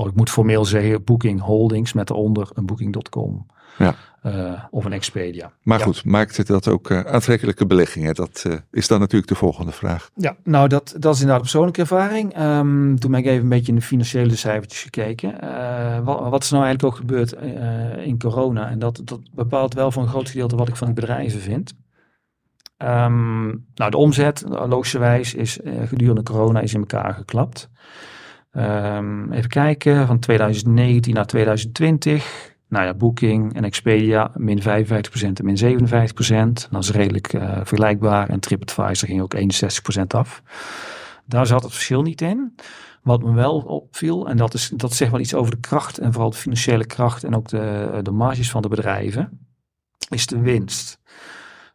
Of 0.00 0.06
ik 0.06 0.14
moet 0.14 0.30
formeel 0.30 0.64
zeggen 0.64 1.04
Booking 1.04 1.40
Holdings 1.40 1.92
met 1.92 2.10
eronder 2.10 2.50
een 2.54 2.66
Booking.com 2.66 3.46
Ja. 3.78 3.94
Eh, 4.24 4.64
of 4.70 4.84
een 4.84 4.92
Expedia. 4.92 5.52
maar 5.62 5.78
Ja. 5.78 5.84
goed, 5.84 6.04
maakt 6.04 6.36
het 6.36 6.46
dat 6.46 6.68
ook 6.68 6.90
eh, 6.90 7.00
aantrekkelijke 7.00 7.66
beleggingen? 7.66 8.14
Dat 8.14 8.44
eh, 8.46 8.52
is 8.70 8.88
dan 8.88 9.00
natuurlijk 9.00 9.28
de 9.28 9.34
volgende 9.34 9.72
vraag. 9.72 10.10
Ja, 10.14 10.36
nou 10.44 10.68
dat, 10.68 10.94
dat 10.98 11.14
is 11.14 11.20
inderdaad 11.20 11.36
een 11.36 11.50
persoonlijke 11.50 11.80
ervaring. 11.80 12.34
Ehm, 12.34 12.96
toen 12.96 13.10
ben 13.10 13.20
ik 13.20 13.26
even 13.26 13.42
een 13.42 13.48
beetje 13.48 13.72
in 13.72 13.78
de 13.78 13.84
financiële 13.84 14.36
cijfertjes 14.36 14.82
gekeken. 14.82 15.40
Eh, 15.40 16.04
wat, 16.04 16.28
wat 16.28 16.42
is 16.42 16.50
nou 16.50 16.64
eigenlijk 16.64 16.94
ook 16.94 17.00
gebeurd 17.00 17.32
eh, 17.32 18.06
in 18.06 18.18
corona? 18.18 18.70
En 18.70 18.78
dat, 18.78 19.00
dat 19.04 19.20
bepaalt 19.34 19.74
wel 19.74 19.90
voor 19.90 20.02
een 20.02 20.08
groot 20.08 20.28
gedeelte 20.28 20.56
wat 20.56 20.68
ik 20.68 20.76
van 20.76 20.86
die 20.86 20.96
bedrijven 20.96 21.40
vind. 21.40 21.74
Ehm, 22.76 23.46
nou, 23.74 23.90
de 23.90 23.96
omzet, 23.96 24.44
logischerwijs, 24.48 25.34
is 25.34 25.60
eh, 25.60 25.72
gedurende 25.86 26.22
corona 26.22 26.60
is 26.60 26.74
in 26.74 26.80
elkaar 26.80 27.14
geklapt. 27.14 27.70
Ehm, 28.50 29.32
even 29.32 29.48
kijken, 29.48 30.06
van 30.06 30.18
2019 30.18 31.14
naar 31.14 31.26
2020. 31.26 32.53
Nou 32.74 32.86
ja, 32.86 32.94
Booking 32.94 33.54
en 33.54 33.64
Expedia 33.64 34.30
min 34.36 34.62
55% 34.62 34.64
en 35.12 35.44
min 35.44 35.56
57%. 35.56 36.70
Dat 36.70 36.82
is 36.82 36.90
redelijk 36.90 37.32
eh, 37.32 37.56
vergelijkbaar. 37.56 38.28
En 38.28 38.40
TripAdvisor 38.40 39.08
ging 39.08 39.20
ook 39.20 39.34
61% 39.36 40.06
af. 40.06 40.42
Daar 41.26 41.46
zat 41.46 41.62
het 41.62 41.72
verschil 41.72 42.02
niet 42.02 42.20
in. 42.20 42.54
Wat 43.02 43.22
me 43.22 43.32
wel 43.32 43.58
opviel, 43.60 44.28
en 44.28 44.36
dat, 44.36 44.54
is, 44.54 44.72
dat 44.76 44.92
zegt 44.92 45.10
wel 45.10 45.20
iets 45.20 45.34
over 45.34 45.50
de 45.50 45.60
kracht 45.60 45.98
en 45.98 46.12
vooral 46.12 46.30
de 46.30 46.36
financiële 46.36 46.86
kracht 46.86 47.24
en 47.24 47.34
ook 47.34 47.48
de, 47.48 48.00
de 48.02 48.10
marges 48.10 48.50
van 48.50 48.62
de 48.62 48.68
bedrijven, 48.68 49.48
is 50.08 50.26
de 50.26 50.40
winst. 50.40 50.98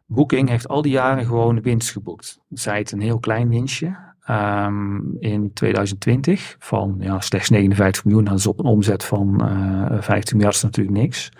Booking 0.06 0.48
heeft 0.48 0.68
al 0.68 0.82
die 0.82 0.92
jaren 0.92 1.26
gewoon 1.26 1.62
winst 1.62 1.90
geboekt. 1.90 2.40
Zij 2.48 2.78
het 2.78 2.92
een 2.92 3.00
heel 3.00 3.18
klein 3.18 3.48
winstje. 3.48 4.09
Ehm, 4.24 5.00
in 5.18 5.52
2020 5.52 6.56
van 6.58 6.96
ja, 6.98 7.20
slechts 7.20 7.48
59 7.48 8.04
miljoen. 8.04 8.24
Dat 8.24 8.38
is 8.38 8.46
op 8.46 8.58
een 8.58 8.64
omzet 8.64 9.04
van 9.04 9.40
eh 9.40 10.02
15 10.02 10.36
miljard 10.36 10.56
is 10.56 10.62
natuurlijk 10.62 10.96
niks. 10.96 11.30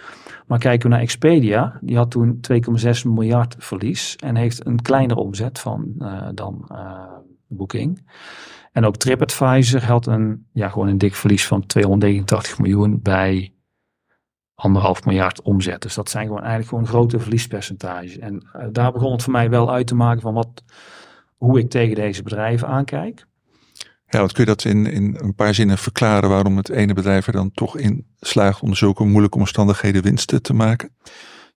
Maar 0.46 0.58
kijken 0.58 0.88
we 0.88 0.94
naar 0.94 1.02
Expedia, 1.02 1.78
die 1.80 1.96
had 1.96 2.10
toen 2.10 2.40
2,6 2.40 3.04
miljard 3.04 3.56
verlies 3.58 4.16
en 4.16 4.36
heeft 4.36 4.66
een 4.66 4.82
kleinere 4.82 5.20
omzet 5.20 5.58
van, 5.58 5.94
eh, 5.98 6.28
dan 6.34 6.64
eh, 6.68 7.02
Booking. 7.46 8.10
En 8.72 8.84
ook 8.84 8.96
TripAdvisor 8.96 9.84
had 9.84 10.06
een, 10.06 10.46
ja, 10.52 10.68
gewoon 10.68 10.88
een 10.88 10.98
dik 10.98 11.14
verlies 11.14 11.46
van 11.46 11.66
289 11.66 12.58
miljoen 12.58 13.00
bij 13.02 13.54
anderhalf 14.54 15.04
miljard 15.04 15.42
omzet. 15.42 15.82
Dus 15.82 15.94
dat 15.94 16.10
zijn 16.10 16.26
gewoon 16.26 16.40
eigenlijk 16.40 16.68
gewoon 16.68 16.86
grote 16.86 17.18
verliespercentages. 17.18 18.18
En 18.18 18.48
daar 18.72 18.92
begon 18.92 19.12
het 19.12 19.22
voor 19.22 19.32
mij 19.32 19.50
wel 19.50 19.72
uit 19.72 19.86
te 19.86 19.94
maken 19.94 20.20
van 20.20 20.34
wat, 20.34 20.62
hoe 21.40 21.58
ik 21.58 21.70
tegen 21.70 21.94
deze 21.94 22.22
bedrijven 22.22 22.68
aankijk. 22.68 23.26
Ja, 24.06 24.18
want 24.18 24.32
kun 24.32 24.44
je 24.44 24.50
dat 24.50 24.64
in, 24.64 24.86
in 24.86 25.16
een 25.20 25.34
paar 25.34 25.54
zinnen 25.54 25.78
verklaren 25.78 26.28
waarom 26.28 26.56
het 26.56 26.68
ene 26.68 26.94
bedrijf 26.94 27.26
er 27.26 27.32
dan 27.32 27.50
toch 27.52 27.76
in 27.78 28.06
slaagt 28.20 28.60
om 28.60 28.74
zulke 28.74 29.04
moeilijke 29.04 29.38
omstandigheden 29.38 30.02
winsten 30.02 30.42
te 30.42 30.52
maken? 30.54 30.96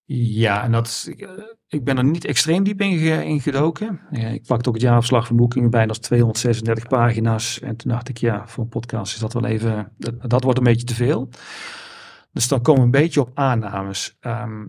Ja, 0.07 0.63
en 0.63 0.73
dat 0.73 1.07
ik, 1.11 1.21
eh, 1.21 1.31
ik 1.69 1.85
ben 1.85 1.97
er 1.97 2.05
niet 2.05 2.25
extreem 2.25 2.65
diep 2.65 2.81
in, 2.81 2.99
ge- 2.99 3.25
in 3.25 3.41
gedoken. 3.41 4.01
Ik 4.11 4.47
pakte 4.47 4.69
ook 4.69 4.75
het 4.75 4.83
jaarverslag 4.83 5.27
van 5.27 5.37
Booking 5.37 5.71
bijna 5.71 5.89
als 5.89 5.99
236 5.99 6.87
pagina's. 6.89 7.61
En 7.61 7.77
toen 7.77 7.91
dacht 7.91 8.09
ik, 8.09 8.19
ja, 8.19 8.47
voor 8.47 8.63
een 8.65 8.71
podcast 8.71 9.15
is 9.15 9.21
dat 9.21 9.33
wel 9.33 9.45
even, 9.45 9.93
dat, 9.99 10.31
dat 10.31 10.43
wordt 10.43 10.59
een 10.59 10.65
beetje 10.65 10.87
te 10.87 10.95
veel. 10.95 11.29
Dus 12.33 12.49
dan 12.49 12.63
komen 12.63 12.81
we 12.81 12.87
een 12.87 13.03
beetje 13.03 13.21
op 13.21 13.31
aannames. 13.35 14.17
Ehm, 14.21 14.67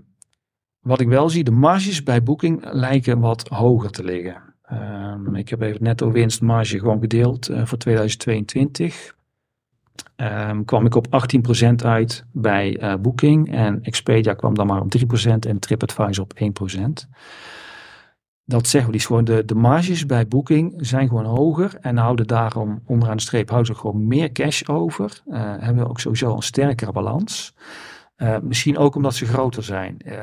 wat 0.80 1.00
ik 1.00 1.08
wel 1.08 1.30
zie, 1.30 1.44
de 1.44 1.52
marges 1.52 2.04
bij 2.04 2.24
Booking 2.24 2.60
lijken 2.72 3.20
wat 3.20 3.48
hoger 3.48 3.90
te 3.92 4.04
liggen. 4.04 4.55
Ehm, 4.66 5.36
ik 5.36 5.50
heb 5.50 5.62
even 5.62 5.84
netto 5.84 6.12
winstmarge 6.12 6.80
gewoon 6.80 7.00
gedeeld 7.00 7.50
eh, 7.50 7.66
voor 7.66 7.78
2022. 7.78 9.16
Ehm, 10.16 10.64
kwam 10.64 10.86
ik 10.86 10.96
op 10.96 11.08
18% 11.10 11.84
uit 11.84 12.26
bij 12.32 12.78
eh, 12.78 12.96
Booking 12.96 13.52
en 13.52 13.84
Expedia 13.84 14.34
kwam 14.34 14.54
dan 14.54 14.68
maar 14.68 14.82
op 14.82 14.90
3% 14.90 15.46
en 15.46 15.60
TripAdvisor 15.60 16.24
op 16.24 16.34
1%. 16.34 17.08
Dat 18.48 18.68
zeggen 18.68 18.92
we, 18.92 18.98
is 18.98 19.06
gewoon 19.06 19.24
de, 19.24 19.46
de 19.46 19.56
marges 19.56 20.06
bij 20.06 20.28
Booking 20.28 20.74
zijn 20.78 21.08
gewoon 21.08 21.26
hoger 21.26 21.78
en 21.82 21.98
houden 21.98 22.28
daarom 22.28 22.82
onderaan 22.86 23.16
de 23.16 23.22
streep 23.22 23.50
houden 23.50 23.76
ze 23.76 23.82
gewoon 23.82 24.08
meer 24.08 24.32
cash 24.32 24.64
over. 24.64 25.22
Eh, 25.28 25.42
hebben 25.60 25.84
we 25.84 25.90
ook 25.90 26.00
sowieso 26.00 26.36
een 26.36 26.42
sterkere 26.42 26.92
balans. 26.92 27.54
Eh, 28.16 28.38
misschien 28.42 28.78
ook 28.78 28.96
omdat 28.96 29.16
ze 29.16 29.26
groter 29.26 29.64
zijn. 29.64 29.98
Eh, 30.00 30.16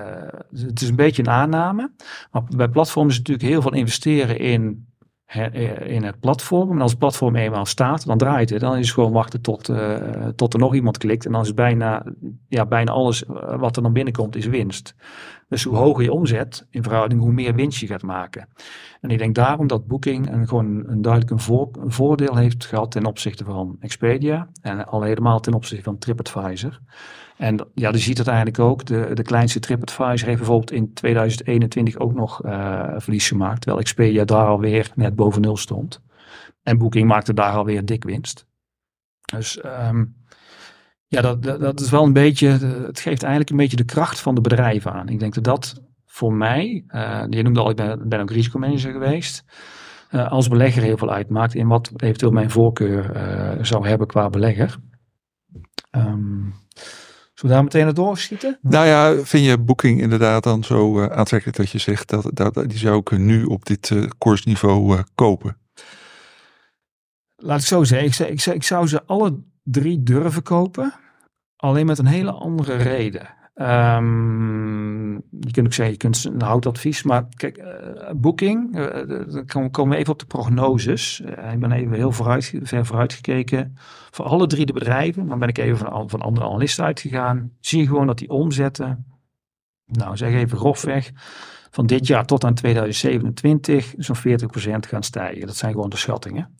het 0.54 0.80
is 0.80 0.88
een 0.88 0.96
beetje 0.96 1.22
een 1.22 1.30
aanname. 1.30 1.92
Maar 2.30 2.42
bij 2.56 2.68
platforms 2.68 3.12
is 3.12 3.18
natuurlijk 3.18 3.48
heel 3.48 3.62
veel 3.62 3.72
investeren 3.72 4.38
in, 4.38 4.86
eh, 5.24 5.94
in 5.94 6.02
het 6.02 6.20
platform. 6.20 6.70
En 6.70 6.80
als 6.80 6.90
het 6.90 7.00
platform 7.00 7.36
eenmaal 7.36 7.66
staat, 7.66 8.06
dan 8.06 8.18
draait 8.18 8.50
het. 8.50 8.60
Dan 8.60 8.76
is 8.76 8.86
het 8.86 8.94
gewoon 8.94 9.12
wachten 9.12 9.40
tot, 9.40 9.70
tot 10.36 10.52
er 10.54 10.60
nog 10.60 10.74
iemand 10.74 10.98
klikt. 10.98 11.26
En 11.26 11.32
dan 11.32 11.42
is 11.42 11.54
bijna, 11.54 12.04
ja, 12.48 12.66
bijna 12.66 12.92
alles 12.92 13.24
wat 13.56 13.76
er 13.76 13.82
dan 13.82 13.92
binnenkomt, 13.92 14.36
is 14.36 14.46
winst. 14.46 14.94
Dus 15.48 15.64
hoe 15.64 15.76
hoger 15.76 16.04
je 16.04 16.12
omzet 16.12 16.66
in 16.70 16.82
verhouding, 16.82 17.20
hoe 17.20 17.32
meer 17.32 17.54
winst 17.54 17.80
je 17.80 17.86
gaat 17.86 18.02
maken. 18.02 18.48
En 19.00 19.10
ik 19.10 19.18
denk 19.18 19.34
daarom 19.34 19.66
dat 19.66 19.86
Booking 19.86 20.32
een, 20.32 20.48
gewoon 20.48 20.84
een 20.86 21.02
duidelijk 21.02 21.32
een 21.32 21.92
voordeel 21.92 22.36
heeft 22.36 22.64
gehad 22.64 22.90
ten 22.90 23.06
opzichte 23.06 23.44
van 23.44 23.76
Expedia. 23.80 24.48
En 24.60 24.86
al 24.86 25.02
helemaal 25.02 25.40
ten 25.40 25.54
opzichte 25.54 25.84
van 25.84 25.98
TripAdvisor. 25.98 26.80
En 27.42 27.68
ja, 27.74 27.90
je 27.90 27.98
ziet 27.98 28.18
het 28.18 28.26
eigenlijk 28.26 28.58
ook. 28.58 28.84
De, 28.84 29.10
de 29.14 29.22
kleinste 29.22 29.60
TripAdvisor 29.60 30.26
heeft 30.26 30.38
bijvoorbeeld 30.38 30.70
in 30.70 30.92
2021 30.94 31.98
ook 31.98 32.14
nog 32.14 32.42
eh, 32.42 32.94
verlies 32.96 33.28
gemaakt. 33.28 33.60
Terwijl 33.60 33.82
Expedia 33.82 34.24
daar 34.24 34.46
alweer 34.46 34.90
net 34.94 35.14
boven 35.14 35.40
nul 35.40 35.56
stond. 35.56 36.00
En 36.62 36.78
Booking 36.78 37.08
maakte 37.08 37.34
daar 37.34 37.52
alweer 37.52 37.84
dik 37.84 38.04
winst. 38.04 38.46
Dus 39.36 39.60
ehm, 39.60 40.04
ja, 41.06 41.20
dat, 41.20 41.42
dat, 41.42 41.80
is 41.80 41.90
wel 41.90 42.04
een 42.04 42.12
beetje, 42.12 42.48
het 42.86 43.00
geeft 43.00 43.22
eigenlijk 43.22 43.50
een 43.50 43.56
beetje 43.56 43.76
de 43.76 43.84
kracht 43.84 44.20
van 44.20 44.34
de 44.34 44.40
bedrijven 44.40 44.92
aan. 44.92 45.08
Ik 45.08 45.18
denk 45.18 45.34
dat 45.34 45.44
dat 45.44 45.82
voor 46.06 46.32
mij, 46.34 46.84
eh, 46.86 47.24
je 47.28 47.42
noemde 47.42 47.60
al, 47.60 47.70
ik 47.70 47.76
ben, 48.08 48.20
ook 48.20 48.30
risicomanager 48.30 48.92
geweest. 48.92 49.44
eh, 50.10 50.30
als 50.30 50.48
belegger 50.48 50.82
heel 50.82 50.98
veel 50.98 51.12
uitmaakt 51.12 51.54
in 51.54 51.66
wat 51.66 51.92
eventueel 51.96 52.32
mijn 52.32 52.50
voorkeur 52.50 53.10
eh, 53.10 53.64
zou 53.64 53.88
hebben 53.88 54.06
qua 54.06 54.28
belegger. 54.28 54.78
Zullen 55.90 56.54
we 57.48 57.54
daar 57.54 57.62
meteen 57.62 57.84
naar 57.84 57.94
doorschieten? 57.94 58.58
Nou 58.60 58.86
ja, 58.86 59.14
vind 59.24 59.44
je 59.44 59.58
Booking 59.58 60.00
inderdaad 60.00 60.42
dan 60.42 60.64
zo 60.64 61.00
eh, 61.00 61.16
aantrekkelijk 61.16 61.58
dat 61.58 61.70
je 61.70 61.78
zegt 61.78 62.08
dat, 62.08 62.30
dat 62.34 62.54
die 62.54 62.78
zou 62.78 62.98
ik 62.98 63.10
nu 63.10 63.44
op 63.44 63.64
dit 63.64 63.90
eh, 63.90 64.02
koersniveau 64.18 64.96
eh, 64.96 65.02
kopen? 65.14 65.56
Laat 67.36 67.60
ik 67.60 67.66
zo 67.66 67.84
zeggen, 67.84 68.08
ik 68.08 68.14
zou, 68.14 68.30
ik, 68.30 68.40
zou, 68.40 68.56
ik 68.56 68.62
zou 68.62 68.86
ze 68.86 69.02
alle 69.06 69.38
drie 69.62 70.02
durven 70.02 70.42
kopen. 70.42 70.94
Alleen 71.56 71.86
met 71.86 71.98
een 71.98 72.06
hele 72.06 72.32
andere 72.32 72.76
reden. 72.76 73.34
Ehm, 73.54 74.61
je 75.44 75.52
kunt 75.52 75.66
ook 75.66 75.72
zeggen, 75.72 75.94
je 75.94 76.00
kunt 76.00 76.24
een 76.24 76.42
houtadvies. 76.42 77.02
Maar 77.02 77.26
kijk, 77.36 77.56
eh, 77.56 78.10
Booking, 78.14 78.76
eh, 78.76 79.08
dan 79.52 79.70
komen 79.70 79.88
we 79.88 79.96
even 79.96 80.12
op 80.12 80.18
de 80.18 80.26
prognoses. 80.26 81.20
Eh, 81.20 81.52
ik 81.52 81.60
ben 81.60 81.72
even 81.72 81.92
heel 81.92 82.12
ver 82.12 82.86
vooruit 82.86 83.12
gekeken. 83.12 83.76
Voor 84.10 84.24
alle 84.24 84.46
drie 84.46 84.66
de 84.66 84.72
bedrijven, 84.72 85.26
dan 85.26 85.38
ben 85.38 85.48
ik 85.48 85.58
even 85.58 85.76
van, 85.76 86.10
van 86.10 86.20
andere 86.20 86.46
analisten 86.46 86.84
uitgegaan. 86.84 87.52
Zie 87.60 87.80
je 87.80 87.86
gewoon 87.86 88.06
dat 88.06 88.18
die 88.18 88.30
omzetten, 88.30 89.06
nou 89.86 90.16
zeg 90.16 90.32
even 90.32 90.58
grofweg, 90.58 91.10
van 91.70 91.86
dit 91.86 92.06
jaar 92.06 92.26
tot 92.26 92.44
aan 92.44 92.54
2027 92.54 93.94
zo'n 93.96 94.16
40% 94.16 94.86
gaan 94.86 95.02
stijgen. 95.02 95.46
Dat 95.46 95.56
zijn 95.56 95.72
gewoon 95.72 95.90
de 95.90 95.96
schattingen. 95.96 96.58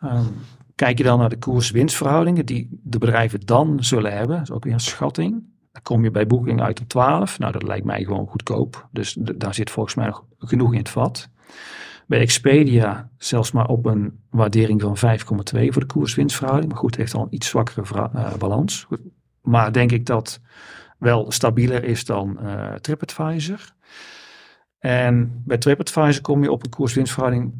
Ehm, 0.00 0.24
kijk 0.74 0.98
je 0.98 1.04
dan 1.04 1.18
naar 1.18 1.28
de 1.28 1.38
koers-winstverhoudingen 1.38 2.46
die 2.46 2.80
de 2.82 2.98
bedrijven 2.98 3.40
dan 3.40 3.84
zullen 3.84 4.12
hebben, 4.12 4.36
dat 4.36 4.48
is 4.48 4.54
ook 4.54 4.64
weer 4.64 4.72
een 4.72 4.80
schatting. 4.80 5.51
Kom 5.82 6.04
je 6.04 6.10
bij 6.10 6.26
Booking 6.26 6.62
uit 6.62 6.80
op 6.80 6.88
12. 6.88 7.38
Nou, 7.38 7.52
dat 7.52 7.62
lijkt 7.62 7.84
mij 7.84 8.04
gewoon 8.04 8.26
goedkoop. 8.26 8.88
Dus 8.90 9.16
daar 9.20 9.54
zit 9.54 9.70
volgens 9.70 9.94
mij 9.94 10.06
nog 10.06 10.24
genoeg 10.38 10.72
in 10.72 10.78
het 10.78 10.88
vat. 10.88 11.28
Bij 12.06 12.20
Expedia 12.20 13.10
zelfs 13.18 13.52
maar 13.52 13.66
op 13.66 13.86
een 13.86 14.20
waardering 14.30 14.80
van 14.80 14.96
5,2 14.96 15.24
voor 15.68 15.80
de 15.80 15.86
koers-winstverhouding. 15.86 16.72
Maar 16.72 16.80
goed, 16.80 16.96
heeft 16.96 17.14
al 17.14 17.22
een 17.22 17.34
iets 17.34 17.48
zwakkere 17.48 18.08
eh, 18.12 18.34
balans. 18.34 18.84
Goed. 18.84 19.00
Maar 19.40 19.72
denk 19.72 19.92
ik 19.92 20.06
dat 20.06 20.40
wel 20.98 21.30
stabieler 21.30 21.84
is 21.84 22.04
dan 22.04 22.38
eh, 22.38 22.74
TripAdvisor. 22.74 23.72
En 24.78 25.42
bij 25.44 25.58
TripAdvisor 25.58 26.22
kom 26.22 26.42
je 26.42 26.52
op 26.52 26.64
een 26.64 26.70
koers-winstverhouding 26.70 27.52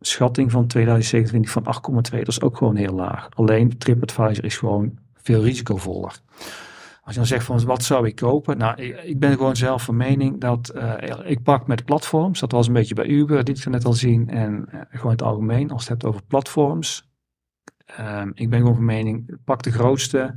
schatting 0.00 0.50
van 0.50 0.66
2027 0.66 1.50
van 1.50 1.64
8,2. 1.64 2.18
Dat 2.18 2.28
is 2.28 2.40
ook 2.40 2.56
gewoon 2.56 2.76
heel 2.76 2.94
laag. 2.94 3.28
Alleen 3.34 3.78
TripAdvisor 3.78 4.44
is 4.44 4.56
gewoon 4.56 4.98
veel 5.14 5.42
risicovoller. 5.42 6.20
Als 7.02 7.14
je 7.14 7.18
dan 7.18 7.28
zegt 7.28 7.44
van 7.44 7.64
wat 7.64 7.82
zou 7.82 8.06
ik 8.06 8.14
kopen? 8.14 8.58
Nou, 8.58 8.82
ik, 8.82 9.02
ik 9.02 9.18
ben 9.18 9.32
gewoon 9.32 9.56
zelf 9.56 9.82
van 9.82 9.96
mening 9.96 10.40
dat 10.40 10.68
eh, 10.68 11.18
ik 11.24 11.42
pak 11.42 11.66
met 11.66 11.84
platforms. 11.84 12.40
Dat 12.40 12.52
was 12.52 12.66
een 12.66 12.72
beetje 12.72 12.94
bij 12.94 13.06
Uber, 13.06 13.44
dit 13.44 13.64
we 13.64 13.70
net 13.70 13.84
al 13.84 13.92
zien. 13.92 14.28
En 14.28 14.66
eh, 14.70 14.80
gewoon 14.90 15.12
het 15.12 15.22
algemeen, 15.22 15.70
als 15.70 15.80
het 15.80 15.88
hebt 15.88 16.04
over 16.04 16.22
platforms. 16.22 17.08
Ehm, 17.86 18.30
ik 18.34 18.50
ben 18.50 18.58
gewoon 18.58 18.74
van 18.74 18.84
mening, 18.84 19.36
pak 19.44 19.62
de 19.62 19.72
grootste. 19.72 20.36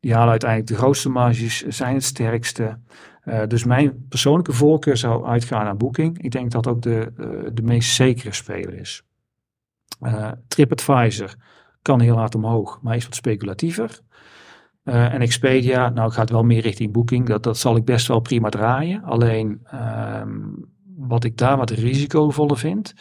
Die 0.00 0.14
halen 0.14 0.30
uiteindelijk 0.30 0.70
de 0.70 0.76
grootste 0.76 1.08
marges, 1.08 1.62
zijn 1.62 1.94
het 1.94 2.04
sterkste. 2.04 2.80
Eh, 3.20 3.46
dus 3.46 3.64
mijn 3.64 4.06
persoonlijke 4.08 4.52
voorkeur 4.52 4.96
zou 4.96 5.26
uitgaan 5.26 5.64
naar 5.64 5.76
Booking. 5.76 6.22
Ik 6.22 6.30
denk 6.30 6.50
dat 6.50 6.66
ook 6.66 6.82
de, 6.82 7.12
de 7.52 7.62
meest 7.62 7.94
zekere 7.94 8.32
speler 8.32 8.74
is. 8.74 9.02
TripAdvisor 10.48 11.34
kan 11.82 12.00
heel 12.00 12.16
hard 12.16 12.34
omhoog, 12.34 12.78
maar 12.82 12.96
is 12.96 13.04
wat 13.04 13.14
speculatiever. 13.14 14.00
Eh, 14.86 15.14
en 15.14 15.20
Expedia, 15.20 15.88
nou 15.88 16.10
gaat 16.10 16.30
wel 16.30 16.42
meer 16.42 16.60
richting 16.60 16.92
Booking. 16.92 17.26
Dat, 17.26 17.42
dat 17.42 17.58
zal 17.58 17.76
ik 17.76 17.84
best 17.84 18.06
wel 18.06 18.20
prima 18.20 18.48
draaien. 18.48 19.02
Alleen 19.02 19.60
ehm, 19.64 20.38
wat 20.96 21.24
ik 21.24 21.36
daar 21.36 21.56
wat 21.56 21.70
risicovoller 21.70 22.58
vind. 22.58 22.94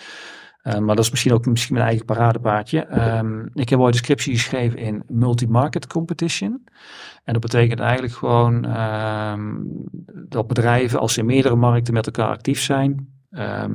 eh, 0.61 0.77
maar 0.77 0.95
dat 0.95 1.05
is 1.05 1.11
misschien 1.11 1.33
ook 1.33 1.45
misschien 1.45 1.73
mijn 1.75 1.87
eigen 1.87 2.05
paradepaardje. 2.05 2.85
Ehm, 2.85 3.45
ik 3.53 3.69
heb 3.69 3.79
ooit 3.79 3.93
een 3.93 3.99
scriptie 3.99 4.33
geschreven 4.33 4.79
in 4.79 5.03
multi-market 5.07 5.87
competition. 5.87 6.63
En 7.23 7.33
dat 7.33 7.41
betekent 7.41 7.79
eigenlijk 7.79 8.13
gewoon 8.13 8.65
ehm, 8.65 9.53
dat 10.29 10.47
bedrijven, 10.47 10.99
als 10.99 11.13
ze 11.13 11.19
in 11.19 11.25
meerdere 11.25 11.55
markten 11.55 11.93
met 11.93 12.05
elkaar 12.05 12.29
actief 12.29 12.61
zijn, 12.61 13.07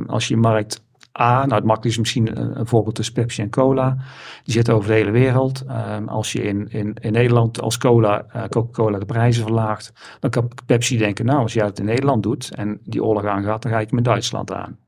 als 0.06 0.28
je 0.28 0.36
markt 0.36 0.84
A, 1.20 1.32
nou 1.32 1.54
het 1.54 1.64
makkelijkst 1.64 1.84
is 1.84 1.98
misschien 1.98 2.40
een, 2.40 2.58
een 2.58 2.66
voorbeeld 2.66 2.98
is 2.98 3.12
Pepsi 3.12 3.42
en 3.42 3.50
Cola, 3.50 3.96
die 4.44 4.54
zitten 4.54 4.74
over 4.74 4.88
de 4.88 4.94
hele 4.94 5.10
wereld. 5.10 5.64
Ehm, 5.66 6.08
als 6.08 6.32
je 6.32 6.42
in, 6.42 6.68
in, 6.68 6.94
in 6.94 7.12
Nederland 7.12 7.60
als 7.60 7.78
cola, 7.78 8.24
eh, 8.28 8.44
Coca-Cola 8.44 8.98
de 8.98 9.04
prijzen 9.04 9.42
verlaagt, 9.42 10.16
dan 10.20 10.30
kan 10.30 10.50
Pepsi 10.66 10.96
denken, 10.98 11.24
nou 11.24 11.38
als 11.38 11.52
jij 11.52 11.64
het 11.64 11.78
in 11.78 11.84
Nederland 11.84 12.22
doet 12.22 12.54
en 12.54 12.80
die 12.84 13.04
oorlog 13.04 13.24
aangaat, 13.24 13.62
dan 13.62 13.72
ga 13.72 13.80
ik 13.80 13.90
in 13.90 14.02
Duitsland 14.02 14.52
aan. 14.52 14.78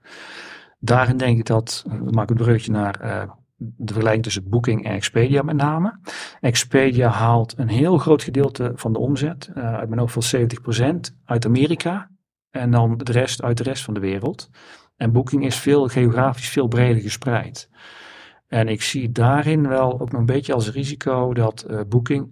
Daarin 0.79 1.17
denk 1.17 1.39
ik 1.39 1.47
dat, 1.47 1.85
we 1.89 2.11
maken 2.11 2.37
een 2.37 2.43
bruggetje 2.43 2.73
naar 2.73 3.01
eh, 3.01 3.23
de 3.57 3.93
vergelijking 3.93 4.23
tussen 4.23 4.49
Booking 4.49 4.85
en 4.85 4.93
Expedia 4.93 5.43
met 5.43 5.57
name. 5.57 5.99
Expedia 6.41 7.09
haalt 7.09 7.59
een 7.59 7.69
heel 7.69 7.99
groot 7.99 8.23
gedeelte 8.23 8.73
van 8.75 8.93
de 8.93 8.99
omzet, 8.99 9.51
eh, 9.55 9.75
uit 9.75 9.89
mijn 9.89 10.01
hoofd 10.01 10.13
van 10.13 10.23
70%, 10.23 11.17
uit 11.25 11.47
Amerika. 11.47 12.11
En 12.51 12.71
dan 12.71 12.99
de 12.99 13.13
rest 13.13 13.43
uit 13.43 13.57
de 13.57 13.63
rest 13.63 13.85
van 13.85 13.95
de 13.95 14.01
wereld. 14.01 14.51
En 15.03 15.13
Booking 15.13 15.45
is 15.45 15.57
veel 15.57 15.89
geografisch 15.89 16.49
veel 16.49 16.67
breder 16.67 17.03
gespreid. 17.03 17.69
En 18.49 18.69
ik 18.69 18.83
zie 18.83 19.13
daarin 19.13 19.69
wel 19.69 20.01
ook 20.01 20.11
nog 20.11 20.21
een 20.21 20.27
beetje 20.27 20.53
als 20.53 20.71
risico 20.71 21.35
dat 21.35 21.63
eh, 21.63 21.81
Booking. 21.89 22.31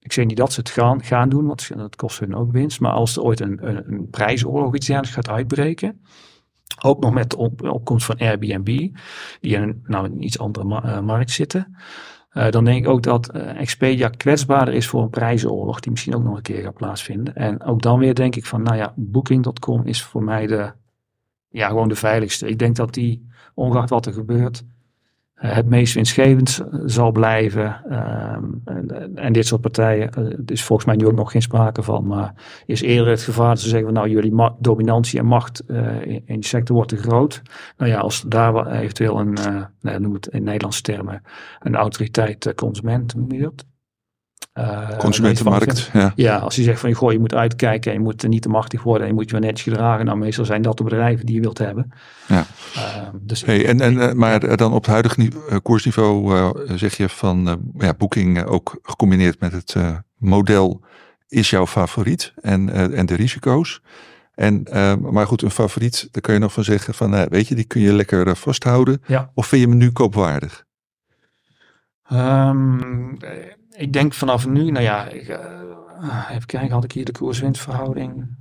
Ik 0.00 0.12
zeg 0.12 0.26
niet 0.26 0.36
dat 0.36 0.52
ze 0.52 0.60
het 0.60 0.70
gaan, 0.70 1.02
gaan 1.02 1.28
doen, 1.28 1.46
want 1.46 1.76
dat 1.76 1.96
kost 1.96 2.18
hun 2.18 2.34
ook 2.34 2.52
winst. 2.52 2.80
Maar 2.80 2.92
als 2.92 3.16
er 3.16 3.22
ooit 3.22 3.40
een, 3.40 3.68
een, 3.68 4.08
prijsoorlog 4.10 4.74
iets 4.74 4.86
dergelijks 4.86 5.16
gaat 5.16 5.36
uitbreken. 5.36 6.00
Ook 6.82 7.00
nog 7.00 7.12
met 7.12 7.30
de 7.30 7.36
op, 7.36 7.62
opkomst 7.62 8.06
van 8.06 8.18
Airbnb, 8.18 8.64
die 9.40 9.56
in 9.56 9.82
nou, 9.84 10.04
een 10.04 10.22
iets 10.22 10.38
andere 10.38 10.80
eh, 10.80 11.00
markt 11.00 11.30
zitten. 11.30 11.76
Eh, 12.30 12.50
dan 12.50 12.64
denk 12.64 12.84
ik 12.84 12.90
ook 12.90 13.02
dat 13.02 13.30
eh, 13.30 13.60
Expedia 13.60 14.08
kwetsbaarder 14.08 14.74
is 14.74 14.86
voor 14.86 15.02
een 15.02 15.10
prijzenoorlog, 15.10 15.80
die 15.80 15.90
misschien 15.90 16.14
ook 16.14 16.24
nog 16.24 16.36
een 16.36 16.42
keer 16.42 16.62
gaat 16.62 16.74
plaatsvinden. 16.74 17.34
En 17.34 17.62
ook 17.62 17.82
dan 17.82 17.98
weer 17.98 18.14
denk 18.14 18.36
ik 18.36 18.46
van, 18.46 18.62
nou 18.62 18.76
ja, 18.76 18.92
Booking.com 18.96 19.86
is 19.86 20.02
voor 20.02 20.22
mij 20.22 20.46
de, 20.46 20.72
ja, 21.48 21.68
gewoon 21.68 21.88
de 21.88 21.94
veiligste. 21.94 22.48
Ik 22.48 22.58
denk 22.58 22.76
dat 22.76 22.94
die, 22.94 23.26
ongeacht 23.54 23.90
wat 23.90 24.06
er 24.06 24.12
gebeurt, 24.12 24.64
eh, 25.34 25.54
het 25.54 25.66
meest 25.66 25.94
winstgevend 25.94 26.64
zal 26.84 27.12
blijven. 27.12 27.84
Ehm, 27.88 28.44
en, 28.64 29.16
en 29.16 29.32
dit 29.32 29.46
soort 29.46 29.60
partijen, 29.60 30.10
eh, 30.10 30.24
er 30.24 30.52
is 30.52 30.64
volgens 30.64 30.88
mij 30.88 30.96
nu 30.96 31.06
ook 31.06 31.16
nog 31.16 31.30
geen 31.30 31.42
sprake 31.42 31.82
van, 31.82 32.06
maar 32.06 32.34
is 32.66 32.80
eerder 32.80 33.10
het 33.10 33.22
gevaar 33.22 33.48
dat 33.48 33.60
ze 33.60 33.68
zeggen 33.68 33.92
nou 33.92 34.08
jullie 34.08 34.50
dominantie 34.58 35.18
en 35.18 35.26
macht 35.26 35.60
eh, 35.66 36.00
in, 36.00 36.22
in 36.26 36.34
die 36.34 36.44
sector 36.44 36.74
wordt 36.74 36.90
te 36.90 36.96
groot. 36.96 37.42
Nou 37.76 37.90
ja, 37.90 37.98
als 37.98 38.24
daar 38.26 38.66
eventueel 38.66 39.18
een, 39.20 39.38
nou, 39.80 40.00
noem 40.00 40.14
het 40.14 40.26
in 40.26 40.42
Nederlandse 40.42 40.82
termen, 40.82 41.22
een 41.60 41.74
autoriteit 41.74 42.54
consument, 42.54 43.14
noem 43.14 43.32
je 43.32 43.40
dat? 43.40 43.66
Eh, 44.58 44.98
Consumentenmarkt. 44.98 45.90
Ja. 45.92 46.12
ja, 46.14 46.36
als 46.36 46.56
je 46.56 46.62
zegt 46.62 46.80
van 46.80 46.92
goh, 46.92 47.12
je 47.12 47.18
moet 47.18 47.34
uitkijken 47.34 47.92
en 47.92 47.98
je 47.98 48.04
moet 48.04 48.28
niet 48.28 48.42
te 48.42 48.48
machtig 48.48 48.82
worden 48.82 49.02
en 49.02 49.08
je 49.08 49.14
moet 49.14 49.24
je 49.30 49.32
wel 49.32 49.40
netjes 49.40 49.62
gedragen. 49.62 50.04
Nou, 50.04 50.18
meestal 50.18 50.44
zijn 50.44 50.62
dat 50.62 50.76
de 50.76 50.84
bedrijven 50.84 51.26
die 51.26 51.34
je 51.34 51.40
wilt 51.40 51.58
hebben. 51.58 51.92
Ja. 52.28 52.46
Ehm, 52.74 53.10
dus 53.20 53.44
Hey, 53.44 53.66
en, 53.66 53.80
en, 53.80 54.00
eh, 54.00 54.12
maar 54.12 54.42
eh, 54.42 54.56
dan 54.56 54.72
op 54.72 54.80
het 54.82 54.90
huidige 54.90 55.20
ni- 55.20 55.60
koersniveau 55.62 56.48
zeg 56.76 56.96
je 56.96 57.08
van 57.08 57.60
ja, 57.78 57.94
Booking 57.94 58.38
eh, 58.38 58.52
ook 58.52 58.78
gecombineerd 58.82 59.40
met 59.40 59.52
het 59.52 59.74
model 60.16 60.80
is 61.28 61.50
jouw 61.50 61.66
favoriet 61.66 62.32
en, 62.40 62.92
en 62.94 63.06
de 63.06 63.14
risico's. 63.14 63.80
En, 64.34 64.64
eh, 64.64 64.94
maar 64.96 65.26
goed, 65.26 65.42
een 65.42 65.50
favoriet, 65.50 66.08
daar 66.10 66.22
kun 66.22 66.34
je 66.34 66.40
nog 66.40 66.52
van 66.52 66.64
zeggen 66.64 66.94
van, 66.94 67.28
weet 67.28 67.48
je, 67.48 67.54
die 67.54 67.64
kun 67.64 67.80
je 67.80 67.92
lekker 67.92 68.36
vasthouden. 68.36 69.02
Ja. 69.06 69.30
Of 69.34 69.46
vind 69.46 69.62
je 69.62 69.68
hem 69.68 69.76
nu 69.76 69.90
koopwaardig? 69.90 70.66
Ehm, 72.08 73.14
eh, 73.18 73.30
ik 73.78 73.92
denk 73.92 74.14
vanaf 74.14 74.46
nu, 74.46 74.70
nou 74.70 74.84
ja, 74.84 75.08
ik, 75.08 75.28
eh, 75.28 76.30
even 76.30 76.46
kijken, 76.46 76.70
had 76.70 76.84
ik 76.84 76.92
hier 76.92 77.04
de 77.04 77.12
koers-winstverhouding? 77.12 78.36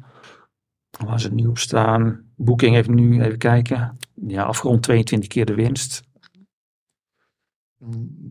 Waar 1.05 1.19
ze 1.19 1.27
het 1.27 1.35
nu 1.35 1.45
op 1.45 1.57
staan? 1.57 2.21
Booking 2.35 2.75
heeft 2.75 2.89
nu, 2.89 3.21
even 3.23 3.37
kijken, 3.37 3.97
ja, 4.27 4.43
afgerond 4.43 4.83
22 4.83 5.29
keer 5.29 5.45
de 5.45 5.55
winst. 5.55 6.05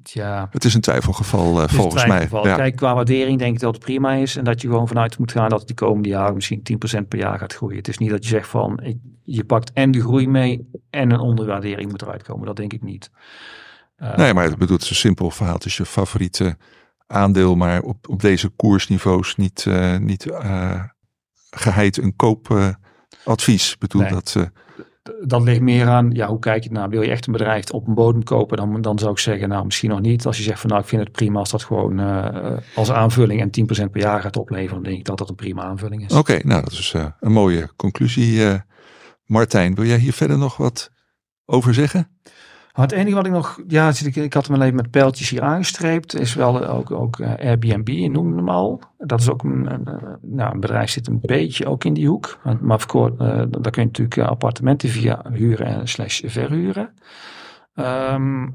Ja, 0.02 0.48
Het 0.50 0.64
is 0.64 0.74
een 0.74 0.80
twijfelgeval 0.80 1.62
eh, 1.62 1.68
volgens 1.68 2.02
een 2.02 2.08
mij. 2.08 2.28
Ja. 2.30 2.56
Kijk, 2.56 2.76
qua 2.76 2.94
waardering 2.94 3.38
denk 3.38 3.54
ik 3.54 3.60
dat 3.60 3.74
het 3.74 3.84
prima 3.84 4.12
is. 4.12 4.36
En 4.36 4.44
dat 4.44 4.60
je 4.60 4.68
gewoon 4.68 4.88
vanuit 4.88 5.18
moet 5.18 5.32
gaan 5.32 5.48
dat 5.48 5.58
het 5.58 5.68
de 5.68 5.74
komende 5.74 6.08
jaren 6.08 6.34
misschien 6.34 6.62
10% 7.02 7.08
per 7.08 7.18
jaar 7.18 7.38
gaat 7.38 7.54
groeien. 7.54 7.76
Het 7.76 7.88
is 7.88 7.98
niet 7.98 8.10
dat 8.10 8.22
je 8.22 8.28
zegt 8.28 8.48
van, 8.48 8.80
ik, 8.82 8.96
je 9.22 9.44
pakt 9.44 9.72
en 9.72 9.90
de 9.90 10.00
groei 10.00 10.28
mee 10.28 10.70
en 10.90 11.10
een 11.10 11.20
onderwaardering 11.20 11.90
moet 11.90 12.02
eruit 12.02 12.22
komen. 12.22 12.46
Dat 12.46 12.56
denk 12.56 12.72
ik 12.72 12.82
niet. 12.82 13.10
Eh, 13.96 14.16
Nee, 14.16 14.34
maar 14.34 14.44
het 14.44 14.58
bedoelt 14.58 14.88
een 14.88 14.96
simpel 14.96 15.30
verhaal. 15.30 15.54
Het 15.54 15.64
is 15.64 15.76
je 15.76 15.86
favoriete 15.86 16.56
aandeel, 17.06 17.54
maar 17.54 17.82
op, 17.82 18.08
op 18.08 18.20
deze 18.20 18.48
koersniveaus 18.48 19.36
niet, 19.36 19.64
eh, 19.68 19.96
niet 19.96 20.30
eh, 20.30 20.82
geheid 21.50 21.96
een 21.96 22.16
koopadvies. 22.16 23.72
Ik 23.72 23.78
bedoel 23.78 24.02
Nee. 24.02 24.10
dat. 24.10 24.34
eh, 24.36 24.42
dat 25.26 25.42
ligt 25.42 25.60
meer 25.60 25.88
aan, 25.88 26.10
ja, 26.10 26.26
hoe 26.26 26.38
kijk 26.38 26.62
je 26.64 26.70
naar? 26.70 26.88
Wil 26.88 27.02
je 27.02 27.10
echt 27.10 27.26
een 27.26 27.32
bedrijf 27.32 27.70
op 27.70 27.86
een 27.86 27.94
bodem 27.94 28.22
kopen? 28.22 28.56
Dan, 28.56 28.80
dan 28.80 28.98
zou 28.98 29.10
ik 29.12 29.18
zeggen, 29.18 29.48
nou, 29.48 29.64
misschien 29.64 29.90
nog 29.90 30.00
niet. 30.00 30.26
Als 30.26 30.36
je 30.36 30.42
zegt 30.42 30.60
van, 30.60 30.70
nou, 30.70 30.82
ik 30.82 30.88
vind 30.88 31.02
het 31.02 31.12
prima 31.12 31.38
als 31.38 31.50
dat 31.50 31.64
gewoon 31.64 31.98
als 32.74 32.90
aanvulling 32.90 33.40
en 33.40 33.50
10% 33.50 33.90
per 33.90 34.00
jaar 34.00 34.20
gaat 34.20 34.36
opleveren. 34.36 34.74
Dan 34.74 34.82
denk 34.82 34.98
ik 34.98 35.04
dat 35.04 35.18
dat 35.18 35.28
een 35.28 35.34
prima 35.34 35.62
aanvulling 35.62 36.04
is. 36.04 36.12
Oké, 36.16 36.38
nou 36.42 36.62
dat 36.62 36.72
is 36.72 36.94
een 37.20 37.32
mooie 37.32 37.70
conclusie. 37.76 38.42
Martijn, 39.24 39.74
wil 39.74 39.84
jij 39.84 39.98
hier 39.98 40.12
verder 40.12 40.38
nog 40.38 40.56
wat 40.56 40.90
over 41.44 41.74
zeggen? 41.74 42.08
Het 42.82 42.92
enige 42.92 43.14
wat 43.14 43.26
ik 43.26 43.32
nog, 43.32 43.60
ja, 43.66 43.92
ik, 44.12 44.32
had 44.32 44.46
hem 44.46 44.56
wel 44.56 44.64
even 44.64 44.76
met 44.76 44.90
pijltjes 44.90 45.30
hier 45.30 45.42
aangestreept, 45.42 46.20
is 46.20 46.34
wel 46.34 46.66
ook, 46.66 46.90
ook 46.90 47.18
eh, 47.18 47.48
Airbnb, 47.48 47.88
je 47.88 48.10
noemde 48.10 48.36
hem 48.36 48.48
al. 48.48 48.80
Dat 48.98 49.20
is 49.20 49.30
ook 49.30 49.42
een, 49.42 49.68
nou, 50.22 50.54
een 50.54 50.60
bedrijf 50.60 50.90
zit 50.90 51.06
een 51.06 51.20
beetje 51.20 51.66
ook 51.66 51.84
in 51.84 51.94
die 51.94 52.08
hoek. 52.08 52.38
Maar, 52.60 52.74
of 52.74 52.94
eh, 52.94 53.08
daar 53.48 53.70
kun 53.70 53.82
je 53.82 53.86
natuurlijk 53.86 54.16
eh, 54.16 54.26
appartementen 54.28 54.88
via 54.88 55.24
huren 55.32 55.66
en 55.66 55.88
slash 55.88 56.22
verhuren. 56.24 56.94
Ehm, 57.74 58.48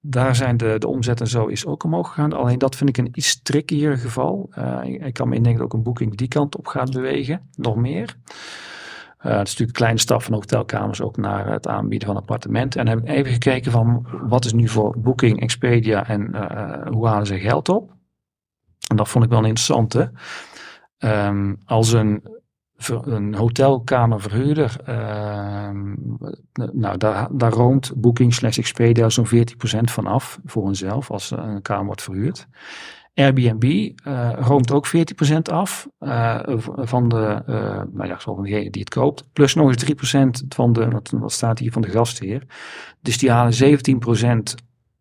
daar 0.00 0.36
zijn 0.36 0.56
de, 0.56 0.76
de 0.78 0.88
omzet 0.88 1.20
en 1.20 1.28
zo 1.28 1.46
is 1.46 1.66
ook 1.66 1.84
omhoog 1.84 2.08
gegaan. 2.08 2.32
Alleen 2.32 2.58
dat 2.58 2.76
vind 2.76 2.88
ik 2.88 2.96
een 2.96 3.10
iets 3.12 3.42
trickier 3.42 3.96
geval. 3.96 4.50
Ik, 4.82 5.04
ik 5.04 5.14
kan 5.14 5.28
me 5.28 5.34
indenken 5.34 5.60
dat 5.60 5.72
ook 5.72 5.78
een 5.78 5.84
boeking 5.84 6.16
die 6.16 6.28
kant 6.28 6.56
op 6.56 6.66
gaat 6.66 6.92
bewegen. 6.92 7.40
Nog 7.56 7.76
meer. 7.76 8.16
Eh, 9.20 9.30
het 9.30 9.46
is 9.46 9.50
natuurlijk 9.50 9.68
een 9.68 9.84
kleine 9.84 9.98
stap 9.98 10.22
van 10.22 10.34
hotelkamers 10.34 11.00
ook 11.00 11.16
naar 11.16 11.52
het 11.52 11.66
aanbieden 11.66 12.08
van 12.08 12.16
appartementen. 12.16 12.80
En 12.80 12.88
heb 12.88 12.98
ik 12.98 13.08
even 13.08 13.32
gekeken 13.32 13.72
van 13.72 14.06
wat 14.28 14.44
is 14.44 14.52
nu 14.52 14.68
voor 14.68 14.94
Booking, 14.98 15.40
Expedia 15.40 16.06
en 16.08 16.34
eh, 16.34 16.86
hoe 16.86 17.06
halen 17.06 17.26
ze 17.26 17.38
geld 17.38 17.68
op. 17.68 17.92
En 18.88 18.96
dat 18.96 19.08
vond 19.08 19.24
ik 19.24 19.30
wel 19.30 19.38
een 19.38 19.44
interessante. 19.44 20.12
Ehm, 20.98 21.54
als 21.64 21.92
een, 21.92 22.22
een 22.86 23.34
hotelkamerverhuurder, 23.34 24.76
ehm, 24.84 25.94
nou 26.72 26.96
daar, 26.96 27.28
daar 27.30 27.52
roomt 27.52 27.92
Booking 27.96 28.34
slash 28.34 28.58
Expedia 28.58 29.08
zo'n 29.08 29.26
14% 29.26 29.90
van 29.90 30.06
af 30.06 30.38
voor 30.44 30.64
hunzelf 30.64 31.10
als 31.10 31.30
een 31.30 31.62
kamer 31.62 31.86
wordt 31.86 32.02
verhuurd. 32.02 32.48
Airbnb 33.14 33.64
uh, 33.64 34.30
roomt 34.34 34.72
ook 34.72 34.86
14% 34.88 34.90
af 35.42 35.88
uh, 36.00 36.40
van 36.76 37.08
de, 37.08 37.42
uh, 37.48 37.82
nou 37.92 38.06
ja, 38.06 38.18
van 38.18 38.42
degene 38.42 38.70
die 38.70 38.80
het 38.80 38.94
koopt. 38.94 39.28
Plus 39.32 39.54
nog 39.54 39.68
eens 39.68 40.44
3% 40.44 40.46
van 40.48 40.72
de, 40.72 41.00
wat, 41.10 41.32
staat 41.32 41.58
hier, 41.58 41.72
van 41.72 41.82
de 41.82 41.90
gastheer. 41.90 42.46
Dus 43.00 43.18
die 43.18 43.30
halen 43.30 43.80
17% 44.50 44.54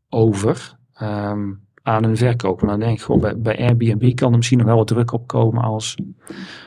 over 0.10 0.78
um, 1.02 1.68
aan 1.90 2.04
hun 2.04 2.18
verkoop. 2.18 2.62
En 2.62 2.68
dan 2.68 2.80
denk 2.80 2.98
ik 2.98 3.02
gewoon, 3.02 3.22
bij, 3.22 3.38
bij 3.38 3.60
Airbnb 3.60 4.16
kan 4.16 4.32
er 4.32 4.38
misschien 4.38 4.58
nog 4.58 4.68
wel 4.68 4.76
wat 4.76 4.88
druk 4.88 5.14
op 5.14 5.28
komen 5.28 5.64
als 5.64 5.98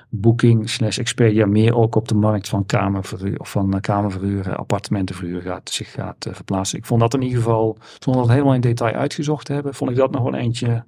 Booking 0.09 0.71
slash 0.71 0.99
Expedia 0.99 1.47
meer 1.47 1.77
ook 1.77 1.95
op 1.95 2.09
de 2.09 2.15
markt 2.15 2.49
van 2.49 2.67
kamerverhuur 2.67 3.39
of 3.39 3.51
van 3.51 3.81
kamerverhuur, 3.81 4.57
appartementenverhuur 4.57 5.43
gaat, 5.43 5.71
zich 5.71 5.93
gaat 5.93 6.29
verplaatsen. 6.31 6.79
Ik 6.79 6.87
vond 6.87 7.01
dat 7.01 7.15
in 7.15 7.23
ieder 7.23 7.39
geval, 7.39 7.79
zonder 7.99 8.23
dat 8.23 8.31
helemaal 8.31 8.55
in 8.55 8.61
detail 8.61 8.95
uitgezocht 8.95 9.47
te 9.47 9.53
hebben, 9.53 9.75
vond 9.75 9.91
ik 9.91 9.97
dat 9.97 10.11
nog 10.11 10.23
wel 10.23 10.35
eentje 10.35 10.85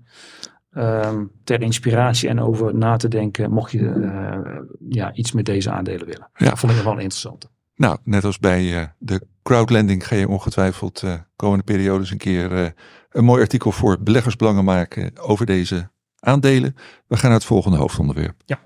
um, 0.76 1.30
ter 1.45 1.62
inspiratie 1.62 2.28
en 2.28 2.41
over 2.41 2.74
na 2.74 2.97
te 2.97 3.09
denken, 3.09 3.51
mocht 3.51 3.70
je 3.70 3.78
uh, 3.78 4.61
ja, 4.89 5.12
iets 5.12 5.32
met 5.32 5.45
deze 5.45 5.70
aandelen 5.70 6.07
willen. 6.07 6.28
Ja. 6.35 6.49
Dat 6.49 6.59
vond 6.59 6.72
ik 6.72 6.82
wel 6.82 6.93
interessant. 6.93 7.53
Nou, 7.75 7.99
net 8.05 8.25
als 8.25 8.39
bij 8.39 8.62
uh, 8.64 8.85
de 8.99 9.27
crowdlending 9.43 10.07
ga 10.07 10.16
je 10.16 10.29
ongetwijfeld 10.29 11.03
uh, 11.03 11.14
komende 11.37 11.64
periodes 11.64 12.11
een 12.11 12.18
keer 12.18 12.75
een 13.11 13.25
mooi 13.25 13.41
artikel 13.41 13.72
voor 13.72 14.03
beleggersbelangen 14.03 14.64
maken 14.64 15.18
over 15.18 15.47
deze 15.47 15.91
aandelen. 16.18 16.77
We 17.07 17.16
gaan 17.16 17.31
naar 17.31 17.39
het 17.39 17.49
volgende 17.49 17.77
hoofdonderwerp. 17.77 18.43
Ja. 18.47 18.61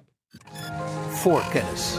Voorkennis. 1.09 1.99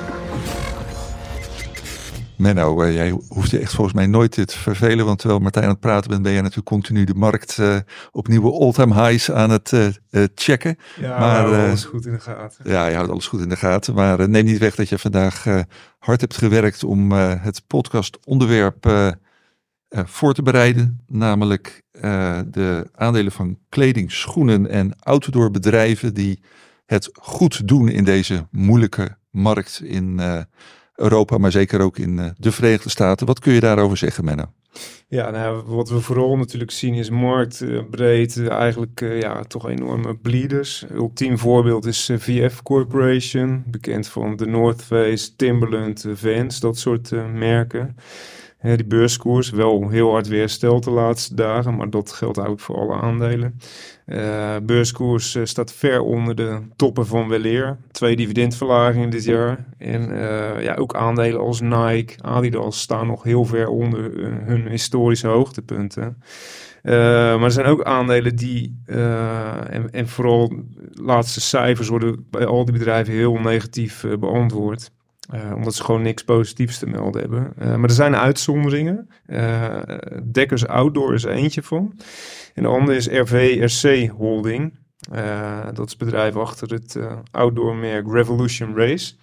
Menno, 2.40 2.84
uh, 2.84 2.94
jij 2.94 3.10
hoeft 3.28 3.50
je 3.50 3.60
echt 3.60 3.74
volgens 3.74 3.96
mij 3.96 4.08
nooit 4.08 4.32
te 4.32 4.46
vervelen. 4.48 5.06
Want 5.06 5.20
terwijl 5.20 5.40
Martijn 5.40 5.66
aan 5.66 5.72
het 5.72 5.80
praten 5.80 6.10
bent, 6.10 6.22
ben 6.22 6.32
jij 6.32 6.42
natuurlijk 6.42 6.68
continu 6.68 7.04
de 7.04 7.14
markt 7.14 7.58
uh, 7.58 7.78
op 8.12 8.28
nieuwe 8.28 8.52
all-time 8.52 8.94
highs 8.94 9.32
aan 9.32 9.50
het 9.50 9.72
uh, 9.72 10.24
checken. 10.36 10.78
Ja, 11.00 11.20
maar 11.20 11.46
alles 11.46 11.86
goed 11.86 12.06
in 12.06 12.12
de 12.12 12.20
gaten. 12.20 12.70
Ja, 12.70 12.88
je 12.88 12.96
houdt 12.96 13.12
alles 13.12 13.28
goed 13.28 13.42
in 13.42 13.50
de 13.50 13.56
gaten. 13.56 13.94
Maar 13.94 14.30
neem 14.30 14.46
niet 14.46 14.58
weg 14.58 14.76
dat 14.76 14.90
je 14.90 14.98
vandaag 14.98 15.46
hard 16.00 16.22
hebt 16.22 16.38
gewerkt 16.38 16.84
om 16.84 17.12
het 17.12 17.64
podcast 17.68 18.18
onderwerp 18.26 19.14
voor 19.90 20.34
te 20.34 20.42
bereiden. 20.42 21.00
Namelijk 21.08 21.82
de 22.52 22.90
aandelen 22.96 23.32
van 23.32 23.58
kleding, 23.70 24.12
schoenen 24.12 24.70
en 24.70 25.00
outdoor 25.00 25.52
bedrijven 25.52 26.14
die 26.14 26.44
het 26.86 27.10
goed 27.14 27.68
doen 27.68 27.90
in 27.90 28.04
deze 28.04 28.48
moeilijke 28.52 29.18
markt 29.32 29.82
in 29.84 30.20
Europa, 31.00 31.38
maar 31.38 31.52
zeker 31.52 31.82
ook 31.82 31.98
in 31.98 32.20
eh, 32.20 32.30
de 32.38 32.52
Verenigde 32.52 32.90
Staten. 32.90 33.28
Wat 33.28 33.40
kun 33.40 33.54
je 33.54 33.60
daarover 33.60 33.98
zeggen, 33.98 34.26
Menno? 34.26 34.46
Ja, 35.08 35.30
nou, 35.30 35.64
wat 35.66 35.90
we 35.90 36.00
vooral 36.02 36.38
natuurlijk 36.38 36.72
zien 36.72 36.94
is 36.94 37.10
marktbreed 37.10 38.48
eigenlijk 38.48 39.02
uh, 39.02 39.22
ja, 39.22 39.44
toch 39.44 39.70
enorme 39.70 40.16
bleeders. 40.16 40.86
Ultiem 40.94 41.38
voorbeeld 41.38 41.86
is 41.86 42.12
VF 42.18 42.62
Corporation, 42.62 43.64
bekend 43.68 44.08
van 44.08 44.36
de 44.36 44.46
North 44.46 44.84
Face, 44.84 45.36
Timberland, 45.36 46.06
Vans, 46.14 46.60
dat 46.60 46.78
soort 46.78 47.12
merken. 47.34 47.96
Hè, 48.60 48.76
die 48.76 48.86
beurskoers 48.86 49.50
wel 49.50 49.90
heel 49.90 50.12
hard 50.12 50.28
weer 50.28 50.40
hersteld 50.40 50.84
de 50.84 50.92
laatste 50.92 51.36
dagen, 51.36 51.76
maar 51.76 51.90
dat 51.90 52.12
geldt 52.12 52.40
ook 52.40 52.60
voor 52.60 52.76
alle 52.76 52.94
aandelen. 52.94 53.60
Uh, 54.06 54.56
beurskoers 54.64 55.36
uh, 55.36 55.46
staat 55.46 55.74
ver 55.74 56.02
onder 56.02 56.36
de 56.36 56.60
toppen 56.76 57.08
van 57.08 57.28
weleer. 57.28 57.78
Twee 57.92 58.16
dividendverlagingen 58.16 59.10
dit 59.10 59.24
jaar. 59.24 59.66
En 59.78 60.12
uh, 60.12 60.64
ja, 60.64 60.76
ook 60.76 60.96
aandelen 60.96 61.40
als 61.40 61.62
Nike, 61.62 62.14
Adidas 62.22 62.80
staan 62.80 63.08
nog 63.08 63.24
heel 63.24 63.46
ver 63.46 63.68
onder 63.68 64.12
hun 64.46 64.68
historische 64.68 65.28
hoogtepunten. 65.28 66.18
maar 66.84 67.44
er 67.44 67.52
zijn 67.52 67.66
ook 67.66 67.84
aandelen 67.84 68.36
die, 68.36 68.82
en, 68.86 69.92
en 69.92 70.08
vooral 70.08 70.54
laatste 70.92 71.42
cijfers 71.42 71.88
worden 71.88 72.26
bij 72.30 72.46
al 72.46 72.66
die 72.66 72.78
bedrijven 72.78 73.14
heel 73.14 73.36
negatief 73.36 74.06
beantwoord. 74.20 74.92
Uh, 75.34 75.54
omdat 75.56 75.76
ze 75.76 75.84
gewoon 75.84 76.02
niks 76.02 76.24
positiefs 76.24 76.80
te 76.80 76.88
melden 76.88 77.22
hebben. 77.22 77.54
Uh, 77.60 77.76
maar 77.76 77.90
er 77.90 77.96
zijn 77.96 78.16
uitzonderingen. 78.16 79.10
Uh, 79.28 79.80
Dekkers 80.32 80.68
Outdoor 80.68 81.14
is 81.14 81.24
eentje 81.24 81.64
van. 81.64 81.94
En 82.54 82.64
de 82.64 82.70
andere 82.70 82.98
is 82.98 83.08
RVRC 83.08 84.10
Holding. 84.10 84.78
dat 85.74 85.86
is 85.86 85.92
het 85.92 85.98
bedrijf 85.98 86.36
achter 86.36 86.74
het 86.74 87.00
outdoor-merk 87.32 88.12
Revolution 88.12 88.76
Race. 88.76 89.14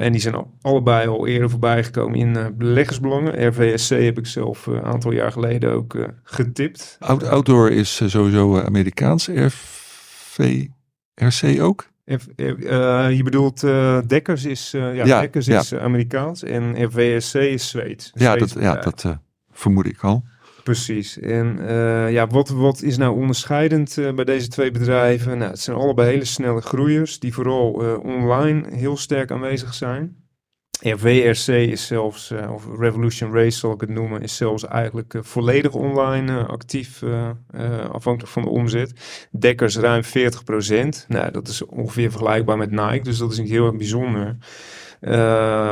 en 0.00 0.12
die 0.12 0.20
zijn 0.20 0.44
allebei 0.60 1.08
al 1.08 1.26
eerder 1.26 1.50
voorbij 1.50 1.84
gekomen 1.84 2.18
in 2.18 2.54
beleggersbelangen. 2.56 3.48
RVSC 3.48 3.88
heb 3.88 4.18
ik 4.18 4.26
zelf 4.26 4.66
een 4.66 4.84
aantal 4.84 5.12
jaar 5.12 5.32
geleden 5.32 5.72
ook 5.72 5.96
getipt. 6.22 6.96
outdoor 7.00 7.70
is 7.70 8.02
sowieso 8.10 8.60
Amerikaans. 8.60 9.28
RVRC 9.28 10.60
ook? 11.60 11.89
Uh, 12.10 13.10
je 13.16 13.20
bedoelt 13.22 13.62
uh, 13.62 13.98
Dekkers 14.06 14.44
is, 14.44 14.70
ja, 14.70 15.20
Dekkers 15.20 15.48
is 15.48 15.74
Amerikaans 15.74 16.42
en 16.42 16.84
RVSC 16.84 17.34
is 17.34 17.68
Zweeds. 17.68 18.10
Ja, 18.14 18.36
dat, 18.36 18.56
ja, 18.60 18.74
dat 18.74 19.18
vermoed 19.52 19.86
ik 19.86 20.02
al. 20.02 20.24
Precies. 20.64 21.18
En 21.18 21.58
ja, 22.10 22.26
wat, 22.26 22.48
wat 22.48 22.82
is 22.82 22.96
nou 22.96 23.16
onderscheidend 23.16 23.98
bij 24.14 24.24
deze 24.24 24.48
twee 24.48 24.70
bedrijven? 24.70 25.38
Nou, 25.38 25.50
het 25.50 25.60
zijn 25.60 25.76
allebei 25.76 26.10
hele 26.10 26.24
snelle 26.24 26.60
groeiers 26.60 27.18
die 27.18 27.34
vooral 27.34 27.70
online 28.02 28.76
heel 28.76 28.96
sterk 28.96 29.30
aanwezig 29.30 29.74
zijn. 29.74 30.16
RVRC 30.80 31.46
is 31.48 31.86
zelfs, 31.86 32.30
uh, 32.30 32.52
of 32.52 32.66
Revolution 32.78 33.32
Race 33.32 33.58
zal 33.58 33.72
ik 33.72 33.80
het 33.80 33.90
noemen, 33.90 34.22
is 34.22 34.36
zelfs 34.36 34.66
eigenlijk 34.66 35.14
uh, 35.14 35.22
volledig 35.22 35.72
online 35.72 36.32
uh, 36.32 36.48
actief, 36.48 37.02
afhankelijk 37.92 38.32
van 38.32 38.42
de 38.42 38.48
omzet. 38.48 38.92
Dekkers 39.38 39.76
ruim 39.76 40.02
40%. 40.02 40.08
Nou, 41.08 41.30
dat 41.30 41.48
is 41.48 41.66
ongeveer 41.66 42.10
vergelijkbaar 42.10 42.56
met 42.56 42.70
Nike, 42.70 43.00
dus 43.02 43.18
dat 43.18 43.32
is 43.32 43.38
niet 43.38 43.50
heel 43.50 43.66
erg 43.66 43.76
bijzonder. 43.76 44.36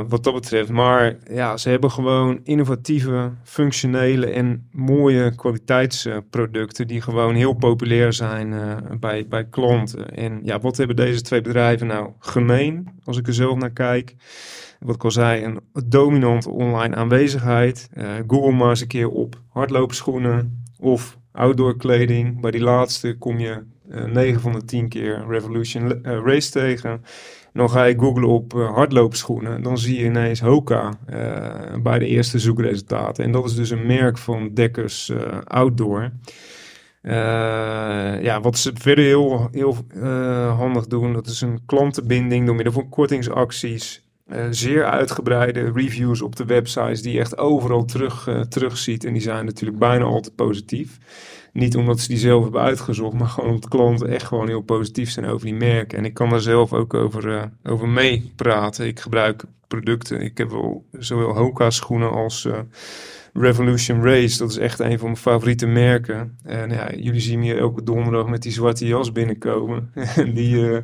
wat 0.08 0.24
dat 0.24 0.34
betreft. 0.34 0.70
Maar 0.70 1.16
ja, 1.30 1.56
ze 1.56 1.68
hebben 1.68 1.90
gewoon 1.90 2.40
innovatieve, 2.44 3.30
functionele 3.44 4.26
en 4.26 4.68
mooie 4.72 5.34
kwaliteitsproducten 5.34 6.86
die 6.86 7.00
gewoon 7.00 7.34
heel 7.34 7.54
populair 7.54 8.12
zijn 8.12 8.54
bij, 9.00 9.26
bij 9.28 9.44
klanten. 9.44 10.14
En 10.14 10.40
ja, 10.42 10.60
wat 10.60 10.76
hebben 10.76 10.96
deze 10.96 11.20
twee 11.20 11.40
bedrijven 11.40 11.86
nou 11.86 12.10
gemeen, 12.18 12.88
als 13.04 13.18
ik 13.18 13.26
er 13.26 13.34
zelf 13.34 13.56
naar 13.56 13.72
kijk? 13.72 14.14
Wat 14.78 14.94
ik 14.94 15.04
al 15.04 15.10
zei, 15.10 15.44
een 15.44 15.60
dominante 15.86 16.50
online 16.50 16.94
aanwezigheid. 16.94 17.88
Uh, 17.94 18.10
Google 18.26 18.52
maar 18.52 18.68
eens 18.68 18.80
een 18.80 18.86
keer 18.86 19.08
op 19.08 19.40
hardloopschoenen 19.48 20.64
of 20.78 21.18
outdoor 21.32 21.76
kleding. 21.76 22.40
Bij 22.40 22.50
die 22.50 22.60
laatste 22.60 23.16
kom 23.18 23.38
je 23.38 23.62
uh, 23.90 24.02
eh, 24.02 24.10
9 24.12 24.40
van 24.40 24.52
de 24.52 24.64
10 24.64 24.88
keer 24.88 25.24
Revolution 25.28 25.84
uh, 25.86 25.98
Race 26.02 26.50
tegen. 26.50 26.90
En 26.90 27.64
dan 27.64 27.70
ga 27.70 27.84
je 27.84 27.98
googlen 27.98 28.28
op 28.28 28.52
hardloopschoenen. 28.52 29.62
Dan 29.62 29.78
zie 29.78 29.98
je 29.98 30.04
ineens 30.04 30.40
Hoka 30.40 30.98
bij 31.82 31.98
de 31.98 32.06
eerste 32.06 32.38
zoekresultaten. 32.38 33.24
En 33.24 33.32
dat 33.32 33.44
is 33.44 33.54
dus 33.54 33.70
een 33.70 33.86
merk 33.86 34.18
van 34.18 34.54
Dekkers 34.54 35.12
Outdoor. 35.44 36.10
Ja, 38.22 38.40
wat 38.40 38.58
ze 38.58 38.70
verder 38.74 39.04
heel, 39.04 39.48
heel 39.52 39.76
handig 40.56 40.86
doen, 40.86 41.12
dat 41.12 41.26
is 41.26 41.40
een 41.40 41.60
klantenbinding 41.66 42.46
door 42.46 42.54
middel 42.54 42.72
van 42.72 42.88
kortingsacties. 42.88 44.07
Uh, 44.32 44.46
zeer 44.50 44.84
uitgebreide 44.84 45.72
reviews 45.72 46.22
op 46.22 46.36
de 46.36 46.44
websites 46.44 47.02
die 47.02 47.12
je 47.12 47.20
echt 47.20 47.38
overal 47.38 47.84
terug, 47.84 48.26
uh, 48.26 48.40
terugziet. 48.40 49.04
En 49.04 49.12
die 49.12 49.22
zijn 49.22 49.44
natuurlijk 49.44 49.78
bijna 49.78 50.04
altijd 50.04 50.34
positief. 50.34 50.98
Niet 51.52 51.76
omdat 51.76 52.00
ze 52.00 52.08
die 52.08 52.18
zelf 52.18 52.42
hebben 52.42 52.60
uitgezocht, 52.60 53.18
maar 53.18 53.28
gewoon 53.28 53.50
omdat 53.50 53.70
klanten 53.70 54.08
echt 54.08 54.26
gewoon 54.26 54.48
heel 54.48 54.60
positief 54.60 55.10
zijn 55.10 55.26
over 55.26 55.46
die 55.46 55.54
merken. 55.54 55.98
En 55.98 56.04
ik 56.04 56.14
kan 56.14 56.30
daar 56.30 56.40
zelf 56.40 56.72
ook 56.72 56.94
over, 56.94 57.26
uh, 57.26 57.42
over 57.64 57.88
meepraten. 57.88 58.86
Ik 58.86 59.00
gebruik 59.00 59.44
producten. 59.68 60.20
Ik 60.20 60.38
heb 60.38 60.50
wel 60.50 60.84
zowel 60.92 61.36
Hoka 61.36 61.70
schoenen 61.70 62.10
als 62.10 62.48
Revolution 63.32 64.02
Race, 64.02 64.38
dat 64.38 64.50
is 64.50 64.56
echt 64.56 64.78
een 64.78 64.98
van 64.98 65.06
mijn 65.06 65.16
favoriete 65.16 65.66
merken. 65.66 66.38
En 66.42 66.70
ja, 66.70 66.94
jullie 66.94 67.20
zien 67.20 67.38
me 67.38 67.44
hier 67.44 67.58
elke 67.58 67.82
donderdag 67.82 68.26
met 68.26 68.42
die 68.42 68.52
zwarte 68.52 68.86
jas 68.86 69.12
binnenkomen. 69.12 69.90
En 70.16 70.34
die 70.34 70.54
uh, 70.54 70.74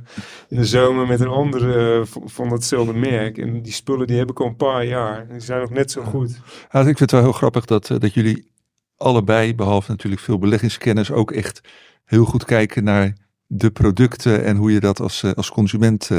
in 0.49 0.57
de 0.57 0.65
zomer 0.65 1.07
met 1.07 1.21
een 1.21 1.29
andere 1.29 1.99
uh, 1.99 2.07
van 2.25 2.49
datzelfde 2.49 2.93
merk. 2.93 3.39
En 3.39 3.63
die 3.63 3.73
spullen 3.73 4.07
die 4.07 4.19
heb 4.19 4.31
ik 4.31 4.41
al 4.41 4.47
een 4.47 4.57
paar 4.57 4.85
jaar. 4.85 5.29
Die 5.29 5.41
zijn 5.41 5.61
nog 5.61 5.71
net 5.71 5.91
zo 5.91 6.03
goed. 6.03 6.41
Ja, 6.71 6.79
ik 6.79 6.85
vind 6.85 6.99
het 6.99 7.11
wel 7.11 7.23
heel 7.23 7.33
grappig 7.33 7.65
dat, 7.65 7.91
uh, 7.91 7.99
dat 7.99 8.15
jullie 8.15 8.53
allebei, 8.97 9.55
behalve 9.55 9.91
natuurlijk 9.91 10.23
veel 10.23 10.39
beleggingskennis, 10.39 11.13
ook 11.13 11.33
echt 11.33 11.61
heel 12.05 12.25
goed 12.25 12.45
kijken 12.45 12.85
naar 12.85 13.17
de 13.47 13.71
producten 13.71 14.45
en 14.45 14.57
hoe 14.57 14.73
je 14.73 14.81
dat 14.81 15.01
als, 15.01 15.25
als 15.35 15.51
consument 15.51 16.11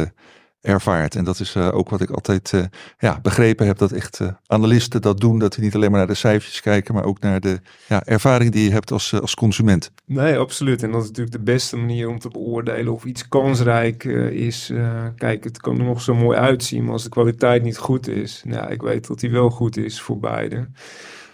ervaart. 0.66 1.16
En 1.16 1.24
dat 1.24 1.40
is 1.40 1.56
uh, 1.56 1.76
ook 1.76 1.90
wat 1.90 2.02
ik 2.02 2.10
altijd 2.10 2.52
uh, 2.56 2.64
ja, 3.00 3.20
begrepen 3.22 3.68
heb, 3.68 3.78
dat 3.78 3.92
echt 3.92 4.20
uh, 4.20 4.28
analisten 4.48 5.02
dat 5.02 5.20
doen. 5.20 5.40
Dat 5.40 5.54
die 5.54 5.64
niet 5.64 5.76
alleen 5.76 5.90
maar 5.90 6.00
naar 6.00 6.08
de 6.08 6.14
cijfertjes 6.14 6.62
kijken, 6.62 6.94
maar 6.94 7.04
ook 7.04 7.20
naar 7.20 7.40
de 7.40 7.60
ja, 7.88 8.04
ervaring 8.04 8.52
die 8.52 8.64
je 8.64 8.72
hebt 8.72 8.92
als, 8.92 9.22
als 9.22 9.36
consument. 9.36 9.92
Nee, 10.06 10.38
absoluut. 10.38 10.84
En 10.84 10.92
dat 10.92 11.02
is 11.02 11.08
natuurlijk 11.08 11.36
de 11.36 11.44
beste 11.44 11.78
manier 11.78 12.10
om 12.10 12.20
te 12.20 12.30
beoordelen 12.30 12.94
of 12.94 13.06
iets 13.06 13.28
kansrijk 13.28 14.04
is. 14.04 14.72
kijk, 15.16 15.44
het 15.44 15.62
kan 15.62 15.80
er 15.80 15.86
nog 15.86 16.02
zo 16.02 16.16
mooi 16.16 16.38
uitzien, 16.38 16.84
maar 16.84 16.94
als 16.94 17.04
de 17.04 17.10
kwaliteit 17.10 17.64
niet 17.64 17.78
goed 17.78 18.08
is, 18.08 18.42
nou, 18.46 18.72
ik 18.72 18.82
weet 18.82 19.08
dat 19.08 19.20
die 19.20 19.32
wel 19.32 19.50
goed 19.50 19.78
is 19.78 20.02
voor 20.02 20.20
beide. 20.20 20.68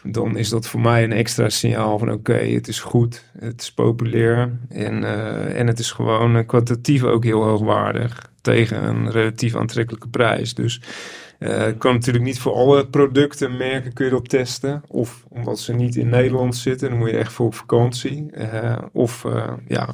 Dan 0.03 0.37
is 0.37 0.49
dat 0.49 0.67
voor 0.67 0.79
mij 0.79 1.03
een 1.03 1.11
extra 1.11 1.49
signaal 1.49 1.99
van 1.99 2.11
oké, 2.11 2.33
het 2.33 2.67
is 2.67 2.79
goed, 2.79 3.25
het 3.39 3.61
is 3.61 3.73
populair 3.73 4.51
en, 4.69 5.01
uh, 5.01 5.59
en 5.59 5.67
het 5.67 5.79
is 5.79 5.91
gewoon 5.91 6.35
uh, 6.35 6.45
kwalitatief 6.47 7.03
ook 7.03 7.23
heel 7.23 7.43
hoogwaardig 7.43 8.29
tegen 8.41 8.83
een 8.83 9.11
relatief 9.11 9.55
aantrekkelijke 9.55 10.07
prijs. 10.07 10.53
Dus 10.53 10.81
uh, 11.39 11.63
kan 11.77 11.93
natuurlijk 11.93 12.25
niet 12.25 12.39
voor 12.39 12.53
alle 12.53 12.87
producten, 12.87 13.57
merken 13.57 13.93
kun 13.93 14.05
je 14.05 14.11
erop 14.11 14.27
testen. 14.27 14.83
Of 14.87 15.25
omdat 15.29 15.59
ze 15.59 15.73
niet 15.73 15.95
in 15.95 16.09
Nederland 16.09 16.55
zitten, 16.55 16.89
dan 16.89 16.97
moet 16.97 17.09
je 17.09 17.17
echt 17.17 17.33
voor 17.33 17.45
op 17.45 17.55
vakantie. 17.55 18.25
Of 18.91 19.25
ja, 19.67 19.93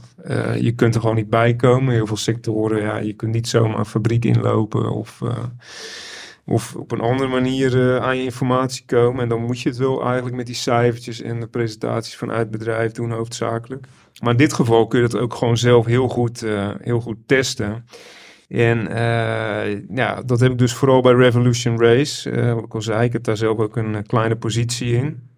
je 0.59 0.71
kunt 0.75 0.95
er 0.95 1.01
gewoon 1.01 1.15
niet 1.15 1.29
bij 1.29 1.55
komen. 1.55 1.93
Heel 1.93 2.07
veel 2.07 2.17
sectoren, 2.17 2.81
ja, 2.81 2.97
je 2.97 3.13
kunt 3.13 3.33
niet 3.33 3.47
zomaar 3.47 3.79
een 3.79 3.85
fabriek 3.85 4.25
inlopen 4.25 4.91
of, 4.91 5.21
of 6.49 6.75
op 6.75 6.91
een 6.91 7.01
andere 7.01 7.29
manier 7.29 7.99
aan 7.99 8.17
je 8.17 8.23
informatie 8.23 8.85
komen. 8.85 9.21
En 9.21 9.29
dan 9.29 9.41
moet 9.41 9.59
je 9.59 9.69
het 9.69 9.77
wel 9.77 10.05
eigenlijk 10.05 10.35
met 10.35 10.45
die 10.45 10.55
cijfertjes 10.55 11.21
en 11.21 11.39
de 11.39 11.47
presentaties 11.47 12.15
vanuit 12.15 12.51
bedrijf 12.51 12.91
doen 12.91 13.11
hoofdzakelijk. 13.11 13.87
Maar 14.21 14.31
in 14.31 14.37
dit 14.37 14.53
geval 14.53 14.87
kun 14.87 15.01
je 15.01 15.07
dat 15.07 15.21
ook 15.21 15.33
gewoon 15.33 15.57
zelf 15.57 15.85
heel 15.85 16.07
goed, 16.07 16.45
heel 16.81 16.99
goed 16.99 17.17
testen. 17.25 17.85
En 18.47 18.91
uh, 18.91 19.95
ja, 19.95 20.21
dat 20.25 20.39
heb 20.39 20.51
ik 20.51 20.57
dus 20.57 20.73
vooral 20.73 21.01
bij 21.01 21.13
Revolution 21.13 21.81
Race. 21.81 22.53
Wat 22.53 22.63
ik 22.63 22.73
al 22.73 22.81
zei, 22.81 23.05
ik 23.05 23.13
heb 23.13 23.23
daar 23.23 23.37
zelf 23.37 23.57
ook 23.57 23.77
een 23.77 24.05
kleine 24.05 24.35
positie 24.35 24.93
in. 24.93 25.29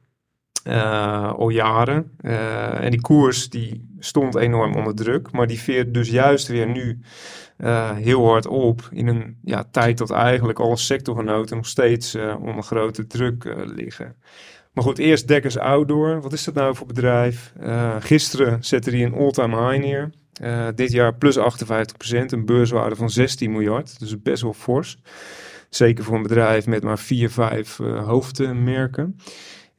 Al 1.35 1.49
jaren. 1.49 2.11
en 2.81 2.91
die 2.91 3.01
koers 3.01 3.49
die 3.49 3.95
stond 3.99 4.35
enorm 4.35 4.75
onder 4.75 4.95
druk. 4.95 5.31
Maar 5.31 5.47
die 5.47 5.59
veert 5.59 5.93
dus 5.93 6.09
juist 6.09 6.47
weer 6.47 6.67
nu 6.67 6.99
heel 7.95 8.25
hard 8.25 8.47
op. 8.47 8.89
In 8.91 9.07
een 9.07 9.37
ja, 9.43 9.63
tijd 9.71 9.97
dat 9.97 10.11
eigenlijk 10.11 10.59
alle 10.59 10.77
sectorgenoten 10.77 11.55
nog 11.55 11.67
steeds 11.67 12.15
onder 12.39 12.63
grote 12.63 13.07
druk 13.07 13.55
liggen. 13.65 14.15
Maar 14.73 14.83
goed, 14.83 14.97
eerst 14.97 15.27
Dekkers 15.27 15.57
Outdoor. 15.57 16.21
Wat 16.21 16.33
is 16.33 16.43
dat 16.43 16.53
nou 16.53 16.75
voor 16.75 16.87
bedrijf? 16.87 17.53
gisteren 17.99 18.63
zette 18.63 18.89
hij 18.89 19.03
een 19.03 19.13
all-time 19.13 19.69
high 19.69 19.85
neer. 19.85 20.09
Dit 20.75 20.91
jaar 20.91 21.15
plus 21.15 21.37
58%, 21.37 21.41
een 22.25 22.45
beurswaarde 22.45 22.95
van 22.95 23.09
16 23.09 23.51
miljard. 23.51 23.99
Dus 23.99 24.21
best 24.21 24.41
wel 24.41 24.53
fors. 24.53 24.97
Zeker 25.69 26.03
voor 26.03 26.15
een 26.15 26.21
bedrijf 26.21 26.67
met 26.67 26.83
maar 26.83 26.99
4, 26.99 27.31
5 27.31 27.79
uh, 27.79 28.07
hoofdmerken. 28.07 29.19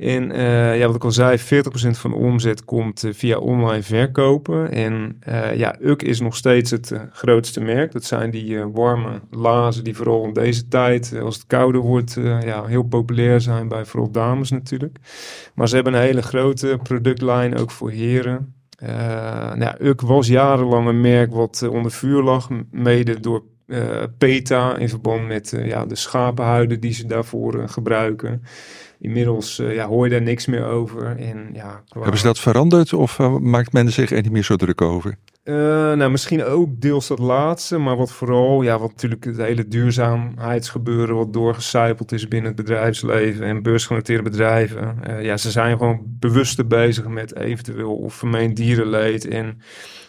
En 0.00 0.30
uh, 0.30 0.78
ja, 0.78 0.86
wat 0.86 0.94
ik 0.94 1.04
al 1.04 1.12
zei, 1.12 1.38
40% 1.38 1.42
van 1.90 2.10
de 2.10 2.16
omzet 2.16 2.64
komt 2.64 3.04
uh, 3.04 3.12
via 3.12 3.38
online 3.38 3.82
verkopen. 3.82 4.72
En 4.72 5.20
uh, 5.28 5.56
ja, 5.56 5.76
UK 5.80 6.02
is 6.02 6.20
nog 6.20 6.36
steeds 6.36 6.70
het 6.70 6.92
grootste 7.12 7.60
merk. 7.60 7.92
Dat 7.92 8.04
zijn 8.04 8.30
die 8.30 8.64
warme 8.64 9.20
lazen 9.30 9.84
die 9.84 9.96
vooral 9.96 10.24
in 10.24 10.32
deze 10.32 10.68
tijd, 10.68 11.14
als 11.22 11.34
het 11.34 11.46
kouder 11.46 11.80
wordt, 11.80 12.16
ja, 12.44 12.64
heel 12.64 12.82
populair 12.82 13.40
zijn 13.40 13.68
bij 13.68 13.84
vooral 13.84 14.10
dames 14.10 14.50
natuurlijk. 14.50 14.98
Maar 15.54 15.68
ze 15.68 15.74
hebben 15.74 15.94
een 15.94 16.00
hele 16.00 16.22
grote 16.22 16.78
productlijn 16.82 17.56
ook 17.56 17.70
voor 17.70 17.90
heren. 17.90 18.54
Nou, 19.54 19.74
Uk 19.78 20.00
was 20.00 20.26
jarenlang 20.26 20.88
een 20.88 21.00
merk 21.00 21.32
wat 21.32 21.68
onder 21.70 21.90
vuur 21.90 22.22
lag, 22.22 22.48
mede 22.70 23.20
door 23.20 23.42
PETA 24.18 24.76
in 24.76 24.88
verband 24.88 25.26
met 25.26 25.56
ja, 25.64 25.86
de 25.86 25.96
schapenhuiden 25.96 26.80
die 26.80 26.92
ze 26.92 27.06
daarvoor 27.06 27.68
gebruiken. 27.68 28.42
Inmiddels 29.00 29.56
ja, 29.56 29.86
hoor 29.86 30.04
je 30.04 30.10
daar 30.10 30.22
niks 30.22 30.46
meer 30.46 30.64
over. 30.64 31.16
En, 31.16 31.50
ja, 31.52 31.82
Hebben 31.88 32.18
ze 32.18 32.24
dat 32.24 32.38
veranderd 32.38 32.92
of 32.92 33.18
maakt 33.40 33.72
men 33.72 33.92
zich 33.92 34.10
er 34.10 34.22
niet 34.22 34.32
meer 34.32 34.44
zo 34.44 34.56
druk 34.56 34.80
over? 34.80 35.16
Uh, 35.44 35.56
nou, 35.92 36.10
misschien 36.10 36.44
ook 36.44 36.80
deels 36.80 37.06
dat 37.06 37.18
laatste, 37.18 37.78
maar 37.78 37.96
wat 37.96 38.12
vooral, 38.12 38.62
ja, 38.62 38.78
wat 38.78 38.90
natuurlijk 38.90 39.24
het 39.24 39.36
hele 39.36 39.68
duurzaamheidsgebeuren 39.68 41.14
wat 41.14 41.32
doorgecijpeld 41.32 42.12
is 42.12 42.28
binnen 42.28 42.48
het 42.48 42.56
bedrijfsleven 42.56 43.46
en 43.46 43.62
beursgenoteerde 43.62 44.22
bedrijven. 44.22 44.98
Ja, 45.22 45.36
ze 45.36 45.50
zijn 45.50 45.78
gewoon 45.78 46.00
bewuster 46.04 46.66
bezig 46.66 47.06
met 47.06 47.36
eventueel 47.36 47.96
of 47.96 48.14
vermeend 48.14 48.56
dierenleed 48.56 49.28
en 49.28 49.60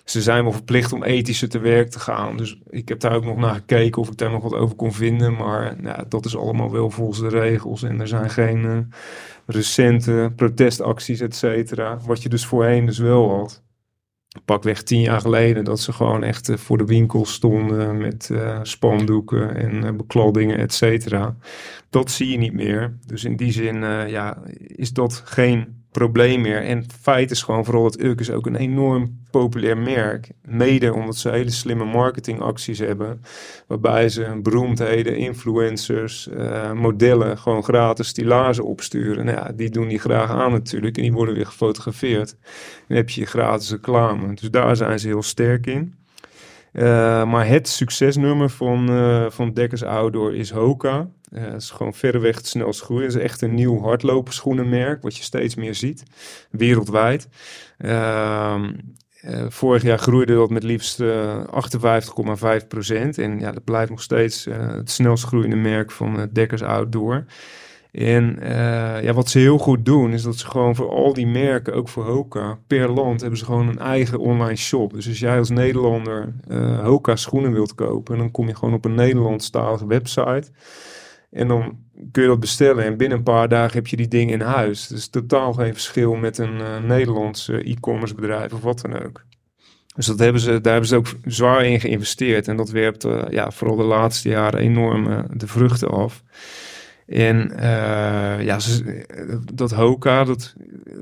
ze 0.06 0.22
zijn 0.22 0.44
wel 0.44 0.52
verplicht 0.52 0.94
om 0.94 1.04
ethischer 1.04 1.50
te 1.50 1.60
werk 1.60 1.90
te 1.90 2.00
gaan. 2.00 2.38
Dus 2.38 2.62
ik 2.70 2.90
heb 2.90 3.00
daar 3.00 3.16
ook 3.16 3.26
nog 3.26 3.38
naar 3.38 3.54
gekeken 3.54 4.02
of 4.02 4.10
ik 4.10 4.18
daar 4.18 4.32
nog 4.32 4.44
wat 4.44 4.56
over 4.56 4.76
kon 4.76 4.94
vinden, 4.94 5.34
maar 5.34 5.76
dat 6.10 6.26
is 6.26 6.38
allemaal 6.38 6.72
wel 6.72 6.90
volgens 6.90 7.20
de 7.20 7.28
regels 7.28 7.84
en 7.84 8.00
er 8.00 8.08
zijn 8.08 8.30
geen 8.30 8.64
uh, 8.64 8.78
recente 9.46 10.32
protestacties, 10.36 11.20
et 11.20 11.36
cetera, 11.36 11.98
wat 12.06 12.24
je 12.24 12.30
dus 12.30 12.46
voorheen 12.46 12.86
dus 12.86 12.98
wel 12.98 13.30
had 13.30 13.64
pakweg 14.46 14.84
tien 14.84 15.02
jaar 15.02 15.22
geleden 15.22 15.64
dat 15.64 15.80
ze 15.80 15.94
gewoon 15.94 16.24
echt 16.24 16.50
uh, 16.50 16.58
voor 16.58 16.78
de 16.78 16.86
winkel 16.86 17.26
stonden 17.26 17.98
met 17.98 18.30
uh, 18.32 18.60
spandoeken 18.62 19.56
en 19.56 19.98
bekloddingen, 19.98 20.58
et 20.58 20.74
cetera. 20.74 21.36
Dat 21.90 22.12
zie 22.12 22.32
je 22.32 22.38
niet 22.38 22.54
meer. 22.54 22.98
Dus 23.06 23.24
in 23.24 23.36
die 23.36 23.52
zin 23.52 23.76
ja, 24.08 24.38
is 24.58 24.94
dat 24.94 25.22
geen 25.26 25.81
probleem 25.92 26.42
meer. 26.42 26.64
En 26.64 26.86
feit 27.02 27.32
is 27.32 27.44
gewoon 27.44 27.66
vooral 27.66 27.84
dat 27.84 28.00
Urk 28.00 28.20
is 28.20 28.32
ook 28.32 28.46
een 28.46 28.56
enorm 28.56 29.20
populair 29.32 29.78
merk. 29.78 30.30
Mede 30.42 30.94
omdat 30.94 31.18
ze 31.18 31.30
hele 31.30 31.50
slimme 31.50 31.86
marketingacties 31.86 32.80
hebben. 32.80 33.22
Waarbij 33.68 34.10
ze 34.10 34.40
beroemdheden, 34.44 35.18
influencers, 35.18 36.30
uh, 36.34 36.72
modellen 36.72 37.38
gewoon 37.38 37.64
gratis 37.64 38.08
stilazen 38.08 38.66
opsturen. 38.66 39.26
Nou 39.26 39.38
ja, 39.38 39.52
die 39.56 39.70
doen 39.70 39.88
die 39.88 40.00
graag 40.00 40.30
aan 40.30 40.52
natuurlijk. 40.52 40.98
En 40.98 41.04
die 41.04 41.14
worden 41.14 41.36
weer 41.36 41.46
gefotografeerd. 41.46 42.36
Dan 42.88 42.98
heb 42.98 43.10
je 43.10 43.26
gratis 43.26 43.72
reclame. 43.72 44.34
Dus 44.34 44.52
daar 44.52 44.76
zijn 44.76 45.00
ze 45.00 45.08
heel 45.08 45.24
sterk 45.24 45.68
in. 45.68 46.01
Uh, 46.74 46.84
maar 47.26 47.48
het 47.48 47.68
succesnummer 47.68 48.50
van, 48.50 48.92
uh, 48.92 49.26
van 49.30 49.54
Dekkers 49.54 49.84
Outdoor 49.84 50.36
is 50.36 50.52
Hoka. 50.52 51.08
Uh, 51.32 51.54
is 51.54 51.70
gewoon 51.70 51.94
verreweg 51.94 52.36
het 52.36 52.48
snelst 52.48 52.82
groeien. 52.82 53.06
Het 53.06 53.16
is 53.16 53.22
echt 53.22 53.42
een 53.42 53.54
nieuw 53.54 53.82
hardloperschoenenmerk, 53.82 55.02
wat 55.02 55.18
je 55.18 55.24
steeds 55.24 55.56
meer 55.56 55.76
ziet, 55.76 56.04
wereldwijd. 56.52 57.28
Uh, 57.80 58.64
vorig 59.48 59.84
jaar 59.84 59.98
groeide 59.98 60.34
dat 60.34 60.50
met 60.50 60.64
liefst 60.64 61.02
58,5 61.02 62.68
procent. 62.68 63.18
En 63.18 63.40
ja, 63.40 63.52
dat 63.52 63.64
blijft 63.64 63.90
nog 63.90 64.02
steeds 64.02 64.46
het 64.50 64.92
snelst 64.92 65.24
groeiende 65.24 65.56
merk 65.56 65.92
van 65.92 66.30
Dekkers 66.32 66.64
Outdoor. 66.64 67.26
En 67.92 68.38
uh, 68.42 69.04
ja, 69.04 69.14
wat 69.14 69.30
ze 69.30 69.40
heel 69.40 69.58
goed 69.58 69.86
doen, 69.86 70.14
is 70.14 70.24
dat 70.24 70.38
ze 70.38 70.48
gewoon 70.48 70.76
voor 70.76 70.90
al 70.90 71.14
die 71.14 71.28
merken, 71.28 71.74
ook 71.74 71.90
voor 71.90 72.06
Hoka, 72.06 72.60
per 72.68 72.92
land 72.92 73.22
hebben 73.22 73.40
ze 73.40 73.46
gewoon 73.46 73.68
een 73.68 73.80
eigen 73.80 74.20
online 74.20 74.56
shop. 74.56 74.94
Dus 74.94 75.08
als 75.08 75.20
jij 75.20 75.38
als 75.38 75.50
Nederlander 75.50 76.34
uh, 76.48 76.80
Hoka 76.80 77.16
schoenen 77.16 77.54
wilt 77.54 77.76
kopen, 77.76 78.18
dan 78.18 78.32
kom 78.32 78.48
je 78.48 78.56
gewoon 78.56 78.74
op 78.74 78.86
een 78.86 78.96
Nederlandstalige 78.96 79.88
website. 79.88 80.44
En 81.32 81.48
dan 81.48 81.78
kun 82.12 82.22
je 82.22 82.30
dat 82.30 82.40
bestellen 82.40 82.84
en 82.84 82.98
binnen 82.98 83.18
een 83.18 83.24
paar 83.24 83.50
dagen 83.50 83.74
heb 83.74 83.88
je 83.88 83.96
die 83.96 84.08
dingen 84.08 84.34
in 84.34 84.42
huis. 84.42 84.88
Dus 84.88 85.08
totaal 85.08 85.54
geen 85.54 85.74
verschil 85.74 86.16
met 86.16 86.38
een 86.38 86.60
uh, 86.60 86.84
Nederlands 86.88 87.50
e-commerce 87.50 88.16
bedrijf 88.16 88.54
of 88.54 88.62
wat 88.62 88.82
dan 88.82 89.04
ook. 89.04 89.24
Dus 89.96 90.06
dat 90.06 90.20
hebben 90.20 90.42
ze, 90.42 90.62
daar 90.62 90.72
hebben 90.72 90.90
ze 90.90 90.96
ook 90.96 91.08
zwaar 91.26 91.66
in 91.66 91.80
geïnvesteerd. 91.80 92.48
En 92.48 92.58
dat 92.58 92.70
werpt 92.70 93.08
ja, 93.30 93.52
vooral 93.52 93.76
de 93.76 93.84
laatste 93.84 94.30
jaren 94.30 94.60
enorm 94.60 95.26
de 95.34 95.48
vruchten 95.48 95.90
af. 95.90 96.24
En 97.12 97.52
uh, 97.56 98.42
ja, 98.42 98.58
dat 99.54 99.72
Hoka, 99.72 100.24
dat, 100.24 100.56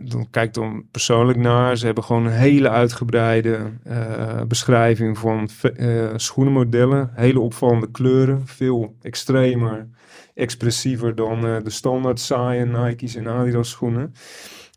dan 0.03 0.27
kijk 0.31 0.53
dan 0.53 0.85
persoonlijk 0.91 1.37
naar. 1.37 1.77
Ze 1.77 1.85
hebben 1.85 2.03
gewoon 2.03 2.25
een 2.25 2.31
hele 2.31 2.69
uitgebreide 2.69 3.59
uh, 3.87 4.41
beschrijving 4.47 5.17
van 5.17 5.49
uh, 5.77 6.09
schoenenmodellen. 6.15 7.11
Hele 7.13 7.39
opvallende 7.39 7.91
kleuren, 7.91 8.47
veel 8.47 8.95
extremer, 9.01 9.87
expressiever 10.33 11.15
dan 11.15 11.41
de 11.41 11.69
standaard 11.69 12.19
saaie 12.19 12.65
Nike's 12.65 13.15
en 13.15 13.27
Adidas 13.27 13.69
schoenen. 13.69 14.13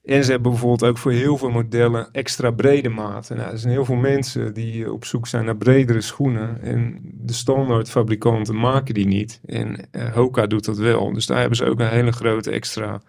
En 0.03 0.24
ze 0.24 0.30
hebben 0.30 0.50
bijvoorbeeld 0.50 0.90
ook 0.90 0.98
voor 0.98 1.12
heel 1.12 1.36
veel 1.36 1.50
modellen 1.50 2.09
extra 2.12 2.50
brede 2.50 2.88
maten. 2.88 3.36
Nou, 3.36 3.50
er 3.50 3.59
zijn 3.59 3.72
heel 3.72 3.84
veel 3.84 3.96
mensen 3.96 4.55
die 4.55 4.92
op 4.92 5.05
zoek 5.05 5.26
zijn 5.26 5.44
naar 5.44 5.57
bredere 5.57 6.00
schoenen. 6.00 6.62
En 6.62 7.00
de 7.03 7.32
standaard 7.32 7.90
fabrikanten 7.90 8.57
maken 8.57 8.94
die 8.94 9.07
niet. 9.07 9.40
En 9.46 9.88
uh, 9.92 10.12
Hoka 10.14 10.46
doet 10.46 10.64
dat 10.64 10.78
wel. 10.78 11.12
Dus 11.12 11.26
daar 11.26 11.38
hebben 11.38 11.57
ze 11.57 11.64
ook 11.64 11.80
een 11.80 11.88
hele 11.88 12.12
grote 12.12 12.50
extra 12.50 13.03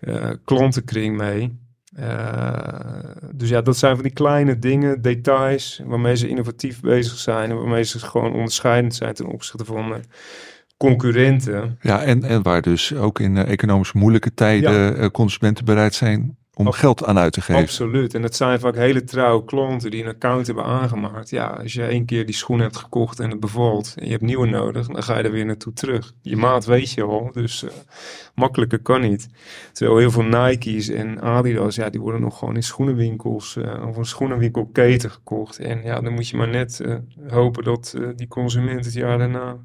uh, 0.00 0.30
klantenkring 0.44 1.16
mee. 1.16 1.58
Dus 3.34 3.48
ja, 3.48 3.62
dat 3.62 3.76
zijn 3.76 3.94
van 3.94 4.04
die 4.04 4.12
kleine 4.12 4.58
dingen, 4.58 5.02
details, 5.02 5.82
waarmee 5.84 6.16
ze 6.16 6.28
innovatief 6.28 6.80
bezig 6.80 7.18
zijn. 7.18 7.50
En 7.50 7.56
waarmee 7.56 7.82
ze 7.82 7.98
gewoon 7.98 8.32
onderscheidend 8.32 8.94
zijn 8.94 9.14
ten 9.14 9.26
opzichte 9.26 9.64
van 9.64 9.88
concurrenten. 10.76 11.78
Ja, 11.80 12.02
en, 12.02 12.22
en 12.22 12.42
waar 12.42 12.62
dus 12.62 12.94
ook 12.94 13.20
in 13.20 13.36
uh, 13.36 13.48
economisch 13.48 13.92
moeilijke 13.92 14.34
tijden 14.34 14.72
ja. 14.72 14.96
uh, 14.96 15.06
consumenten 15.06 15.64
bereid 15.64 15.94
zijn 15.94 16.36
om 16.58 16.72
geld 16.72 17.04
aan 17.04 17.18
uit 17.18 17.32
te 17.32 17.40
geven. 17.40 17.62
Absoluut. 17.62 18.14
En 18.14 18.22
het 18.22 18.36
zijn 18.36 18.60
vaak 18.60 18.74
hele 18.74 19.04
trouwe 19.04 19.44
klanten 19.44 19.90
die 19.90 20.02
een 20.02 20.08
account 20.08 20.46
hebben 20.46 20.64
aangemaakt. 20.64 21.30
Ja, 21.30 21.46
als 21.46 21.72
je 21.72 21.82
één 21.82 22.04
keer 22.04 22.26
die 22.26 22.34
schoen 22.34 22.60
hebt 22.60 22.76
gekocht 22.76 23.20
en 23.20 23.30
het 23.30 23.40
bevalt 23.40 23.94
en 23.96 24.04
je 24.04 24.10
hebt 24.10 24.22
nieuwe 24.22 24.46
nodig, 24.46 24.86
dan 24.86 25.02
ga 25.02 25.18
je 25.18 25.24
er 25.24 25.30
weer 25.30 25.44
naartoe 25.44 25.72
terug. 25.72 26.12
Je 26.22 26.36
maat 26.36 26.64
weet 26.64 26.90
je 26.90 27.02
al, 27.02 27.30
dus 27.32 27.62
uh, 27.62 27.70
makkelijker 28.34 28.78
kan 28.78 29.00
niet. 29.00 29.28
Terwijl 29.72 29.98
heel 29.98 30.10
veel 30.10 30.22
Nike's 30.22 30.88
en 30.88 31.20
Adidas, 31.20 31.74
ja, 31.74 31.90
die 31.90 32.00
worden 32.00 32.20
nog 32.20 32.38
gewoon 32.38 32.54
in 32.54 32.62
schoenenwinkels 32.62 33.58
of 33.86 33.96
een 33.96 34.06
schoenenwinkelketen 34.06 35.10
gekocht. 35.10 35.58
En 35.58 35.82
ja, 35.82 36.00
dan 36.00 36.12
moet 36.12 36.28
je 36.28 36.36
maar 36.36 36.48
net 36.48 36.80
hopen 37.28 37.64
dat 37.64 37.94
die 38.14 38.28
consument 38.28 38.84
het 38.84 38.94
jaar 38.94 39.18
daarna 39.18 39.56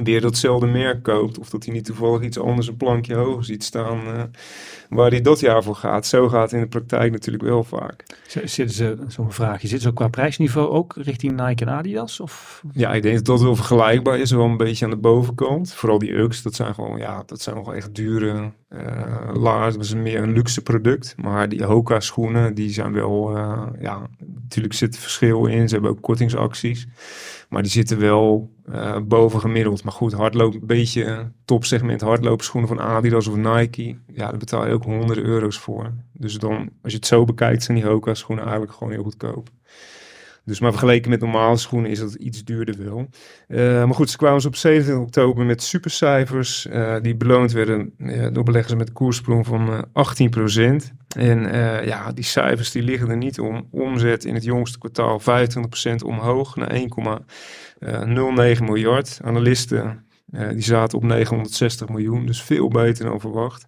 weer 0.00 0.20
datzelfde 0.20 0.66
merk 0.66 1.02
koopt. 1.02 1.38
Of 1.38 1.50
dat 1.50 1.64
hij 1.64 1.74
niet 1.74 1.84
toevallig 1.84 2.22
iets 2.22 2.38
anders 2.38 2.68
een 2.68 2.76
plankje 2.76 3.14
hoger 3.14 3.44
ziet 3.44 3.64
staan 3.64 3.98
uh, 4.06 4.22
waar 4.88 5.10
hij 5.10 5.20
dat 5.20 5.40
jaar 5.40 5.62
voor 5.62 5.74
gaat. 5.74 6.06
Zo 6.06 6.28
gaat 6.28 6.42
het 6.42 6.52
in 6.52 6.60
de 6.60 6.66
praktijk 6.66 7.12
natuurlijk 7.12 7.44
wel 7.44 7.64
vaak. 7.64 8.04
Zitten 8.44 8.70
ze, 8.70 8.96
zo'n 9.08 9.32
vraagje, 9.32 9.68
zit 9.68 9.82
ze 9.82 9.92
qua 9.92 10.08
prijsniveau 10.08 10.68
ook 10.68 10.94
richting 10.96 11.46
Nike 11.46 11.64
en 11.64 11.70
Adidas? 11.70 12.20
Of? 12.20 12.62
Ja, 12.72 12.92
ik 12.92 13.02
denk 13.02 13.16
dat 13.16 13.24
dat 13.24 13.42
wel 13.42 13.56
vergelijkbaar 13.56 14.18
is. 14.18 14.30
Wel 14.30 14.44
een 14.44 14.56
beetje 14.56 14.84
aan 14.84 14.90
de 14.90 14.96
bovenkant. 14.96 15.72
Vooral 15.72 15.98
die 15.98 16.12
Ux, 16.12 16.42
dat 16.42 16.54
zijn 16.54 16.74
gewoon, 16.74 16.98
ja, 16.98 17.22
dat 17.26 17.40
zijn 17.40 17.56
nog 17.56 17.74
echt 17.74 17.94
dure 17.94 18.52
uh, 18.70 18.80
laars. 19.32 19.74
Dat 19.74 19.84
is 19.84 19.94
meer 19.94 20.22
een 20.22 20.32
luxe 20.32 20.62
product. 20.62 21.14
Maar 21.16 21.48
die 21.48 21.64
Hoka 21.64 22.00
schoenen, 22.00 22.54
die 22.54 22.70
zijn 22.70 22.92
wel, 22.92 23.36
uh, 23.36 23.62
ja, 23.80 24.08
natuurlijk 24.42 24.74
zit 24.74 24.98
verschil 24.98 25.46
in. 25.46 25.68
Ze 25.68 25.74
hebben 25.74 25.92
ook 25.92 26.00
kortingsacties. 26.00 26.86
Maar 27.52 27.62
die 27.62 27.70
zitten 27.70 27.98
wel 27.98 28.50
uh, 28.68 28.96
boven 29.00 29.40
gemiddeld. 29.40 29.84
Maar 29.84 29.92
goed, 29.92 30.12
hardloop, 30.12 30.54
een 30.54 30.66
beetje 30.66 31.32
topsegment 31.44 32.00
hardloopschoenen 32.00 32.68
van 32.68 32.80
Adidas 32.80 33.26
of 33.26 33.36
Nike. 33.36 33.96
Ja, 34.06 34.28
daar 34.28 34.36
betaal 34.36 34.66
je 34.66 34.72
ook 34.72 34.84
honderden 34.84 35.24
euro's 35.24 35.58
voor. 35.58 35.92
Dus 36.12 36.34
dan, 36.34 36.70
als 36.82 36.92
je 36.92 36.98
het 36.98 37.06
zo 37.06 37.24
bekijkt, 37.24 37.62
zijn 37.62 37.76
die 37.76 37.86
Hoka 37.86 38.14
schoenen 38.14 38.44
eigenlijk 38.44 38.74
gewoon 38.74 38.92
heel 38.92 39.02
goedkoop. 39.02 39.48
Dus 40.44 40.60
maar 40.60 40.70
vergeleken 40.70 41.10
met 41.10 41.20
normale 41.20 41.56
schoenen 41.56 41.90
is 41.90 41.98
dat 41.98 42.14
iets 42.14 42.44
duurder 42.44 42.84
wel. 42.84 43.08
Uh, 43.48 43.58
maar 43.84 43.94
goed, 43.94 44.10
ze 44.10 44.16
kwamen 44.16 44.40
ze 44.40 44.46
op 44.46 44.56
27 44.56 45.04
oktober 45.04 45.44
met 45.44 45.62
supercijfers. 45.62 46.66
Uh, 46.66 46.96
die 47.00 47.14
beloond 47.14 47.52
werden 47.52 47.94
uh, 47.98 48.26
door 48.32 48.44
beleggers 48.44 48.74
met 48.74 48.88
een 48.88 48.94
koersprong 48.94 49.46
van 49.46 49.86
18%. 49.86 49.90
En 51.16 51.40
ja, 51.86 52.12
die 52.12 52.24
cijfers 52.24 52.70
die 52.70 52.82
liggen 52.82 53.10
er 53.10 53.16
niet 53.16 53.40
om. 53.40 53.68
Omzet 53.70 54.24
in 54.24 54.34
het 54.34 54.44
jongste 54.44 54.78
kwartaal 54.78 55.20
25% 55.20 55.24
omhoog 56.04 56.56
naar 56.56 56.80
1,09 58.56 58.64
miljard. 58.64 59.20
Analisten 59.24 60.04
die 60.32 60.62
zaten 60.62 60.98
op 60.98 61.04
960 61.04 61.88
miljoen, 61.88 62.26
dus 62.26 62.42
veel 62.42 62.68
beter 62.68 63.04
dan 63.04 63.20
verwacht. 63.20 63.66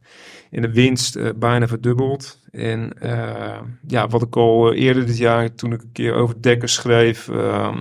En 0.55 0.63
de 0.63 0.73
winst 0.73 1.17
uh, 1.17 1.29
bijna 1.37 1.67
verdubbeld. 1.67 2.41
En 2.51 2.93
uh, 3.03 3.61
ja, 3.87 4.09
wat 4.09 4.23
ik 4.23 4.37
al 4.37 4.73
eerder 4.73 5.07
dit 5.07 5.19
jaar, 5.19 5.55
toen 5.55 5.73
ik 5.73 5.83
een 5.83 5.93
keer 5.93 6.15
over 6.15 6.43
Dekker 6.43 6.69
schreef, 6.69 7.29
uh, 7.29 7.75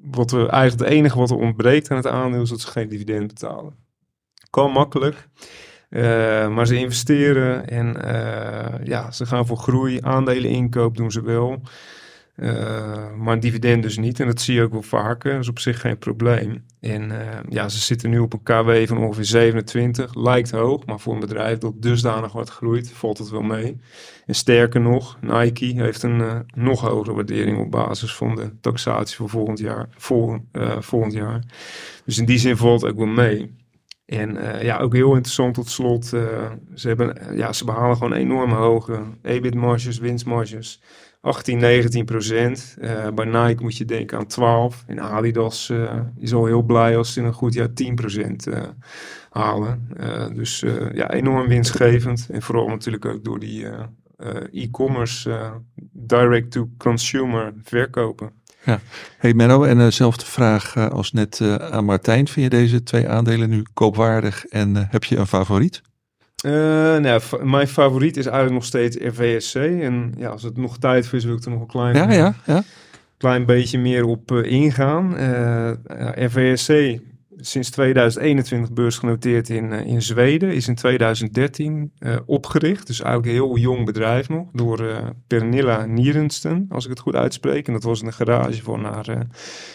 wat 0.00 0.32
er 0.32 0.48
eigenlijk 0.48 0.90
het 0.90 0.98
enige 0.98 1.18
wat 1.18 1.30
er 1.30 1.36
ontbreekt 1.36 1.90
aan 1.90 1.96
het 1.96 2.06
aandeel 2.06 2.42
is 2.42 2.48
dat 2.48 2.60
ze 2.60 2.70
geen 2.70 2.88
dividend 2.88 3.26
betalen. 3.26 3.74
Kan 4.50 4.70
makkelijk. 4.70 5.28
maar 6.50 6.66
ze 6.66 6.76
investeren 6.76 7.68
en 7.68 7.96
ja, 8.84 9.10
ze 9.10 9.26
gaan 9.26 9.46
voor 9.46 9.56
groei. 9.56 9.98
Aandelen 10.00 10.50
inkoop 10.50 10.96
doen 10.96 11.10
ze 11.10 11.22
wel. 11.22 11.60
Uh, 12.36 13.14
maar 13.18 13.32
een 13.32 13.40
dividend 13.40 13.82
dus 13.82 13.98
niet. 13.98 14.20
En 14.20 14.26
dat 14.26 14.40
zie 14.40 14.54
je 14.54 14.62
ook 14.62 14.72
wel 14.72 14.82
vaker. 14.82 15.32
Dat 15.32 15.40
is 15.40 15.48
op 15.48 15.58
zich 15.58 15.80
geen 15.80 15.98
probleem. 15.98 16.64
En 16.80 17.10
uh, 17.10 17.18
ja, 17.48 17.68
ze 17.68 17.78
zitten 17.78 18.10
nu 18.10 18.18
op 18.18 18.32
een 18.32 18.42
KW 18.42 18.86
van 18.86 18.98
ongeveer 18.98 19.24
27. 19.24 20.14
Lijkt 20.14 20.50
hoog, 20.50 20.86
maar 20.86 21.00
voor 21.00 21.14
een 21.14 21.20
bedrijf 21.20 21.58
dat 21.58 21.82
dusdanig 21.82 22.32
wat 22.32 22.50
groeit, 22.50 22.92
valt 22.92 23.18
het 23.18 23.30
wel 23.30 23.42
mee. 23.42 23.80
En 24.26 24.34
sterker 24.34 24.80
nog, 24.80 25.18
Nike 25.20 25.64
heeft 25.64 26.02
een 26.02 26.18
uh, 26.18 26.38
nog 26.54 26.80
hogere 26.80 27.14
waardering 27.14 27.58
op 27.58 27.70
basis 27.70 28.14
van 28.14 28.34
de 28.34 28.50
taxatie 28.60 29.16
voor 29.16 29.28
volgend 29.28 29.58
jaar. 29.58 29.86
Vol, 29.96 30.36
volgend 30.78 31.12
jaar. 31.12 31.42
Dus 32.04 32.18
in 32.18 32.24
die 32.24 32.38
zin 32.38 32.56
valt 32.56 32.80
het 32.80 32.90
ook 32.90 32.96
wel 32.96 33.06
mee. 33.06 33.63
En 34.06 34.38
ja, 34.62 34.78
ook 34.78 34.94
heel 34.94 35.14
interessant 35.14 35.54
tot 35.54 35.68
slot. 35.68 36.04
ze, 36.04 36.58
hebben, 36.88 37.36
ja, 37.36 37.52
ze 37.52 37.64
behalen 37.64 37.96
gewoon 37.96 38.12
enorm 38.12 38.50
hoge 38.50 39.02
EBIT-marges, 39.22 39.98
winstmarges. 39.98 40.82
18, 41.20 41.58
19 41.58 42.04
procent. 42.04 42.76
Uh, 42.80 43.08
bij 43.14 43.24
Nike 43.24 43.62
moet 43.62 43.76
je 43.76 43.84
denken 43.84 44.18
aan 44.18 44.26
12. 44.26 44.84
En 44.86 45.00
Adidas 45.00 45.72
is 46.18 46.34
al 46.34 46.46
heel 46.46 46.62
blij 46.62 46.96
als 46.96 47.12
ze 47.12 47.20
in 47.20 47.26
een 47.26 47.32
goed 47.32 47.54
jaar 47.54 47.72
10 47.72 47.94
procent 47.94 48.48
halen. 49.30 49.88
dus 50.34 50.64
ja, 50.92 51.10
enorm 51.10 51.48
winstgevend. 51.48 52.28
En 52.30 52.42
vooral 52.42 52.68
natuurlijk 52.68 53.04
ook 53.04 53.24
door 53.24 53.38
die 53.38 53.66
e-commerce 54.52 55.52
direct-to-consumer 55.92 57.52
verkopen. 57.62 58.30
Ja. 58.64 58.80
Hey 59.18 59.34
Menno, 59.34 59.64
en 59.64 59.78
dezelfde 59.78 60.24
vraag 60.24 60.76
als 60.90 61.12
net 61.12 61.40
aan 61.58 61.84
Martijn. 61.84 62.28
Vind 62.28 62.52
je 62.52 62.58
deze 62.58 62.82
twee 62.82 63.08
aandelen 63.08 63.50
nu 63.50 63.62
koopwaardig 63.74 64.44
en 64.44 64.88
heb 64.90 65.04
je 65.04 65.16
een 65.16 65.26
favoriet? 65.26 65.82
Nou, 66.42 67.20
mijn 67.42 67.68
favoriet 67.68 68.16
is 68.16 68.26
eigenlijk 68.26 68.54
nog 68.54 68.64
steeds 68.64 68.96
RVSC. 68.96 69.54
En 69.54 70.14
ja, 70.16 70.28
als 70.28 70.42
het 70.42 70.56
nog 70.56 70.78
tijd 70.78 71.06
voor 71.06 71.18
is, 71.18 71.24
wil 71.24 71.36
ik 71.36 71.44
er 71.44 71.50
nog 71.50 71.60
een 71.60 71.66
klein, 71.66 71.94
ja, 71.94 72.12
ja, 72.12 72.34
ja. 72.46 72.62
klein 73.16 73.46
beetje 73.46 73.78
meer 73.78 74.04
op 74.04 74.32
ingaan. 74.32 75.14
RVSC 76.14 77.00
sinds 77.36 77.70
2021 77.70 78.72
beursgenoteerd 78.72 79.48
in, 79.48 79.72
uh, 79.72 79.86
in 79.86 80.02
Zweden. 80.02 80.52
Is 80.52 80.68
in 80.68 80.74
2013 80.74 81.92
uh, 81.98 82.16
opgericht. 82.26 82.86
Dus 82.86 83.00
eigenlijk 83.00 83.32
een 83.32 83.44
heel 83.44 83.56
jong 83.56 83.84
bedrijf 83.84 84.28
nog. 84.28 84.48
Door 84.52 84.80
uh, 84.80 84.96
Pernilla 85.26 85.84
Nierensten, 85.86 86.66
als 86.70 86.84
ik 86.84 86.90
het 86.90 87.00
goed 87.00 87.14
uitspreek. 87.14 87.66
En 87.66 87.72
dat 87.72 87.82
was 87.82 88.00
in 88.00 88.06
een 88.06 88.12
garage 88.12 88.62
van 88.62 88.84
haar, 88.84 89.26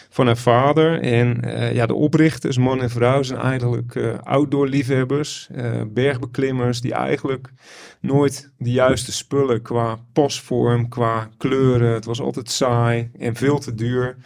van 0.08 0.26
haar 0.26 0.36
vader. 0.36 1.00
En 1.00 1.40
ja, 1.74 1.86
de 1.86 1.94
oprichters, 1.94 2.58
man 2.58 2.82
en 2.82 2.90
vrouw, 2.90 3.22
zijn 3.22 3.40
eigenlijk 3.40 4.18
outdoor 4.22 4.68
liefhebbers. 4.68 5.48
bergbeklimmers 5.86 6.80
die 6.80 6.94
eigenlijk 6.94 7.52
nooit 8.00 8.52
de 8.58 8.70
juiste 8.70 9.12
spullen 9.12 9.62
qua 9.62 9.98
pasvorm, 10.12 10.88
qua 10.88 11.28
kleuren. 11.36 11.92
Het 11.92 12.04
was 12.04 12.20
altijd 12.20 12.50
saai 12.50 13.10
en 13.18 13.34
veel 13.34 13.58
te 13.58 13.74
duur. 13.74 14.16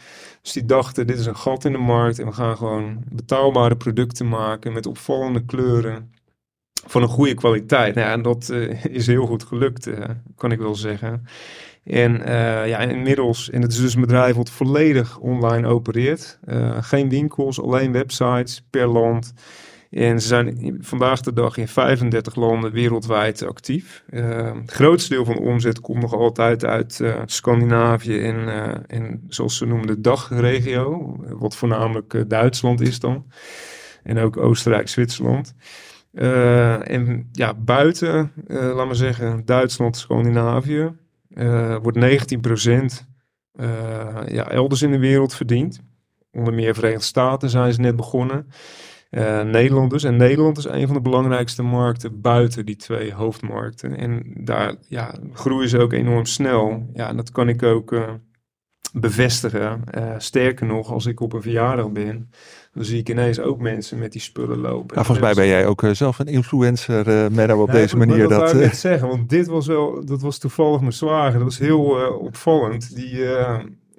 Dus 0.44 0.52
die 0.52 0.64
dachten, 0.64 1.06
dit 1.06 1.18
is 1.18 1.26
een 1.26 1.36
gat 1.36 1.64
in 1.64 1.72
de 1.72 1.78
markt 1.78 2.18
en 2.18 2.26
we 2.26 2.32
gaan 2.32 2.56
gewoon 2.56 3.02
betaalbare 3.12 3.76
producten 3.76 4.28
maken 4.28 4.72
met 4.72 4.86
opvallende 4.86 5.44
kleuren 5.44 6.12
van 6.86 7.02
een 7.02 7.08
goede 7.08 7.34
kwaliteit. 7.34 7.94
Nou 7.94 8.06
ja, 8.06 8.12
en 8.12 8.22
dat 8.22 8.48
uh, 8.52 8.84
is 8.84 9.06
heel 9.06 9.26
goed 9.26 9.42
gelukt, 9.42 9.86
uh, 9.86 10.04
kan 10.36 10.52
ik 10.52 10.58
wel 10.58 10.74
zeggen. 10.74 11.26
En 11.84 12.20
uh, 12.20 12.68
ja, 12.68 12.78
inmiddels, 12.78 13.50
en 13.50 13.62
het 13.62 13.72
is 13.72 13.80
dus 13.80 13.94
een 13.94 14.00
bedrijf 14.00 14.34
wat 14.36 14.50
volledig 14.50 15.18
online 15.18 15.66
opereert. 15.66 16.38
geen 16.80 17.08
winkels, 17.08 17.60
alleen 17.60 17.92
websites 17.92 18.64
per 18.70 18.86
land. 18.86 19.32
En 19.94 20.20
ze 20.20 20.26
zijn 20.26 20.76
vandaag 20.80 21.20
de 21.20 21.32
dag 21.32 21.56
in 21.56 21.68
35 21.68 22.34
landen 22.34 22.72
wereldwijd 22.72 23.42
actief. 23.42 24.04
Uh, 24.10 24.52
het 24.54 24.70
grootste 24.70 25.14
deel 25.14 25.24
van 25.24 25.34
de 25.34 25.40
omzet 25.40 25.80
komt 25.80 26.00
nog 26.00 26.14
altijd 26.14 26.64
uit 26.64 26.98
uh, 27.02 27.14
Scandinavië 27.26 28.20
en, 28.20 28.36
uh, 29.02 29.12
zoals 29.28 29.56
ze 29.56 29.66
noemen, 29.66 29.86
de 29.86 30.00
dagregio. 30.00 31.16
Wat 31.28 31.56
voornamelijk 31.56 32.24
Duitsland 32.28 32.80
is 32.80 33.00
dan. 33.00 33.26
En 34.02 34.18
ook 34.18 34.36
Oostenrijk, 34.36 34.88
Zwitserland. 34.88 35.54
en 36.12 37.28
ja, 37.32 37.54
buiten, 37.54 38.32
laten 38.46 38.88
we 38.88 38.94
zeggen, 38.94 39.44
Duitsland, 39.44 39.96
Scandinavië, 39.96 40.92
wordt 41.82 41.98
19% 41.98 43.06
ja, 44.26 44.50
elders 44.50 44.82
in 44.82 44.90
de 44.90 44.98
wereld 44.98 45.34
verdiend. 45.34 45.80
Onder 46.32 46.54
meer 46.54 46.74
Verenigde 46.74 47.04
Staten 47.04 47.50
zijn 47.50 47.72
ze 47.72 47.80
net 47.80 47.96
begonnen. 47.96 48.46
Uh, 49.16 49.42
Nederland 49.42 49.90
dus. 49.90 50.04
En 50.04 50.16
Nederland 50.16 50.58
is 50.58 50.64
een 50.64 50.86
van 50.86 50.96
de 50.96 51.02
belangrijkste 51.02 51.62
markten 51.62 52.20
buiten 52.20 52.66
die 52.66 52.76
twee 52.76 53.12
hoofdmarkten. 53.12 53.96
En 53.96 54.22
daar 54.36 54.74
ja, 54.88 55.14
groeien 55.32 55.68
ze 55.68 55.78
ook 55.78 55.92
enorm 55.92 56.24
snel. 56.24 56.90
Ja, 56.94 57.08
en 57.08 57.16
dat 57.16 57.30
kan 57.30 57.48
ik 57.48 57.62
ook 57.62 57.92
uh, 57.92 58.02
bevestigen. 58.92 59.82
Uh, 59.98 60.14
sterker 60.18 60.66
nog, 60.66 60.92
als 60.92 61.06
ik 61.06 61.20
op 61.20 61.32
een 61.32 61.42
verjaardag 61.42 61.90
ben, 61.90 62.30
dan 62.72 62.84
zie 62.84 62.98
ik 62.98 63.08
ineens 63.08 63.40
ook 63.40 63.58
mensen 63.60 63.98
met 63.98 64.12
die 64.12 64.20
spullen 64.20 64.58
lopen. 64.58 64.94
Nou, 64.94 65.06
volgens 65.06 65.26
mij 65.26 65.34
ben 65.34 65.46
jij 65.46 65.66
ook 65.66 65.82
zelf 65.92 66.18
een 66.18 66.26
influencer, 66.26 67.30
uh, 67.48 67.60
op 67.60 67.70
deze 67.70 67.96
manier. 67.96 68.28
Dat, 68.28 68.40
dat 68.40 68.52
wil 68.52 68.62
ik 68.62 68.72
zeggen, 68.72 69.08
want 69.08 69.28
dit 69.28 69.46
was 69.46 69.66
wel, 69.66 70.04
dat 70.04 70.20
was 70.22 70.38
toevallig 70.38 70.80
mijn 70.80 70.92
zwager. 70.92 71.32
Dat 71.32 71.42
was 71.42 71.58
heel 71.58 71.84
opvallend. 72.18 72.94
Die 72.94 73.24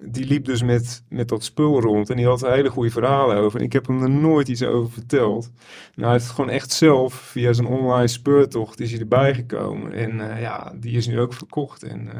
die 0.07 0.25
liep 0.25 0.45
dus 0.45 0.63
met, 0.63 1.03
met 1.09 1.27
dat 1.27 1.43
spul 1.43 1.81
rond 1.81 2.09
en 2.09 2.15
die 2.15 2.25
had 2.25 2.41
hele 2.41 2.69
goede 2.69 2.89
verhalen 2.89 3.37
over. 3.37 3.59
En 3.59 3.65
ik 3.65 3.73
heb 3.73 3.87
hem 3.87 4.01
er 4.01 4.09
nooit 4.09 4.47
iets 4.47 4.63
over 4.63 4.91
verteld. 4.91 5.51
Nou, 5.95 6.09
hij 6.09 6.11
heeft 6.11 6.29
gewoon 6.29 6.49
echt 6.49 6.71
zelf, 6.71 7.13
via 7.13 7.53
zijn 7.53 7.67
online 7.67 8.07
speurtocht, 8.07 8.79
is 8.79 8.91
hij 8.91 8.99
erbij 8.99 9.33
gekomen. 9.33 9.93
En 9.93 10.15
uh, 10.15 10.41
ja, 10.41 10.73
die 10.75 10.97
is 10.97 11.07
nu 11.07 11.19
ook 11.19 11.33
verkocht. 11.33 11.83
En, 11.83 12.05
uh, 12.05 12.13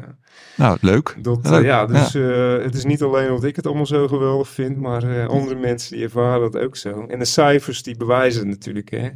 nou, 0.56 0.78
leuk. 0.80 1.16
Dat, 1.22 1.46
uh, 1.46 1.62
ja, 1.62 1.86
dus 1.86 2.12
ja. 2.12 2.20
het 2.60 2.74
is 2.74 2.84
niet 2.84 3.02
alleen 3.02 3.28
dat 3.28 3.44
ik 3.44 3.56
het 3.56 3.66
allemaal 3.66 3.86
zo 3.86 4.08
geweldig 4.08 4.48
vind, 4.48 4.76
maar 4.76 5.26
andere 5.26 5.56
mensen 5.56 5.94
die 5.94 6.04
ervaren 6.04 6.52
dat 6.52 6.62
ook 6.62 6.76
zo. 6.76 7.06
En 7.06 7.18
de 7.18 7.24
cijfers 7.24 7.82
die 7.82 7.96
bewijzen 7.96 8.40
het 8.40 8.48
natuurlijk. 8.48 8.90
Hè. 8.90 9.10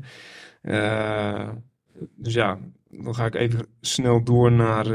dus 2.16 2.34
ja, 2.34 2.58
dan 2.90 3.14
ga 3.14 3.26
ik 3.26 3.34
even 3.34 3.66
snel 3.80 4.24
door 4.24 4.52
naar, 4.52 4.86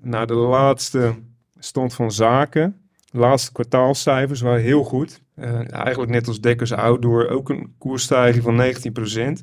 naar 0.00 0.26
de 0.26 0.34
laatste 0.34 1.14
stand 1.58 1.94
van 1.94 2.12
zaken. 2.12 2.87
Laatste 3.10 3.52
kwartaalcijfers 3.52 4.40
waren 4.40 4.62
heel 4.62 4.84
goed. 4.84 5.20
Uh, 5.38 5.72
eigenlijk 5.72 6.10
net 6.10 6.28
als 6.28 6.40
Dekkers 6.40 6.72
Outdoor 6.72 7.28
ook 7.28 7.48
een 7.48 7.74
koersstijging 7.78 8.44
van 8.44 8.56
19%. 8.56 9.18
En 9.18 9.36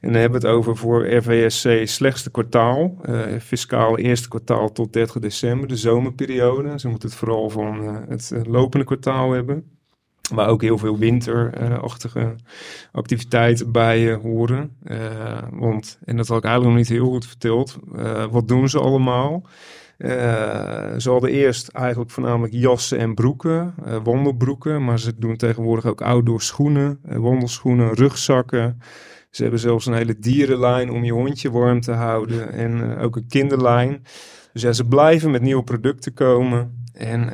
dan 0.00 0.12
hebben 0.12 0.40
we 0.40 0.46
het 0.46 0.56
over 0.56 0.76
voor 0.76 1.14
RVSC 1.14 1.88
slechtste 1.88 2.30
kwartaal. 2.30 2.96
Uh, 3.08 3.20
fiscaal 3.40 3.98
eerste 3.98 4.28
kwartaal 4.28 4.72
tot 4.72 4.92
30 4.92 5.20
december, 5.20 5.68
de 5.68 5.76
zomerperiode. 5.76 6.78
Ze 6.78 6.88
moeten 6.88 7.08
het 7.08 7.18
vooral 7.18 7.50
van 7.50 7.82
uh, 7.82 7.96
het 8.08 8.32
lopende 8.46 8.86
kwartaal 8.86 9.32
hebben. 9.32 9.78
Waar 10.34 10.48
ook 10.48 10.62
heel 10.62 10.78
veel 10.78 10.98
winterachtige 10.98 12.34
activiteiten 12.92 13.72
bij 13.72 14.14
horen. 14.14 14.76
want, 15.50 15.98
en 16.04 16.16
dat 16.16 16.28
had 16.28 16.38
ik 16.38 16.44
eigenlijk 16.44 16.76
nog 16.76 16.88
niet 16.88 16.98
heel 16.98 17.10
goed 17.10 17.26
verteld. 17.26 17.78
wat 18.30 18.48
doen 18.48 18.68
ze 18.68 18.80
allemaal? 18.80 19.42
Ze 20.98 21.10
hadden 21.10 21.30
eerst 21.30 21.68
eigenlijk 21.68 22.10
voornamelijk 22.10 22.52
jassen 22.52 22.98
en 22.98 23.14
broeken, 23.14 23.74
wandelbroeken. 24.02 24.84
Maar 24.84 24.98
ze 24.98 25.18
doen 25.18 25.36
tegenwoordig 25.36 25.86
ook 25.86 26.00
outdoor 26.00 26.42
schoenen, 26.42 27.00
wandelschoenen, 27.02 27.94
rugzakken. 27.94 28.78
Ze 29.30 29.42
hebben 29.42 29.60
zelfs 29.60 29.86
een 29.86 29.94
hele 29.94 30.18
dierenlijn 30.18 30.90
om 30.90 31.04
je 31.04 31.12
hondje 31.12 31.50
warm 31.50 31.80
te 31.80 31.92
houden. 31.92 32.52
En 32.52 32.98
ook 32.98 33.16
een 33.16 33.28
kinderlijn. 33.28 34.02
Dus 34.52 34.62
ja, 34.62 34.72
ze 34.72 34.84
blijven 34.84 35.30
met 35.30 35.42
nieuwe 35.42 35.64
producten 35.64 36.14
komen. 36.14 36.84
En 36.92 37.32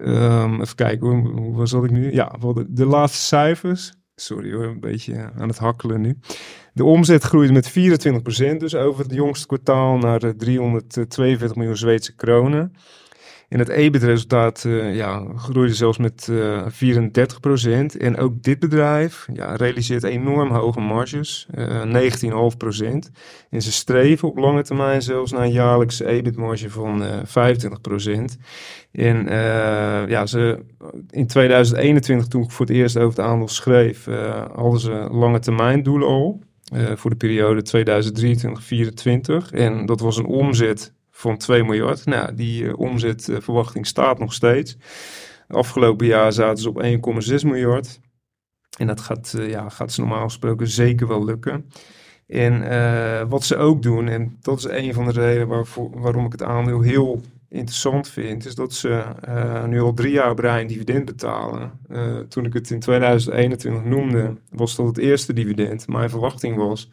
Um, 0.00 0.60
even 0.60 0.74
kijken, 0.74 1.08
hoe, 1.08 1.40
hoe 1.40 1.66
zat 1.66 1.84
ik 1.84 1.90
nu? 1.90 2.12
Ja, 2.12 2.36
de, 2.40 2.66
de 2.68 2.86
laatste 2.86 3.26
cijfers. 3.26 3.97
Sorry 4.20 4.52
hoor, 4.52 4.64
een 4.64 4.80
beetje 4.80 5.30
aan 5.36 5.48
het 5.48 5.58
hakkelen 5.58 6.00
nu. 6.00 6.18
De 6.72 6.84
omzet 6.84 7.22
groeide 7.22 7.52
met 7.52 7.70
24%, 7.70 8.56
dus 8.56 8.74
over 8.74 9.04
het 9.04 9.14
jongste 9.14 9.46
kwartaal 9.46 9.98
naar 9.98 10.36
342 10.36 11.56
miljoen 11.56 11.76
Zweedse 11.76 12.14
kronen. 12.14 12.72
En 13.48 13.58
het 13.58 13.68
EBIT-resultaat 13.68 14.64
uh, 14.66 14.94
ja, 14.96 15.26
groeide 15.36 15.74
zelfs 15.74 15.98
met 15.98 16.28
uh, 16.30 16.58
eh, 16.58 17.92
34%. 17.94 17.96
En 17.98 18.16
ook 18.16 18.42
dit 18.42 18.58
bedrijf 18.58 19.26
ja, 19.32 19.54
realiseert 19.54 20.02
enorm 20.02 20.50
hoge 20.50 20.80
marges, 20.80 21.48
uh, 21.54 21.82
eh, 21.82 22.12
19,5%. 23.06 23.10
En 23.50 23.62
ze 23.62 23.72
streven 23.72 24.28
op 24.28 24.38
lange 24.38 24.62
termijn 24.62 25.02
zelfs 25.02 25.32
naar 25.32 25.42
een 25.42 25.52
jaarlijkse 25.52 26.06
EBIT-marge 26.06 26.70
van 26.70 27.02
25%. 27.24 28.38
En 28.92 29.26
ja, 30.08 30.26
ze, 30.26 30.64
in 31.10 31.26
2021, 31.26 32.26
toen 32.26 32.42
ik 32.42 32.50
voor 32.50 32.66
het 32.66 32.74
eerst 32.74 32.96
over 32.96 33.18
het 33.18 33.26
aandeel 33.26 33.48
schreef, 33.48 34.04
hadden 34.54 34.80
ze 34.80 35.08
lange 35.10 35.38
termijn 35.38 35.82
doelen 35.82 36.08
al. 36.08 36.40
voor 36.94 37.10
de 37.10 37.16
periode 37.16 37.62
2023-2024. 39.50 39.50
En 39.50 39.86
dat 39.86 40.00
was 40.00 40.16
een 40.16 40.26
omzet 40.26 40.92
van 41.18 41.36
2 41.36 41.64
miljard. 41.64 42.06
Nou, 42.06 42.34
die 42.34 42.62
uh, 42.62 42.78
omzetverwachting 42.78 43.86
staat 43.86 44.18
nog 44.18 44.32
steeds. 44.32 44.76
Afgelopen 45.48 46.06
jaar 46.06 46.32
zaten 46.32 46.62
ze 46.62 46.68
op 46.68 46.82
1,6 46.82 47.46
miljard. 47.46 48.00
En 48.78 48.86
dat 48.86 49.00
gaat, 49.00 49.34
uh, 49.36 49.50
ja, 49.50 49.68
gaat 49.68 49.92
ze 49.92 50.00
normaal 50.00 50.24
gesproken 50.24 50.68
zeker 50.68 51.08
wel 51.08 51.24
lukken. 51.24 51.70
En 52.26 52.62
uh, 52.62 53.22
wat 53.28 53.44
ze 53.44 53.56
ook 53.56 53.82
doen, 53.82 54.08
en 54.08 54.36
dat 54.40 54.58
is 54.58 54.64
een 54.64 54.94
van 54.94 55.04
de 55.04 55.12
redenen 55.12 55.66
waarom 56.00 56.26
ik 56.26 56.32
het 56.32 56.42
aandeel 56.42 56.80
heel 56.80 57.20
interessant 57.48 58.08
vind, 58.08 58.46
is 58.46 58.54
dat 58.54 58.72
ze 58.72 59.04
nu 59.66 59.80
al 59.80 59.94
drie 59.94 60.12
jaar 60.12 60.44
een 60.44 60.66
dividend 60.66 61.04
betalen. 61.04 61.80
Toen 62.28 62.44
ik 62.44 62.52
het 62.52 62.70
in 62.70 62.80
2021 62.80 63.84
noemde, 63.84 64.34
was 64.50 64.76
dat 64.76 64.86
het 64.86 64.98
eerste 64.98 65.32
dividend. 65.32 65.88
Mijn 65.88 66.10
verwachting 66.10 66.56
was 66.56 66.88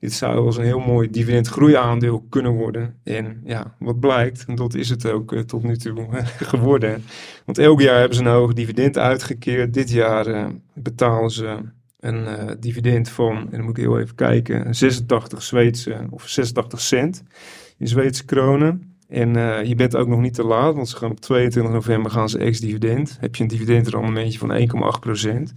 dit 0.00 0.12
zou 0.12 0.46
eens 0.46 0.56
een 0.56 0.64
heel 0.64 0.80
mooi 0.80 1.10
dividendgroeiaandeel 1.10 2.26
kunnen 2.28 2.52
worden. 2.52 2.94
En 3.04 3.40
ja, 3.44 3.74
wat 3.78 4.00
blijkt, 4.00 4.44
en 4.46 4.54
dat 4.54 4.74
is 4.74 4.88
het 4.88 5.06
ook 5.06 5.32
uh, 5.32 5.40
tot 5.40 5.62
nu 5.62 5.76
toe 5.76 6.06
geworden. 6.52 7.04
Want 7.44 7.58
elk 7.58 7.80
jaar 7.80 7.98
hebben 7.98 8.16
ze 8.16 8.22
een 8.22 8.30
hoog 8.30 8.52
dividend 8.52 8.98
uitgekeerd. 8.98 9.74
Dit 9.74 9.90
jaar 9.90 10.28
uh, 10.28 10.46
betalen 10.74 11.30
ze 11.30 11.58
een 12.00 12.22
uh, 12.22 12.50
dividend 12.60 13.08
van, 13.08 13.36
en 13.36 13.50
dan 13.50 13.60
moet 13.60 13.76
ik 13.76 13.84
heel 13.84 14.00
even 14.00 14.14
kijken, 14.14 14.74
86 14.74 15.42
Zweedse 15.42 16.06
of 16.10 16.28
86 16.28 16.80
cent 16.80 17.22
in 17.78 17.88
Zweedse 17.88 18.24
kronen. 18.24 18.94
En 19.08 19.34
je 19.68 19.74
bent 19.74 19.96
ook 19.96 20.08
nog 20.08 20.20
niet 20.20 20.34
te 20.34 20.44
laat, 20.44 20.74
want 20.74 20.88
ze 20.88 20.96
gaan 20.96 21.10
op 21.10 21.20
22 21.20 21.72
november 21.72 22.10
gaan 22.10 22.28
ze 22.28 22.38
ex-dividend. 22.38 23.16
Heb 23.20 23.34
je 23.36 23.42
een 23.42 23.48
dividendenrendementje 23.48 24.38
van 24.38 24.58
1,8 24.94 25.00
procent. 25.00 25.52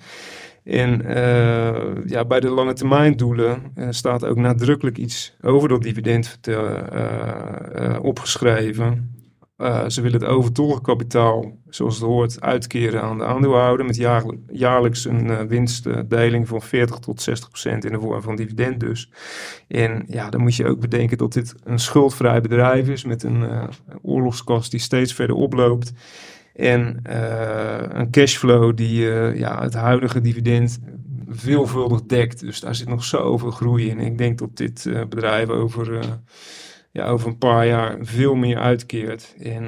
En 0.64 1.02
uh, 1.06 2.06
ja, 2.06 2.26
bij 2.26 2.40
de 2.40 2.50
lange 2.50 2.74
termijn 2.74 3.18
doelen 3.18 3.62
uh, 3.76 3.88
staat 3.90 4.26
ook 4.26 4.38
nadrukkelijk 4.38 4.98
iets 4.98 5.36
over 5.42 5.70
dat 5.70 5.82
dividend 5.82 6.40
uh, 6.50 8.00
opgeschreven. 8.02 9.18
ze 9.88 10.02
willen 10.02 10.20
het 10.20 10.30
overtollige 10.30 10.82
kapitaal, 10.82 11.58
zoals 11.70 11.96
het 11.96 12.04
hoort, 12.04 12.42
uitkeren 12.42 13.02
aan 13.02 13.18
de 13.18 13.26
aandeelhouder 13.26 13.86
met 13.86 13.96
jaarlijks 14.48 15.06
een 15.06 15.48
winstdeling 15.48 16.48
van 16.48 16.62
40 16.62 17.00
tot 17.00 17.22
60 17.22 17.50
procent 17.50 17.86
in 17.86 17.92
de 17.92 18.00
vorm 18.00 18.22
van 18.22 18.36
dividend 18.36 18.80
dus. 18.80 19.12
En 19.68 20.04
ja, 20.08 20.30
dan 20.30 20.42
moet 20.42 20.56
je 20.56 20.68
ook 20.68 20.80
bedenken 20.80 21.18
dat 21.18 21.34
dit 21.34 21.56
een 21.64 21.80
schuldvrij 21.80 22.42
bedrijf 22.42 22.88
is 22.88 23.04
met 23.04 23.24
een 23.24 23.70
oorlogskast 24.02 24.72
die 24.72 24.80
steeds 24.80 25.14
verder 25.14 25.36
oploopt. 25.36 25.94
En 26.60 27.00
uh, 27.10 27.78
een 27.88 28.12
cashflow 28.12 28.78
die 28.78 29.02
uh, 29.02 29.38
ja, 29.38 29.62
het 29.62 29.74
huidige 29.74 30.22
dividend 30.22 30.80
veelvuldig 31.30 32.02
dekt. 32.02 32.40
Dus 32.40 32.60
daar 32.60 32.76
zit 32.76 32.88
nog 32.88 33.04
zoveel 33.04 33.52
groei 33.52 33.90
in. 33.90 34.00
Ik 34.00 34.18
denk 34.18 34.38
dat 34.38 34.58
dit 34.58 34.86
uh, 34.86 35.02
bedrijf 35.10 35.50
over, 35.50 36.00
ja, 36.92 37.08
over 37.08 37.28
een 37.28 37.38
paar 37.38 37.68
jaar 37.68 37.98
veel 38.02 38.36
meer 38.36 38.58
uitkeert. 38.58 39.36
En 39.40 39.64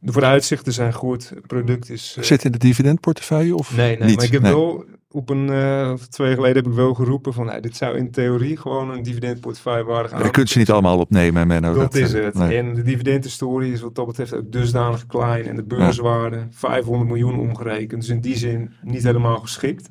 de 0.00 0.12
vooruitzichten 0.12 0.72
zijn 0.72 0.92
goed. 0.92 1.28
Het 1.28 1.46
product 1.46 1.90
is... 1.90 2.16
Zit 2.20 2.44
in 2.44 2.52
de 2.52 2.58
dividendportefeuille 2.58 3.54
of 3.56 3.76
Nee, 3.76 3.98
nee 3.98 4.08
niet? 4.08 4.16
maar 4.16 4.24
ik 4.24 4.32
heb 4.32 4.42
Nee. 4.42 4.52
wel 4.52 4.84
op 5.14 5.30
een 5.30 5.46
uh, 5.50 5.90
of 5.92 6.06
twee 6.06 6.26
jaar 6.26 6.36
geleden 6.36 6.56
heb 6.56 6.66
ik 6.66 6.76
wel 6.76 6.94
geroepen 6.94 7.32
van 7.32 7.46
nou, 7.46 7.60
dit 7.60 7.76
zou 7.76 7.96
in 7.96 8.10
theorie 8.10 8.56
gewoon 8.56 8.90
een 8.90 9.02
dividendportefeuille 9.02 9.84
waardig 9.84 10.12
aan. 10.12 10.22
Je 10.22 10.30
kunt 10.30 10.50
ze 10.50 10.58
niet 10.58 10.70
allemaal 10.70 10.98
opnemen, 10.98 11.46
Menno. 11.46 11.74
Dat, 11.74 11.94
is 11.94 12.12
eh, 12.12 12.24
het. 12.24 12.34
nee. 12.34 12.58
En 12.58 12.74
de 12.74 12.82
dividendhistorie 12.82 13.72
is 13.72 13.80
wat 13.80 13.94
dat 13.94 14.06
betreft 14.06 14.34
ook 14.34 14.52
dusdanig 14.52 15.06
klein. 15.06 15.46
En 15.46 15.56
de 15.56 15.62
beurswaarde 15.62 16.46
500 16.50 17.08
miljoen 17.08 17.38
omgerekend. 17.38 18.00
Dus 18.00 18.10
in 18.10 18.20
die 18.20 18.36
zin 18.36 18.72
niet 18.82 19.02
helemaal 19.02 19.38
geschikt. 19.38 19.88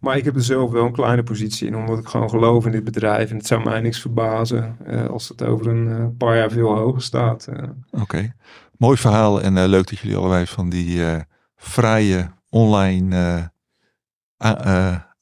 Maar 0.00 0.16
ik 0.16 0.24
heb 0.24 0.34
er 0.34 0.42
zelf 0.42 0.70
wel 0.70 0.84
een 0.84 0.92
kleine 0.92 1.22
positie 1.22 1.66
in, 1.66 1.76
omdat 1.76 1.98
ik 1.98 2.08
gewoon 2.08 2.30
geloof 2.30 2.66
in 2.66 2.72
dit 2.72 2.84
bedrijf. 2.84 3.30
En 3.30 3.36
het 3.36 3.46
zou 3.46 3.64
mij 3.64 3.80
niks 3.80 4.00
verbazen 4.00 4.76
uh, 4.88 5.06
als 5.06 5.28
het 5.28 5.42
over 5.42 5.66
een 5.66 5.86
uh, 5.86 6.06
paar 6.18 6.36
jaar 6.36 6.50
veel 6.50 6.76
hoger 6.76 7.02
staat. 7.02 7.48
Oké, 7.50 8.00
okay. 8.00 8.32
mooi 8.76 8.96
verhaal 8.96 9.40
en 9.40 9.68
leuk 9.68 9.88
dat 9.88 9.98
jullie 9.98 10.16
allebei 10.16 10.46
van 10.46 10.68
die 10.68 11.00
fraaie 11.56 12.30
online 12.48 13.50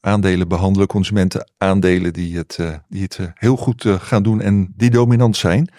aandelen 0.00 0.48
behandelen, 0.48 0.86
consumenten 0.86 1.50
aandelen 1.58 2.12
die 2.12 2.36
het, 2.36 2.58
uh, 2.60 2.74
die 2.88 3.02
het 3.02 3.18
uh, 3.20 3.26
heel 3.34 3.56
goed 3.56 3.84
gaan 3.88 4.22
doen 4.22 4.40
en 4.40 4.72
die 4.76 4.90
dominant 4.90 5.36
zijn. 5.36 5.70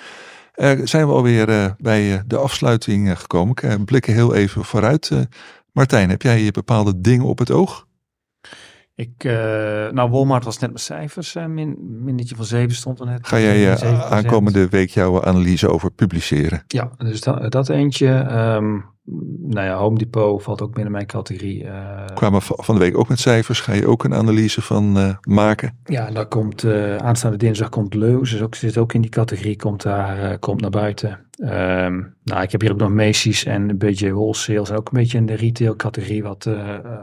zijn 0.83 1.07
we 1.07 1.13
alweer 1.13 1.75
bij 1.77 2.23
de 2.27 2.37
afsluiting 2.37 3.19
gekomen. 3.19 3.55
Ik 3.55 3.85
blikken 3.85 4.13
heel 4.13 4.35
even 4.35 4.65
vooruit. 4.65 5.11
Martijn, 5.71 6.09
heb 6.09 6.21
jij 6.21 6.51
bepaalde 6.51 7.01
dingen 7.01 7.25
op 7.25 7.39
het 7.39 7.51
oog? 7.51 7.87
Ik, 8.95 9.23
nou, 9.91 10.09
Walmart 10.09 10.43
was 10.43 10.59
net 10.59 10.71
met 10.71 10.81
cijfers. 10.81 11.33
min, 11.33 11.77
minnetje 12.03 12.35
van 12.35 12.45
7 12.45 12.75
stond 12.75 12.99
er 12.99 13.05
net. 13.05 13.27
Ga 13.27 13.39
jij 13.39 13.77
aankomende 14.09 14.69
week 14.69 14.89
jouw 14.89 15.23
analyse 15.23 15.69
over 15.69 15.91
publiceren? 15.91 16.63
Ja, 16.67 16.91
dus 16.97 17.21
dat, 17.21 17.51
dat 17.51 17.69
eentje. 17.69 18.07
Um, 18.31 18.85
nou 19.39 19.65
ja, 19.65 19.75
Home 19.75 19.97
Depot 19.97 20.43
valt 20.43 20.61
ook 20.61 20.73
binnen 20.73 20.91
mijn 20.91 21.05
categorie. 21.05 21.63
Uh, 21.63 22.05
Kwamen 22.13 22.41
van 22.41 22.75
de 22.75 22.81
week 22.81 22.97
ook 22.97 23.07
met 23.07 23.19
cijfers. 23.19 23.61
Ga 23.61 23.73
je 23.73 23.87
ook 23.87 24.03
een 24.03 24.13
analyse 24.13 24.61
van 24.61 24.97
uh, 24.97 25.09
maken? 25.21 25.77
Ja, 25.85 26.07
en 26.07 26.13
daar 26.13 26.25
komt 26.25 26.63
uh, 26.63 26.95
aanstaande 26.95 27.37
dinsdag 27.37 27.69
komt 27.69 27.93
Leus, 27.93 28.31
dus 28.31 28.41
ook, 28.41 28.55
zit 28.55 28.77
ook 28.77 28.93
in 28.93 29.01
die 29.01 29.09
categorie, 29.09 29.55
komt 29.55 29.81
daar 29.81 30.39
komt 30.39 30.61
naar 30.61 30.69
buiten. 30.69 31.19
Um, 31.41 32.15
nou, 32.23 32.41
ik 32.41 32.51
heb 32.51 32.61
hier 32.61 32.71
ook 32.71 32.77
nog 32.79 32.93
Macy's 32.93 33.45
en 33.45 33.69
een 33.69 33.77
beetje 33.77 34.11
wholesale, 34.11 34.77
ook 34.77 34.91
een 34.91 34.99
beetje 34.99 35.17
in 35.17 35.25
de 35.25 35.35
retail 35.35 35.75
categorie 35.75 36.23
wat, 36.23 36.49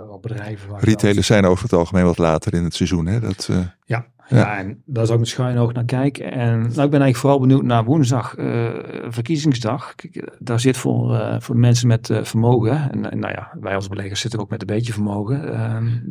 wat 0.09 0.21
bedrijven. 0.21 0.79
Retailers 0.79 1.27
zijn 1.27 1.45
over 1.45 1.63
het 1.63 1.73
algemeen 1.73 2.05
wat 2.05 2.19
later 2.19 2.55
in 2.55 2.65
het 2.65 2.75
seizoen, 2.75 3.07
hè? 3.07 3.21
Dat, 3.21 3.51
ja, 3.85 4.07
ja. 4.29 4.37
ja, 4.39 4.57
en 4.57 4.83
daar 4.85 5.05
zou 5.05 5.19
ik 5.19 5.25
met 5.25 5.29
schuin 5.35 5.59
oog 5.59 5.73
naar 5.73 5.85
kijken. 5.85 6.33
En 6.33 6.59
nou, 6.59 6.67
ik 6.67 6.75
ben 6.75 6.81
eigenlijk 6.81 7.17
vooral 7.17 7.41
benieuwd 7.41 7.63
naar 7.63 7.85
woensdag, 7.85 8.37
uh, 8.39 8.71
verkiezingsdag. 9.09 9.95
Kijk, 9.95 10.37
daar 10.39 10.61
zit 10.61 10.77
voor, 10.77 11.13
uh, 11.13 11.41
voor 11.41 11.57
mensen 11.57 11.89
met 11.89 12.09
uh, 12.09 12.23
vermogen. 12.23 12.93
En, 12.93 13.11
en, 13.11 13.19
nou 13.19 13.33
ja, 13.33 13.53
wij 13.61 13.75
als 13.75 13.89
beleggers 13.89 14.21
zitten 14.21 14.41
ook 14.41 14.51
met 14.51 14.61
een 14.61 14.67
beetje 14.67 14.93
vermogen. 14.93 15.45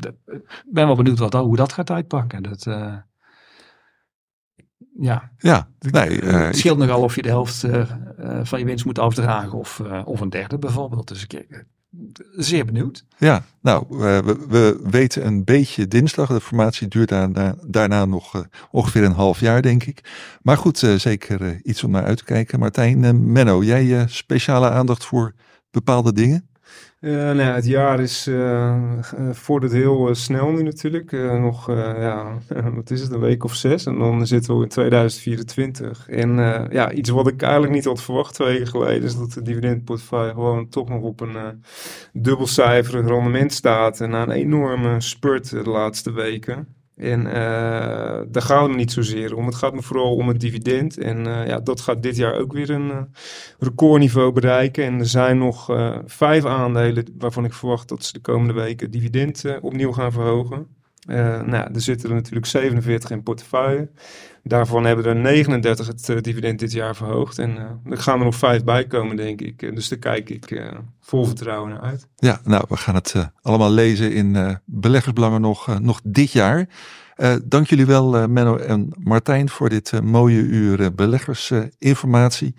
Ik 0.03 0.13
ben 0.66 0.86
wel 0.86 0.95
benieuwd 0.95 1.20
wat, 1.20 1.34
hoe 1.34 1.55
dat 1.55 1.74
gaat 1.74 1.91
uitpakken. 1.91 2.43
Dat, 2.43 2.63
ja. 4.99 5.32
Ja, 5.38 5.68
nee. 5.80 6.20
het 6.20 6.57
scheelt 6.57 6.78
nogal 6.78 7.01
of 7.01 7.16
je 7.16 7.22
de 7.22 7.30
helft 7.30 7.68
van 8.43 8.59
je 8.59 8.66
winst 8.66 8.86
moet 8.86 8.99
afdragen 8.99 9.57
of, 9.57 9.82
of 10.05 10.22
een 10.22 10.30
derde 10.30 10.57
bijvoorbeeld. 10.57 11.07
Dus 11.07 11.24
ik, 11.24 11.66
zeer 12.36 12.66
benieuwd. 12.66 13.06
Ja, 13.18 13.46
nou, 13.62 13.86
we, 13.89 14.38
we, 14.50 14.80
weten 14.84 15.26
een 15.26 15.43
beetje 15.43 15.88
dinsdag. 15.88 16.28
De 16.28 16.41
formatie 16.41 16.88
duurt 16.88 17.10
daarna, 17.10 17.56
daarna 17.68 18.06
nog 18.06 18.36
uh, 18.36 18.41
ongeveer 18.72 19.04
een 19.04 19.12
half 19.12 19.39
jaar, 19.39 19.62
denk 19.62 19.84
ik. 19.84 20.10
Maar 20.41 20.58
goed, 20.58 20.82
uh, 20.82 20.96
zeker 20.96 21.60
iets 21.64 21.84
om 21.84 21.91
naar 21.91 22.06
uit 22.06 22.18
te 22.18 22.24
kijken. 22.24 22.60
Martijn, 22.60 23.32
Menno, 23.32 23.64
jij 23.64 24.08
speciale 24.08 24.70
aandacht 24.70 25.06
voor 25.06 25.34
bepaalde 25.72 26.14
dingen? 26.14 26.50
Uh, 27.06 27.14
nou 27.14 27.39
ja, 27.39 27.53
het 27.53 27.66
jaar 27.66 27.99
is 27.99 28.28
uh, 28.28 28.76
vordert 29.32 29.72
heel 29.72 30.16
snel 30.16 30.51
nu 30.51 30.64
natuurlijk. 30.64 31.12
nog, 31.12 31.68
ja, 31.72 32.38
wat 32.76 32.91
is 32.91 33.01
het, 33.01 33.12
een 33.12 33.20
week 33.20 33.43
of 33.43 33.56
zes. 33.56 33.86
En 33.86 33.97
dan 33.97 34.28
zitten 34.28 34.58
we 34.58 34.64
in 34.64 34.70
2024. 34.70 36.10
En 36.10 36.36
ja, 36.72 36.91
iets 36.91 37.10
wat 37.10 37.28
ik 37.28 37.41
eigenlijk 37.41 37.74
niet 37.74 37.86
had 37.86 38.01
verwacht 38.01 38.34
twee 38.34 38.47
weken 38.51 38.68
geleden... 38.68 39.03
is 39.03 39.18
dat 39.18 39.32
de 39.32 39.41
dividendportefeuille 39.41 40.34
gewoon 40.34 40.70
toch 40.70 40.89
nog 40.89 41.01
op 41.01 41.22
een 41.22 41.64
dubbelcijferig 42.14 43.08
rendement 43.08 43.53
staat. 43.53 44.01
En 44.01 44.10
na 44.10 44.22
een 44.22 44.32
enorme 44.32 45.01
spurt 45.01 45.49
de 45.49 45.70
laatste 45.70 46.12
weken. 46.12 46.74
En 46.96 47.26
uh, 47.26 47.34
daar 48.28 48.41
gaat 48.41 48.68
het 48.68 48.76
niet 48.76 48.91
zozeer 48.91 49.36
om. 49.36 49.46
Het 49.46 49.56
gaat 49.56 49.74
me 49.74 49.82
vooral 49.82 50.16
om 50.16 50.28
het 50.28 50.39
dividend. 50.39 50.98
En 50.98 51.28
uh, 51.28 51.48
ja, 51.48 51.60
dat 51.60 51.82
gaat 51.82 52.04
dit 52.04 52.16
jaar 52.16 52.34
ook 52.34 52.54
weer 52.54 52.70
een 52.70 52.88
uh, 52.88 53.02
recordniveau 53.60 54.32
bereiken. 54.32 54.84
En 54.84 55.00
er 55.00 55.08
zijn 55.08 55.38
nog 55.38 55.66
vijf 56.06 56.46
aandelen 56.46 57.06
waarvan 57.18 57.46
ik 57.46 57.54
verwacht 57.54 57.89
dat 57.89 58.04
ze 58.04 58.14
de 58.14 58.20
komende 58.20 58.54
weken 58.54 58.91
dividend 58.91 59.43
opnieuw 59.62 59.91
gaan 59.91 60.12
verhogen. 60.12 60.74
Nou, 61.06 61.74
er 61.74 61.82
zitten 61.82 62.10
er 62.10 62.16
natuurlijk 62.16 62.45
47 62.45 63.10
in 63.10 63.24
portefeuille. 63.24 63.89
Daarvan 64.47 64.86
hebben 64.86 65.06
er 65.06 65.16
39 65.16 65.88
het 65.88 66.10
uh, 66.10 66.22
dividend 66.22 66.60
dit 66.60 66.72
jaar 66.72 66.95
verhoogd. 66.95 67.39
En 67.39 67.49
uh, 67.49 67.91
er 67.91 67.97
gaan 67.97 68.20
er 68.20 68.26
nog 68.26 68.36
vijf 68.36 68.64
bij 68.64 68.88
komen, 68.88 69.16
denk 69.16 69.41
ik. 69.41 69.76
dus 69.76 69.88
daar 69.88 69.99
kijk 69.99 70.30
ik 70.30 70.51
uh, 70.51 70.72
vol 70.99 71.26
vertrouwen 71.26 71.70
naar 71.70 71.82
uit. 71.82 72.08
Ja, 72.16 72.39
nou, 72.43 72.66
we 72.70 72.78
gaan 72.78 72.95
het 72.95 73.16
allemaal 73.41 73.72
lezen 73.72 74.14
in 74.14 74.60
beleggersbelangen 74.66 75.41
nog, 75.41 75.80
nog 75.80 76.01
dit 76.03 76.32
jaar. 76.32 76.68
dank 77.43 77.68
jullie 77.68 77.86
wel, 77.86 78.28
Menno 78.28 78.58
en 78.58 78.89
Martijn, 78.97 79.49
voor 79.49 79.70
dit 79.70 80.01
mooie 80.01 80.41
uur 80.41 80.95
beleggersinformatie. 80.95 82.56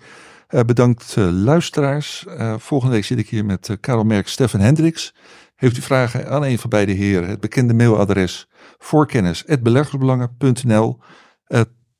bedankt 0.65 1.15
luisteraars. 1.31 2.25
volgende 2.57 2.93
week 2.95 3.05
zit 3.05 3.19
ik 3.19 3.29
hier 3.29 3.45
met 3.45 3.77
Karel 3.79 4.03
Merk, 4.03 4.27
Stefan 4.27 4.59
Hendricks. 4.59 5.13
Heeft 5.57 5.77
u 5.77 5.81
vragen 5.81 6.29
aan 6.29 6.43
een 6.43 6.59
van 6.59 6.69
beide 6.69 6.91
heren? 6.91 7.29
Het 7.29 7.39
bekende 7.39 7.73
mailadres 7.73 8.49
voorkennis.beleggersbelangen.nl 8.77 10.99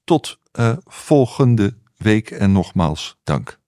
tot 0.04 0.40
uh, 0.60 0.78
volgende 0.84 1.78
week 1.98 2.32
en 2.32 2.52
nogmaals 2.52 3.20
dank. 3.24 3.60